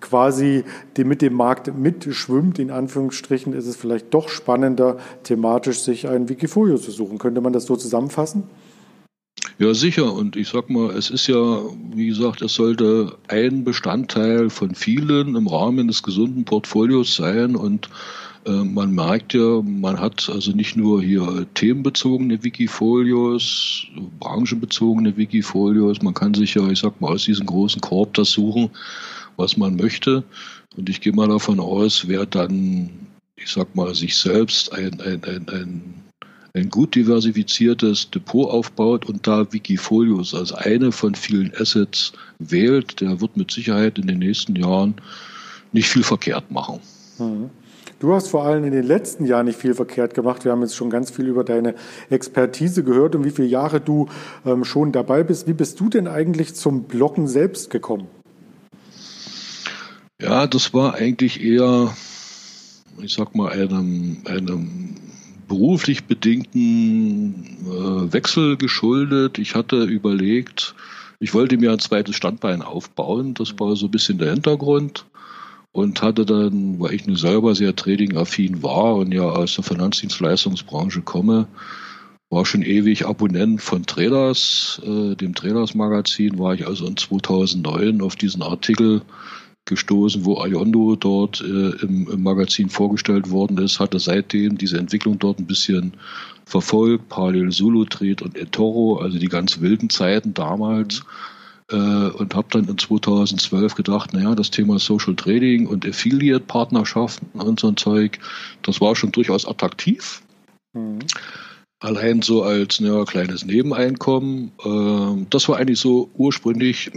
quasi 0.00 0.64
mit 0.96 1.22
dem 1.22 1.34
Markt 1.34 1.76
mitschwimmt, 1.76 2.58
in 2.58 2.70
Anführungsstrichen, 2.70 3.52
ist 3.52 3.66
es 3.66 3.76
vielleicht 3.76 4.12
doch 4.14 4.28
spannender, 4.28 4.96
thematisch 5.24 5.80
sich 5.80 6.08
ein 6.08 6.28
Wikifolio 6.28 6.78
zu 6.78 6.90
suchen. 6.90 7.18
Könnte 7.18 7.40
man 7.40 7.52
das 7.52 7.64
so 7.64 7.76
zusammenfassen? 7.76 8.44
Ja, 9.60 9.74
sicher. 9.74 10.14
Und 10.14 10.36
ich 10.36 10.48
sag 10.48 10.70
mal, 10.70 10.90
es 10.96 11.10
ist 11.10 11.26
ja, 11.26 11.60
wie 11.94 12.06
gesagt, 12.06 12.40
es 12.40 12.54
sollte 12.54 13.18
ein 13.28 13.62
Bestandteil 13.62 14.48
von 14.48 14.74
vielen 14.74 15.36
im 15.36 15.46
Rahmen 15.48 15.86
des 15.86 16.02
gesunden 16.02 16.46
Portfolios 16.46 17.14
sein. 17.14 17.56
Und 17.56 17.90
äh, 18.46 18.64
man 18.64 18.94
merkt 18.94 19.34
ja, 19.34 19.60
man 19.60 20.00
hat 20.00 20.30
also 20.32 20.52
nicht 20.52 20.78
nur 20.78 21.02
hier 21.02 21.46
themenbezogene 21.52 22.42
Wikifolios, 22.42 23.84
branchenbezogene 24.18 25.18
Wikifolios. 25.18 26.00
Man 26.00 26.14
kann 26.14 26.32
sich 26.32 26.54
ja, 26.54 26.66
ich 26.70 26.78
sag 26.78 26.98
mal, 27.02 27.12
aus 27.12 27.24
diesem 27.24 27.44
großen 27.44 27.82
Korb 27.82 28.14
das 28.14 28.30
suchen, 28.30 28.70
was 29.36 29.58
man 29.58 29.76
möchte. 29.76 30.24
Und 30.78 30.88
ich 30.88 31.02
gehe 31.02 31.12
mal 31.12 31.28
davon 31.28 31.60
aus, 31.60 32.08
wer 32.08 32.24
dann, 32.24 32.88
ich 33.36 33.50
sag 33.50 33.76
mal, 33.76 33.94
sich 33.94 34.16
selbst 34.16 34.72
ein, 34.72 35.02
ein, 35.02 35.22
ein, 35.22 35.46
ein 35.50 36.09
ein 36.54 36.68
gut 36.68 36.94
diversifiziertes 36.94 38.10
Depot 38.10 38.50
aufbaut 38.50 39.08
und 39.08 39.26
da 39.26 39.52
Wikifolios 39.52 40.34
als 40.34 40.52
eine 40.52 40.92
von 40.92 41.14
vielen 41.14 41.52
Assets 41.56 42.12
wählt, 42.38 43.00
der 43.00 43.20
wird 43.20 43.36
mit 43.36 43.50
Sicherheit 43.50 43.98
in 43.98 44.06
den 44.06 44.18
nächsten 44.18 44.56
Jahren 44.56 44.94
nicht 45.72 45.88
viel 45.88 46.02
verkehrt 46.02 46.50
machen. 46.50 46.80
Mhm. 47.18 47.50
Du 48.00 48.14
hast 48.14 48.28
vor 48.28 48.44
allem 48.44 48.64
in 48.64 48.72
den 48.72 48.86
letzten 48.86 49.26
Jahren 49.26 49.44
nicht 49.44 49.58
viel 49.58 49.74
verkehrt 49.74 50.14
gemacht. 50.14 50.46
Wir 50.46 50.52
haben 50.52 50.62
jetzt 50.62 50.74
schon 50.74 50.88
ganz 50.88 51.10
viel 51.10 51.26
über 51.26 51.44
deine 51.44 51.74
Expertise 52.08 52.82
gehört 52.82 53.14
und 53.14 53.24
wie 53.26 53.30
viele 53.30 53.48
Jahre 53.48 53.78
du 53.78 54.08
ähm, 54.46 54.64
schon 54.64 54.90
dabei 54.90 55.22
bist. 55.22 55.46
Wie 55.46 55.52
bist 55.52 55.78
du 55.80 55.90
denn 55.90 56.08
eigentlich 56.08 56.54
zum 56.54 56.84
Blocken 56.84 57.28
selbst 57.28 57.68
gekommen? 57.68 58.06
Ja, 60.20 60.46
das 60.46 60.72
war 60.72 60.94
eigentlich 60.94 61.44
eher, 61.44 61.94
ich 63.02 63.12
sag 63.12 63.34
mal, 63.34 63.52
einem, 63.52 64.22
einem 64.24 64.96
beruflich 65.50 66.04
bedingten 66.04 67.34
äh, 67.66 68.12
Wechsel 68.12 68.56
geschuldet. 68.56 69.36
Ich 69.38 69.56
hatte 69.56 69.82
überlegt, 69.82 70.76
ich 71.18 71.34
wollte 71.34 71.58
mir 71.58 71.72
ein 71.72 71.80
zweites 71.80 72.14
Standbein 72.14 72.62
aufbauen. 72.62 73.34
Das 73.34 73.58
war 73.58 73.74
so 73.74 73.86
ein 73.86 73.90
bisschen 73.90 74.18
der 74.18 74.30
Hintergrund 74.30 75.06
und 75.72 76.02
hatte 76.02 76.24
dann, 76.24 76.78
weil 76.78 76.94
ich 76.94 77.04
nur 77.04 77.16
selber 77.16 77.56
sehr 77.56 77.74
trading-affin 77.74 78.62
war 78.62 78.94
und 78.94 79.12
ja 79.12 79.24
aus 79.24 79.56
der 79.56 79.64
Finanzdienstleistungsbranche 79.64 81.02
komme, 81.02 81.48
war 82.30 82.46
schon 82.46 82.62
ewig 82.62 83.06
Abonnent 83.06 83.60
von 83.60 83.84
Traders, 83.84 84.80
äh, 84.84 85.16
dem 85.16 85.34
Traders-Magazin, 85.34 86.38
war 86.38 86.54
ich 86.54 86.64
also 86.64 86.86
in 86.86 86.96
2009 86.96 88.02
auf 88.02 88.14
diesen 88.14 88.42
Artikel 88.42 89.02
gestoßen, 89.70 90.26
wo 90.26 90.38
Ayondo 90.38 90.96
dort 90.96 91.40
äh, 91.40 91.70
im, 91.82 92.06
im, 92.10 92.22
Magazin 92.22 92.68
vorgestellt 92.68 93.30
worden 93.30 93.56
ist, 93.56 93.80
hatte 93.80 93.98
seitdem 93.98 94.58
diese 94.58 94.76
Entwicklung 94.76 95.18
dort 95.18 95.38
ein 95.38 95.46
bisschen 95.46 95.94
verfolgt, 96.44 97.08
parallel 97.08 97.50
Zulu 97.50 97.86
Trade 97.86 98.22
und 98.22 98.36
eToro, 98.36 98.98
also 98.98 99.18
die 99.18 99.28
ganz 99.28 99.60
wilden 99.60 99.88
Zeiten 99.88 100.34
damals. 100.34 101.02
Äh, 101.70 101.76
und 101.76 102.34
habe 102.34 102.48
dann 102.50 102.68
in 102.68 102.76
2012 102.76 103.74
gedacht, 103.74 104.12
naja, 104.12 104.34
das 104.34 104.50
Thema 104.50 104.78
Social 104.78 105.14
Trading 105.14 105.66
und 105.66 105.86
Affiliate-Partnerschaften 105.86 107.40
und 107.40 107.60
so 107.60 107.68
ein 107.68 107.76
Zeug, 107.76 108.18
das 108.62 108.80
war 108.80 108.96
schon 108.96 109.12
durchaus 109.12 109.46
attraktiv. 109.46 110.20
Mhm. 110.72 110.98
Allein 111.78 112.20
so 112.20 112.42
als 112.42 112.80
naja, 112.80 113.04
kleines 113.04 113.46
Nebeneinkommen. 113.46 114.52
Äh, 114.62 115.26
das 115.30 115.48
war 115.48 115.56
eigentlich 115.56 115.80
so 115.80 116.10
ursprünglich 116.14 116.90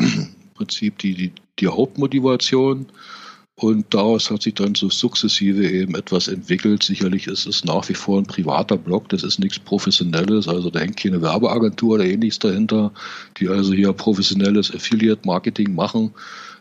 Prinzip 0.65 0.97
die, 0.99 1.13
die, 1.13 1.31
die 1.59 1.67
Hauptmotivation. 1.67 2.87
Und 3.55 3.93
daraus 3.93 4.31
hat 4.31 4.41
sich 4.41 4.55
dann 4.55 4.73
so 4.73 4.89
sukzessive 4.89 5.69
eben 5.69 5.95
etwas 5.95 6.27
entwickelt. 6.27 6.83
Sicherlich 6.83 7.27
ist 7.27 7.45
es 7.45 7.63
nach 7.63 7.87
wie 7.87 7.93
vor 7.93 8.17
ein 8.17 8.25
privater 8.25 8.77
Blog, 8.77 9.09
das 9.09 9.23
ist 9.23 9.39
nichts 9.39 9.59
Professionelles, 9.59 10.47
also 10.47 10.71
da 10.71 10.79
hängt 10.79 10.97
keine 10.97 11.21
Werbeagentur 11.21 11.95
oder 11.95 12.05
ähnliches 12.05 12.39
dahinter, 12.39 12.91
die 13.37 13.49
also 13.49 13.73
hier 13.73 13.93
professionelles 13.93 14.73
Affiliate-Marketing 14.73 15.75
machen, 15.75 16.13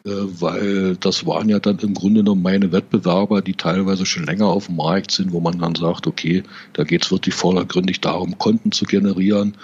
äh, 0.05 0.11
weil 0.11 0.97
das 0.97 1.25
waren 1.25 1.49
ja 1.49 1.61
dann 1.61 1.79
im 1.79 1.95
Grunde 1.95 2.21
genommen 2.21 2.43
meine 2.43 2.73
Wettbewerber, 2.73 3.41
die 3.41 3.55
teilweise 3.55 4.05
schon 4.05 4.27
länger 4.27 4.47
auf 4.47 4.67
dem 4.67 4.77
Markt 4.77 5.13
sind, 5.13 5.33
wo 5.33 5.41
man 5.41 5.59
dann 5.59 5.75
sagt, 5.75 6.07
okay, 6.07 6.43
da 6.75 6.85
geht 6.85 7.05
es 7.05 7.11
wirklich 7.11 7.35
vordergründig 7.35 8.03
darum, 8.03 8.37
Konten 8.37 8.71
zu 8.71 8.85
generieren. 8.85 9.55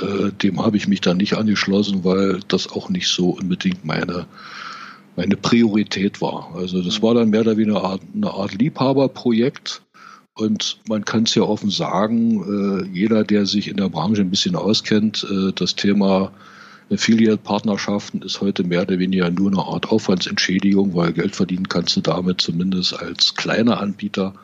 Äh, 0.00 0.32
dem 0.42 0.64
habe 0.64 0.76
ich 0.76 0.88
mich 0.88 1.00
dann 1.00 1.16
nicht 1.16 1.34
angeschlossen, 1.34 2.04
weil 2.04 2.40
das 2.48 2.70
auch 2.70 2.88
nicht 2.88 3.08
so 3.08 3.30
unbedingt 3.30 3.84
meine 3.84 4.26
meine 5.18 5.36
Priorität 5.36 6.20
war. 6.20 6.54
Also 6.54 6.80
das 6.80 7.02
war 7.02 7.12
dann 7.12 7.30
mehr 7.30 7.40
oder 7.40 7.56
weniger 7.56 7.78
eine 7.78 7.88
Art, 7.88 8.02
eine 8.14 8.30
Art 8.30 8.54
Liebhaberprojekt. 8.54 9.82
Und 10.34 10.78
man 10.88 11.04
kann 11.04 11.24
es 11.24 11.34
ja 11.34 11.42
offen 11.42 11.70
sagen, 11.70 12.84
äh, 12.84 12.86
jeder, 12.96 13.24
der 13.24 13.44
sich 13.44 13.66
in 13.66 13.78
der 13.78 13.88
Branche 13.88 14.20
ein 14.20 14.30
bisschen 14.30 14.54
auskennt, 14.54 15.26
äh, 15.28 15.52
das 15.52 15.74
Thema 15.74 16.30
Affiliate-Partnerschaften 16.92 18.22
ist 18.22 18.40
heute 18.40 18.62
mehr 18.62 18.82
oder 18.82 19.00
weniger 19.00 19.28
nur 19.28 19.50
eine 19.50 19.64
Art 19.64 19.90
Aufwandsentschädigung, 19.90 20.94
weil 20.94 21.12
Geld 21.12 21.34
verdienen 21.34 21.68
kannst 21.68 21.96
du 21.96 22.00
damit 22.00 22.40
zumindest 22.40 22.94
als 22.96 23.34
kleiner 23.34 23.80
Anbieter 23.80 24.34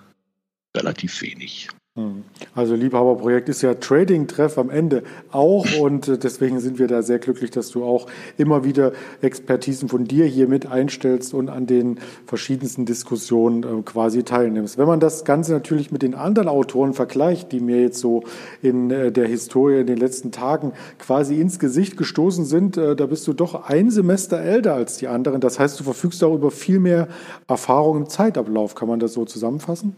relativ 0.77 1.23
wenig. 1.23 1.69
Hm. 1.97 2.25
Also 2.57 2.75
Liebhaberprojekt 2.75 3.49
ist 3.49 3.63
ja 3.63 3.75
Trading-Treff 3.75 4.59
am 4.59 4.69
Ende 4.69 5.05
auch 5.31 5.65
und 5.79 6.09
äh, 6.09 6.19
deswegen 6.19 6.59
sind 6.59 6.81
wir 6.81 6.89
da 6.89 7.03
sehr 7.03 7.21
glücklich, 7.21 7.53
dass 7.53 7.71
du 7.71 7.85
auch 7.85 8.09
immer 8.37 8.65
wieder 8.65 8.91
Expertisen 9.23 9.89
von 9.89 10.05
dir 10.05 10.25
hier 10.25 10.49
mit 10.49 10.67
einstellst 10.67 11.35
und 11.35 11.49
an 11.49 11.69
den 11.69 12.01
verschiedensten 12.27 12.85
Diskussionen 12.85 13.63
äh, 13.63 13.83
quasi 13.83 14.25
teilnimmst. 14.25 14.77
Wenn 14.77 14.89
man 14.89 14.99
das 14.99 15.25
Ganze 15.25 15.53
natürlich 15.53 15.93
mit 15.93 16.03
den 16.03 16.17
anderen 16.17 16.49
Autoren 16.49 16.95
vergleicht, 16.95 17.53
die 17.53 17.61
mir 17.61 17.83
jetzt 17.83 18.01
so 18.01 18.25
in 18.61 18.91
äh, 18.91 19.13
der 19.13 19.29
Historie 19.29 19.79
in 19.79 19.87
den 19.87 19.99
letzten 19.99 20.33
Tagen 20.33 20.73
quasi 20.99 21.41
ins 21.41 21.61
Gesicht 21.61 21.97
gestoßen 21.97 22.45
sind, 22.45 22.77
da 22.77 23.07
bist 23.07 23.27
du 23.29 23.35
doch 23.35 23.69
ein 23.69 23.91
Semester 23.91 24.41
älter 24.41 24.75
als 24.75 24.97
die 24.97 25.07
anderen. 25.07 25.41
Das 25.41 25.61
heißt, 25.61 25.79
du 25.79 25.85
verfügst 25.85 26.25
auch 26.25 26.35
über 26.35 26.51
viel 26.51 26.81
mehr 26.81 27.07
Erfahrung 27.47 27.99
im 27.99 28.09
Zeitablauf. 28.09 28.75
Kann 28.75 28.89
man 28.89 28.99
das 28.99 29.13
so 29.13 29.25
zusammenfassen? 29.25 29.95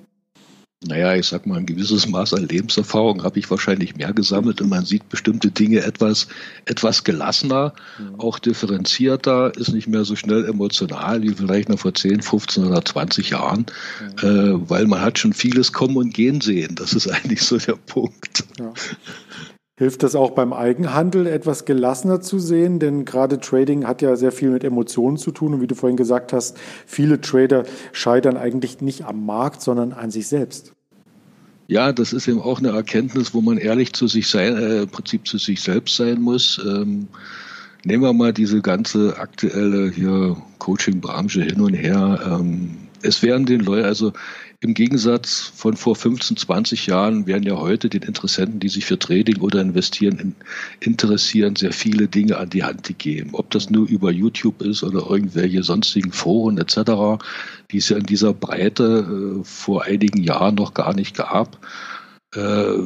Naja, 0.85 1.15
ich 1.15 1.27
sag 1.27 1.47
mal, 1.47 1.59
ein 1.59 1.67
gewisses 1.67 2.07
Maß 2.07 2.35
an 2.35 2.49
Lebenserfahrung 2.49 3.25
habe 3.25 3.39
ich 3.39 3.51
wahrscheinlich 3.51 3.97
mehr 3.97 4.13
gesammelt 4.13 4.61
und 4.61 4.69
man 4.69 4.85
sieht 4.85 5.09
bestimmte 5.09 5.51
Dinge 5.51 5.81
etwas, 5.81 6.29
etwas 6.67 7.03
gelassener, 7.03 7.73
mhm. 7.99 8.21
auch 8.21 8.39
differenzierter, 8.39 9.57
ist 9.57 9.73
nicht 9.73 9.89
mehr 9.89 10.05
so 10.05 10.17
schnell 10.17 10.45
emotional 10.45 11.23
wie 11.23 11.31
vielleicht 11.31 11.71
noch 11.71 11.79
vor 11.79 11.95
10, 11.95 12.21
15 12.21 12.65
oder 12.65 12.85
20 12.85 13.31
Jahren, 13.31 13.67
mhm. 14.23 14.29
äh, 14.29 14.71
weil 14.71 14.87
man 14.87 15.01
hat 15.01 15.19
schon 15.19 15.33
vieles 15.33 15.73
kommen 15.73 15.97
und 15.97 16.13
gehen 16.13 16.43
sehen. 16.43 16.75
Das 16.75 16.93
ist 16.93 17.09
eigentlich 17.11 17.43
so 17.43 17.57
der 17.57 17.77
Punkt. 17.77 18.45
Ja. 18.59 18.73
Hilft 19.79 20.03
das 20.03 20.15
auch 20.15 20.31
beim 20.31 20.55
Eigenhandel 20.55 21.27
etwas 21.27 21.67
gelassener 21.67 22.23
zu 22.23 22.39
sehen? 22.39 22.79
Denn 22.79 23.05
gerade 23.05 23.41
Trading 23.41 23.87
hat 23.87 24.01
ja 24.01 24.17
sehr 24.17 24.33
viel 24.33 24.49
mit 24.49 24.65
Emotionen 24.65 25.19
zu 25.19 25.33
tun. 25.33 25.53
Und 25.53 25.61
wie 25.61 25.67
du 25.67 25.75
vorhin 25.75 25.99
gesagt 25.99 26.33
hast, 26.33 26.57
viele 26.87 27.21
Trader 27.21 27.65
scheitern 27.93 28.39
eigentlich 28.39 28.81
nicht 28.81 29.05
am 29.05 29.27
Markt, 29.27 29.61
sondern 29.61 29.93
an 29.93 30.11
sich 30.11 30.29
selbst. 30.29 30.73
Ja, 31.69 31.93
das 31.93 32.15
ist 32.15 32.27
eben 32.27 32.41
auch 32.41 32.59
eine 32.59 32.71
Erkenntnis, 32.71 33.35
wo 33.35 33.43
man 33.43 33.59
ehrlich 33.59 33.93
zu 33.93 34.07
sich 34.07 34.29
sein, 34.29 34.57
äh, 34.57 34.83
im 34.83 34.89
Prinzip 34.89 35.27
zu 35.27 35.37
sich 35.37 35.61
selbst 35.61 35.97
sein 35.97 36.23
muss. 36.23 36.59
Ähm, 36.65 37.09
nehmen 37.85 38.03
wir 38.03 38.15
mal 38.15 38.33
diese 38.33 38.63
ganze 38.63 39.19
aktuelle 39.19 39.91
hier 39.91 40.37
Coaching-Branche 40.59 41.43
hin 41.43 41.61
und 41.61 41.75
her. 41.75 42.21
Ähm, 42.25 42.77
es 43.03 43.23
werden 43.23 43.45
den 43.45 43.61
Leuten, 43.61 43.85
also 43.85 44.13
im 44.61 44.75
Gegensatz 44.75 45.53
von 45.55 45.77
vor 45.77 45.97
15, 45.97 46.37
20 46.37 46.87
Jahren 46.87 47.27
werden 47.27 47.43
ja 47.43 47.57
heute 47.57 47.89
den 47.89 48.03
Interessenten, 48.03 48.59
die 48.59 48.69
sich 48.69 48.87
für 48.87 48.99
Trading 48.99 49.41
oder 49.41 49.61
Investieren 49.61 50.19
in, 50.19 50.35
interessieren, 50.81 51.57
sehr 51.57 51.73
viele 51.73 52.09
Dinge 52.09 52.39
an 52.39 52.51
die 52.51 52.65
Hand 52.65 52.85
gegeben. 52.85 53.31
Ob 53.33 53.51
das 53.51 53.71
nur 53.71 53.87
über 53.89 54.11
YouTube 54.11 54.63
ist 54.63 54.83
oder 54.83 55.11
irgendwelche 55.11 55.63
sonstigen 55.63 56.13
Foren 56.13 56.59
etc., 56.59 57.23
die 57.71 57.79
es 57.79 57.89
ja 57.89 57.99
in 57.99 58.07
dieser 58.07 58.33
Breite 58.33 59.41
äh, 59.41 59.45
vor 59.45 59.85
einigen 59.85 60.23
Jahren 60.23 60.55
noch 60.55 60.73
gar 60.73 60.95
nicht 60.95 61.17
gab. 61.17 61.59
Äh, 62.35 62.79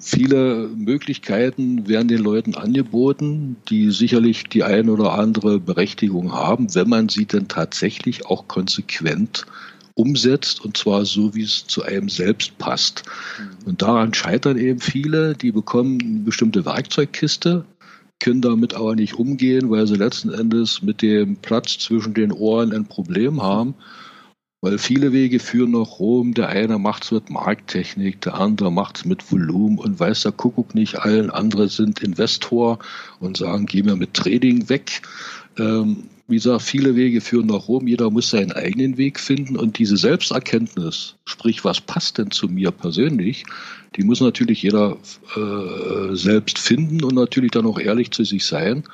viele 0.00 0.68
Möglichkeiten 0.74 1.86
werden 1.86 2.08
den 2.08 2.22
Leuten 2.22 2.54
angeboten, 2.54 3.56
die 3.68 3.90
sicherlich 3.90 4.44
die 4.44 4.64
eine 4.64 4.90
oder 4.90 5.12
andere 5.12 5.60
Berechtigung 5.60 6.32
haben, 6.32 6.74
wenn 6.74 6.88
man 6.88 7.08
sie 7.08 7.26
denn 7.26 7.48
tatsächlich 7.48 8.26
auch 8.26 8.48
konsequent 8.48 9.46
umsetzt 9.94 10.64
und 10.64 10.76
zwar 10.76 11.04
so, 11.04 11.34
wie 11.34 11.42
es 11.42 11.66
zu 11.66 11.82
einem 11.82 12.08
selbst 12.08 12.58
passt. 12.58 13.04
Mhm. 13.38 13.66
Und 13.66 13.82
daran 13.82 14.12
scheitern 14.12 14.58
eben 14.58 14.80
viele, 14.80 15.34
die 15.34 15.52
bekommen 15.52 16.00
eine 16.00 16.20
bestimmte 16.20 16.64
Werkzeugkiste, 16.64 17.64
können 18.20 18.40
damit 18.40 18.74
aber 18.74 18.94
nicht 18.94 19.14
umgehen, 19.14 19.70
weil 19.70 19.86
sie 19.86 19.96
letzten 19.96 20.30
Endes 20.30 20.82
mit 20.82 21.02
dem 21.02 21.36
Platz 21.36 21.78
zwischen 21.78 22.14
den 22.14 22.32
Ohren 22.32 22.72
ein 22.72 22.86
Problem 22.86 23.42
haben. 23.42 23.74
Weil 24.60 24.78
viele 24.78 25.12
Wege 25.12 25.40
führen 25.40 25.72
nach 25.72 25.98
Rom. 25.98 26.32
Der 26.32 26.48
eine 26.48 26.78
macht 26.78 27.04
es 27.04 27.10
mit 27.10 27.28
Markttechnik, 27.28 28.22
der 28.22 28.40
andere 28.40 28.72
macht 28.72 28.96
es 28.96 29.04
mit 29.04 29.30
Volumen 29.30 29.78
und 29.78 30.00
weiß 30.00 30.22
der 30.22 30.32
Kuckuck 30.32 30.74
nicht 30.74 31.00
allen. 31.00 31.28
Andere 31.28 31.68
sind 31.68 32.00
Investor 32.00 32.78
und 33.20 33.36
sagen, 33.36 33.66
geh 33.66 33.82
mir 33.82 33.94
mit 33.94 34.14
Trading 34.14 34.70
weg. 34.70 35.02
Ähm, 35.58 36.04
wie 36.26 36.36
gesagt, 36.36 36.62
viele 36.62 36.96
Wege 36.96 37.20
führen 37.20 37.46
nach 37.46 37.68
Rom. 37.68 37.86
Jeder 37.86 38.10
muss 38.10 38.30
seinen 38.30 38.52
eigenen 38.52 38.96
Weg 38.96 39.20
finden. 39.20 39.56
Und 39.56 39.78
diese 39.78 39.96
Selbsterkenntnis, 39.96 41.16
sprich, 41.26 41.64
was 41.64 41.80
passt 41.80 42.16
denn 42.18 42.30
zu 42.30 42.48
mir 42.48 42.70
persönlich, 42.70 43.44
die 43.96 44.04
muss 44.04 44.20
natürlich 44.20 44.62
jeder 44.62 44.96
äh, 45.36 46.14
selbst 46.14 46.58
finden 46.58 47.04
und 47.04 47.14
natürlich 47.14 47.50
dann 47.50 47.66
auch 47.66 47.78
ehrlich 47.78 48.10
zu 48.10 48.24
sich 48.24 48.46
sein. 48.46 48.84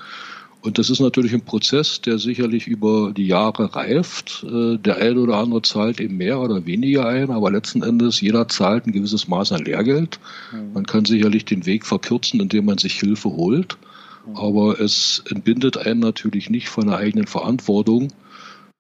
Und 0.63 0.79
das 0.79 0.91
ist 0.91 1.01
natürlich 1.01 1.33
ein 1.33 1.45
Prozess, 1.45 2.03
der 2.03 2.19
sicherlich 2.19 2.67
über 2.67 3.13
die 3.17 3.27
Jahre 3.27 3.75
reift. 3.75 4.45
Äh, 4.45 4.77
der 4.77 4.97
eine 4.97 5.21
oder 5.21 5.37
andere 5.37 5.63
zahlt 5.63 6.01
eben 6.01 6.17
mehr 6.17 6.41
oder 6.41 6.67
weniger 6.67 7.07
ein, 7.07 7.31
aber 7.31 7.51
letzten 7.51 7.83
Endes 7.83 8.21
jeder 8.21 8.49
zahlt 8.49 8.87
ein 8.87 8.93
gewisses 8.93 9.29
Maß 9.29 9.53
an 9.53 9.65
Lehrgeld. 9.65 10.19
Mhm. 10.53 10.73
Man 10.75 10.85
kann 10.87 11.05
sicherlich 11.05 11.45
den 11.45 11.65
Weg 11.65 11.87
verkürzen, 11.87 12.41
indem 12.41 12.67
man 12.67 12.79
sich 12.79 12.99
Hilfe 12.99 13.31
holt. 13.31 13.79
Aber 14.35 14.81
es 14.81 15.23
entbindet 15.31 15.77
einen 15.79 16.01
natürlich 16.01 16.51
nicht 16.51 16.69
von 16.69 16.87
der 16.87 16.99
eigenen 16.99 17.27
Verantwortung. 17.27 18.13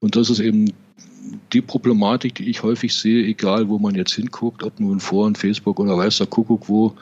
Und 0.01 0.17
das 0.17 0.31
ist 0.31 0.41
eben 0.41 0.73
die 1.53 1.61
Problematik, 1.61 2.35
die 2.35 2.49
ich 2.49 2.63
häufig 2.63 2.95
sehe, 2.95 3.25
egal 3.25 3.69
wo 3.69 3.79
man 3.79 3.95
jetzt 3.95 4.13
hinguckt, 4.13 4.63
ob 4.63 4.79
nun 4.81 5.01
Foren, 5.01 5.35
Facebook 5.35 5.79
oder 5.79 5.97
weiß 5.97 6.19
der 6.19 6.27
Kuckuck 6.27 6.69
wo, 6.69 6.95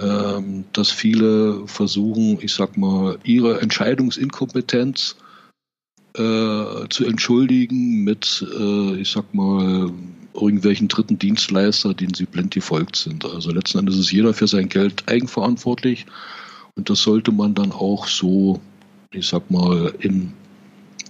ähm, 0.00 0.64
dass 0.72 0.90
viele 0.90 1.66
versuchen, 1.66 2.38
ich 2.40 2.54
sag 2.54 2.76
mal, 2.76 3.18
ihre 3.24 3.60
Entscheidungsinkompetenz 3.60 5.16
äh, 6.14 6.88
zu 6.88 7.04
entschuldigen 7.04 8.04
mit, 8.04 8.44
äh, 8.58 9.00
ich 9.00 9.10
sag 9.10 9.34
mal, 9.34 9.90
irgendwelchen 10.34 10.88
dritten 10.88 11.18
Dienstleister, 11.18 11.94
denen 11.94 12.14
sie 12.14 12.26
blind 12.26 12.52
gefolgt 12.52 12.96
sind. 12.96 13.24
Also 13.24 13.50
letzten 13.50 13.78
Endes 13.78 13.98
ist 13.98 14.12
jeder 14.12 14.34
für 14.34 14.46
sein 14.46 14.68
Geld 14.68 15.04
eigenverantwortlich 15.06 16.06
und 16.78 16.88
das 16.88 17.00
sollte 17.02 17.32
man 17.32 17.54
dann 17.54 17.72
auch 17.72 18.06
so, 18.06 18.60
ich 19.10 19.26
sag 19.26 19.50
mal, 19.50 19.92
in 19.98 20.32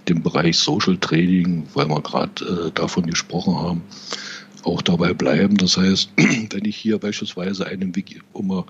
dem 0.09 0.23
Bereich 0.23 0.57
Social 0.57 0.97
Trading, 0.97 1.67
weil 1.75 1.87
wir 1.87 2.01
gerade 2.01 2.43
äh, 2.43 2.71
davon 2.71 3.05
gesprochen 3.05 3.55
haben, 3.55 3.83
auch 4.63 4.81
dabei 4.81 5.13
bleiben. 5.13 5.57
Das 5.57 5.77
heißt, 5.77 6.09
wenn 6.17 6.65
ich 6.65 6.75
hier 6.75 6.97
beispielsweise 6.97 7.67
einem 7.67 7.95
Wiki, 7.95 8.19
um 8.33 8.47
mal 8.47 8.65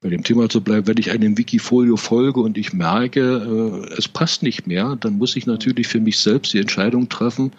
bei 0.00 0.08
dem 0.08 0.24
Thema 0.24 0.48
zu 0.48 0.62
bleiben, 0.62 0.86
wenn 0.86 0.96
ich 0.96 1.10
einem 1.10 1.36
Wikifolio 1.36 1.98
folge 1.98 2.40
und 2.40 2.56
ich 2.56 2.72
merke, 2.72 3.84
äh, 3.90 3.94
es 3.98 4.08
passt 4.08 4.42
nicht 4.42 4.66
mehr, 4.66 4.96
dann 4.98 5.18
muss 5.18 5.36
ich 5.36 5.44
natürlich 5.44 5.86
für 5.86 6.00
mich 6.00 6.18
selbst 6.18 6.54
die 6.54 6.60
Entscheidung 6.60 7.10
treffen, 7.10 7.52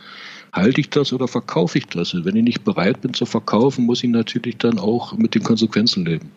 halte 0.51 0.81
ich 0.81 0.89
das 0.89 1.13
oder 1.13 1.27
verkaufe 1.27 1.77
ich 1.77 1.85
das? 1.85 2.15
Wenn 2.15 2.35
ich 2.35 2.43
nicht 2.43 2.63
bereit 2.63 3.01
bin 3.01 3.13
zu 3.13 3.27
verkaufen, 3.27 3.85
muss 3.85 4.03
ich 4.03 4.09
natürlich 4.09 4.57
dann 4.57 4.79
auch 4.79 5.15
mit 5.15 5.35
den 5.35 5.43
Konsequenzen 5.43 6.05
leben. 6.05 6.31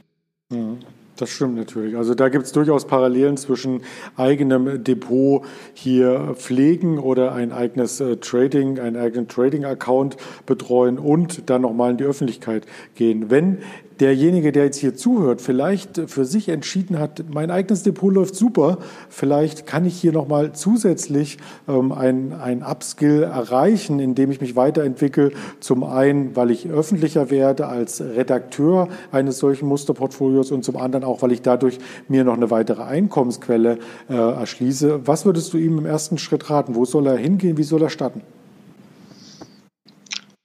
Mhm. 0.51 0.76
Das 1.17 1.31
stimmt 1.31 1.57
natürlich. 1.57 1.97
Also 1.97 2.14
da 2.14 2.29
gibt 2.29 2.45
es 2.45 2.53
durchaus 2.53 2.87
Parallelen 2.87 3.39
zwischen 3.39 3.83
eigenem 4.17 4.85
Depot 4.85 5.45
hier 5.73 6.35
pflegen 6.37 6.99
oder 6.99 7.33
ein 7.33 7.53
eigenes 7.53 8.01
äh, 8.01 8.19
Trading, 8.19 8.79
einen 8.79 8.97
eigenen 8.97 9.27
Trading-Account 9.27 10.19
betreuen 10.45 10.99
und 10.99 11.49
dann 11.49 11.62
nochmal 11.62 11.93
in 11.93 11.97
die 11.97 12.05
Öffentlichkeit 12.05 12.67
gehen. 12.95 13.31
Wenn 13.31 13.59
derjenige, 14.01 14.53
der 14.53 14.64
jetzt 14.64 14.78
hier 14.78 14.94
zuhört, 14.94 15.40
vielleicht 15.40 16.11
für 16.11 16.24
sich 16.24 16.49
entschieden 16.49 16.99
hat, 16.99 17.24
mein 17.32 17.51
eigenes 17.51 17.82
Depot 17.82 18.12
läuft 18.12 18.34
super, 18.34 18.78
vielleicht 19.09 19.66
kann 19.66 19.86
ich 19.86 19.97
hier 19.99 20.12
nochmal 20.12 20.53
zusätzlich 20.53 21.38
ähm, 21.68 21.92
ein, 21.92 22.32
ein 22.32 22.62
Upskill 22.62 23.22
erreichen, 23.22 23.99
indem 23.99 24.30
ich 24.30 24.40
mich 24.40 24.57
weiterentwickle. 24.57 25.32
Zum 25.61 25.84
einen, 25.84 26.36
weil 26.36 26.51
ich 26.51 26.68
öffentlicher 26.68 27.30
werde 27.30 27.66
als 27.66 28.01
Redakteur 28.01 28.88
eines 29.12 29.38
solchen 29.38 29.66
Musterportfolios 29.66 30.51
und 30.51 30.64
zum 30.64 30.76
anderen 30.76 31.05
auch, 31.05 31.22
weil 31.22 31.32
ich 31.32 31.42
dadurch 31.42 31.78
mir 32.09 32.24
noch 32.24 32.36
eine 32.36 32.51
weitere 32.51 32.82
Einkommensquelle 32.82 33.78
äh, 34.09 34.14
erschließe. 34.14 35.07
Was 35.07 35.24
würdest 35.24 35.53
du 35.53 35.59
ihm 35.59 35.78
im 35.78 35.86
ersten 35.86 36.18
Schritt 36.18 36.51
raten? 36.51 36.74
Wo 36.74 36.84
soll 36.84 37.07
er 37.07 37.16
hingehen? 37.16 37.57
Wie 37.57 37.62
soll 37.62 37.82
er 37.82 37.90
starten? 37.90 38.22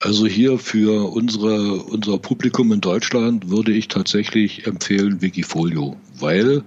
Also 0.02 0.26
hier 0.26 0.58
für 0.58 1.12
unsere, 1.12 1.76
unser 1.76 2.18
Publikum 2.18 2.72
in 2.72 2.82
Deutschland 2.82 3.50
würde 3.52 3.72
ich 3.72 3.88
tatsächlich 3.88 4.66
empfehlen 4.66 5.22
Wikifolio, 5.22 5.96
weil 6.20 6.64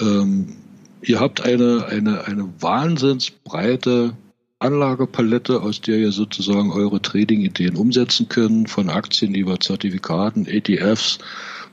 ähm, 0.00 0.56
ihr 1.02 1.18
habt 1.18 1.40
eine, 1.40 1.86
eine, 1.86 2.24
eine 2.24 2.48
wahnsinnsbreite 2.60 4.16
Anlagepalette, 4.60 5.60
aus 5.60 5.80
der 5.80 5.98
ihr 5.98 6.12
sozusagen 6.12 6.70
eure 6.70 7.02
Trading-Ideen 7.02 7.74
umsetzen 7.74 8.28
könnt, 8.28 8.70
von 8.70 8.90
Aktien 8.90 9.34
über 9.34 9.58
Zertifikaten, 9.58 10.46
ETFs 10.46 11.18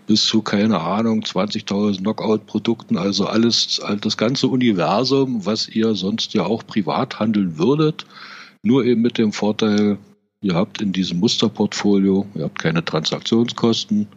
bis 0.07 0.25
zu, 0.25 0.41
keine 0.41 0.79
Ahnung, 0.79 1.21
20.000 1.21 1.99
Knockout-Produkten, 1.99 2.97
also 2.97 3.27
alles, 3.27 3.79
das 4.01 4.17
ganze 4.17 4.47
Universum, 4.47 5.45
was 5.45 5.69
ihr 5.69 5.93
sonst 5.93 6.33
ja 6.33 6.45
auch 6.45 6.65
privat 6.65 7.19
handeln 7.19 7.59
würdet, 7.59 8.07
nur 8.63 8.83
eben 8.85 9.03
mit 9.03 9.19
dem 9.19 9.33
Vorteil, 9.33 9.99
Ihr 10.41 10.55
habt 10.55 10.81
in 10.81 10.93
diesem 10.93 11.19
Musterportfolio, 11.19 12.25
ihr 12.33 12.45
habt 12.45 12.59
keine 12.59 12.85
Transaktionskosten, 12.85 14.07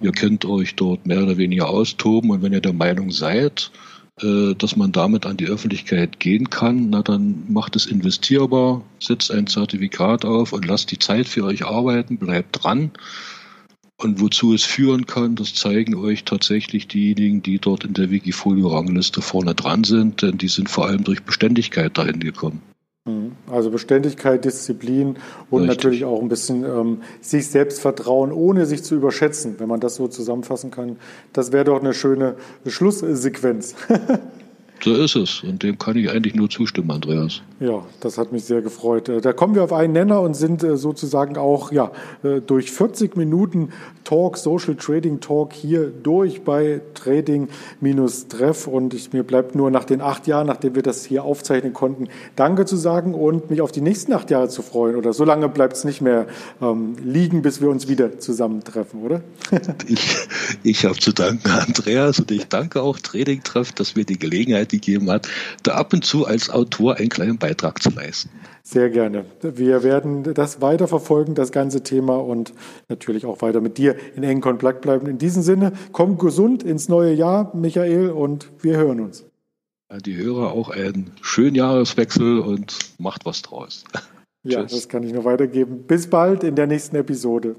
ihr 0.00 0.12
könnt 0.12 0.46
euch 0.46 0.76
dort 0.76 1.06
mehr 1.06 1.22
oder 1.22 1.36
weniger 1.36 1.68
austoben 1.68 2.30
und 2.30 2.42
wenn 2.42 2.54
ihr 2.54 2.62
der 2.62 2.72
Meinung 2.72 3.10
seid, 3.10 3.70
äh, 4.22 4.54
dass 4.54 4.76
man 4.76 4.92
damit 4.92 5.26
an 5.26 5.36
die 5.36 5.46
Öffentlichkeit 5.46 6.20
gehen 6.20 6.48
kann, 6.48 6.88
na 6.88 7.02
dann 7.02 7.44
macht 7.52 7.76
es 7.76 7.84
investierbar, 7.84 8.82
setzt 8.98 9.30
ein 9.30 9.46
Zertifikat 9.46 10.24
auf 10.24 10.54
und 10.54 10.64
lasst 10.64 10.90
die 10.90 10.98
Zeit 10.98 11.28
für 11.28 11.44
euch 11.44 11.66
arbeiten, 11.66 12.16
bleibt 12.16 12.64
dran. 12.64 12.90
Und 14.00 14.20
wozu 14.20 14.54
es 14.54 14.64
führen 14.64 15.06
kann, 15.06 15.34
das 15.34 15.54
zeigen 15.54 15.96
euch 15.96 16.24
tatsächlich 16.24 16.88
diejenigen, 16.88 17.42
die 17.42 17.58
dort 17.58 17.84
in 17.84 17.94
der 17.94 18.10
Wikifolio-Rangliste 18.10 19.20
vorne 19.20 19.54
dran 19.54 19.84
sind, 19.84 20.22
denn 20.22 20.38
die 20.38 20.48
sind 20.48 20.70
vor 20.70 20.86
allem 20.86 21.04
durch 21.04 21.24
Beständigkeit 21.24 21.98
dahin 21.98 22.20
gekommen. 22.20 22.62
Also 23.50 23.70
Beständigkeit, 23.70 24.44
Disziplin 24.44 25.16
und 25.50 25.62
Richtig. 25.62 25.76
natürlich 25.76 26.04
auch 26.04 26.20
ein 26.20 26.28
bisschen 26.28 26.64
ähm, 26.64 27.02
sich 27.20 27.48
selbst 27.48 27.80
vertrauen, 27.80 28.32
ohne 28.32 28.66
sich 28.66 28.84
zu 28.84 28.94
überschätzen, 28.94 29.56
wenn 29.58 29.68
man 29.68 29.80
das 29.80 29.96
so 29.96 30.08
zusammenfassen 30.08 30.70
kann. 30.70 30.96
Das 31.32 31.52
wäre 31.52 31.64
doch 31.64 31.80
eine 31.80 31.94
schöne 31.94 32.36
Schlusssequenz. 32.66 33.74
So 34.82 34.94
ist 34.94 35.16
es. 35.16 35.42
Und 35.42 35.62
dem 35.62 35.78
kann 35.78 35.96
ich 35.96 36.10
eigentlich 36.10 36.34
nur 36.34 36.48
zustimmen, 36.48 36.90
Andreas. 36.90 37.42
Ja, 37.60 37.84
das 38.00 38.18
hat 38.18 38.30
mich 38.30 38.44
sehr 38.44 38.62
gefreut. 38.62 39.08
Äh, 39.08 39.20
da 39.20 39.32
kommen 39.32 39.54
wir 39.54 39.64
auf 39.64 39.72
einen 39.72 39.92
Nenner 39.92 40.20
und 40.20 40.34
sind 40.34 40.62
äh, 40.62 40.76
sozusagen 40.76 41.36
auch 41.36 41.72
ja, 41.72 41.90
äh, 42.22 42.40
durch 42.40 42.70
40 42.70 43.16
Minuten 43.16 43.70
Talk, 44.04 44.36
Social 44.36 44.76
Trading 44.76 45.20
Talk 45.20 45.52
hier 45.52 45.88
durch 45.88 46.42
bei 46.42 46.80
Trading-Treff. 46.94 48.68
Und 48.68 48.94
ich, 48.94 49.12
mir 49.12 49.24
bleibt 49.24 49.54
nur 49.54 49.70
nach 49.70 49.84
den 49.84 50.00
acht 50.00 50.26
Jahren, 50.26 50.46
nachdem 50.46 50.76
wir 50.76 50.82
das 50.82 51.04
hier 51.04 51.24
aufzeichnen 51.24 51.72
konnten, 51.72 52.08
Danke 52.36 52.64
zu 52.64 52.76
sagen 52.76 53.14
und 53.14 53.50
mich 53.50 53.60
auf 53.60 53.72
die 53.72 53.80
nächsten 53.80 54.12
acht 54.12 54.30
Jahre 54.30 54.48
zu 54.48 54.62
freuen. 54.62 54.94
Oder 54.94 55.12
so 55.12 55.24
lange 55.24 55.48
bleibt 55.48 55.76
es 55.76 55.84
nicht 55.84 56.00
mehr 56.00 56.26
ähm, 56.62 56.94
liegen, 57.02 57.42
bis 57.42 57.60
wir 57.60 57.68
uns 57.68 57.88
wieder 57.88 58.18
zusammentreffen, 58.18 59.02
oder? 59.02 59.22
ich 59.88 60.28
ich 60.62 60.84
habe 60.84 60.96
zu 60.96 61.12
danken, 61.12 61.50
Andreas, 61.50 62.20
und 62.20 62.30
ich 62.30 62.46
danke 62.46 62.82
auch 62.82 62.98
Trading-Treff, 62.98 63.72
dass 63.72 63.96
wir 63.96 64.04
die 64.04 64.18
Gelegenheit 64.18 64.67
Möglichkeit 64.68 64.68
gegeben 64.68 65.10
hat, 65.10 65.28
da 65.62 65.74
ab 65.74 65.92
und 65.92 66.04
zu 66.04 66.26
als 66.26 66.50
Autor 66.50 66.96
einen 66.96 67.08
kleinen 67.08 67.38
Beitrag 67.38 67.82
zu 67.82 67.90
leisten. 67.90 68.30
Sehr 68.62 68.90
gerne. 68.90 69.24
Wir 69.40 69.82
werden 69.82 70.34
das 70.34 70.60
weiter 70.60 70.88
verfolgen, 70.88 71.34
das 71.34 71.52
ganze 71.52 71.82
Thema 71.82 72.16
und 72.16 72.52
natürlich 72.88 73.24
auch 73.24 73.40
weiter 73.40 73.60
mit 73.60 73.78
dir 73.78 73.96
in 74.14 74.22
engen 74.22 74.42
Kontakt 74.42 74.82
bleiben. 74.82 75.06
In 75.06 75.18
diesem 75.18 75.42
Sinne, 75.42 75.72
komm 75.92 76.18
gesund 76.18 76.62
ins 76.62 76.88
neue 76.88 77.14
Jahr, 77.14 77.54
Michael, 77.56 78.10
und 78.10 78.50
wir 78.60 78.76
hören 78.76 79.00
uns. 79.00 79.24
Die 80.04 80.16
Hörer 80.16 80.52
auch 80.52 80.68
einen 80.68 81.12
schönen 81.22 81.56
Jahreswechsel 81.56 82.40
und 82.40 82.76
macht 82.98 83.24
was 83.24 83.40
draus. 83.40 83.84
Ja, 84.44 84.62
das 84.62 84.88
kann 84.90 85.02
ich 85.02 85.14
nur 85.14 85.24
weitergeben. 85.24 85.84
Bis 85.86 86.10
bald 86.10 86.44
in 86.44 86.54
der 86.54 86.66
nächsten 86.66 86.96
Episode. 86.96 87.56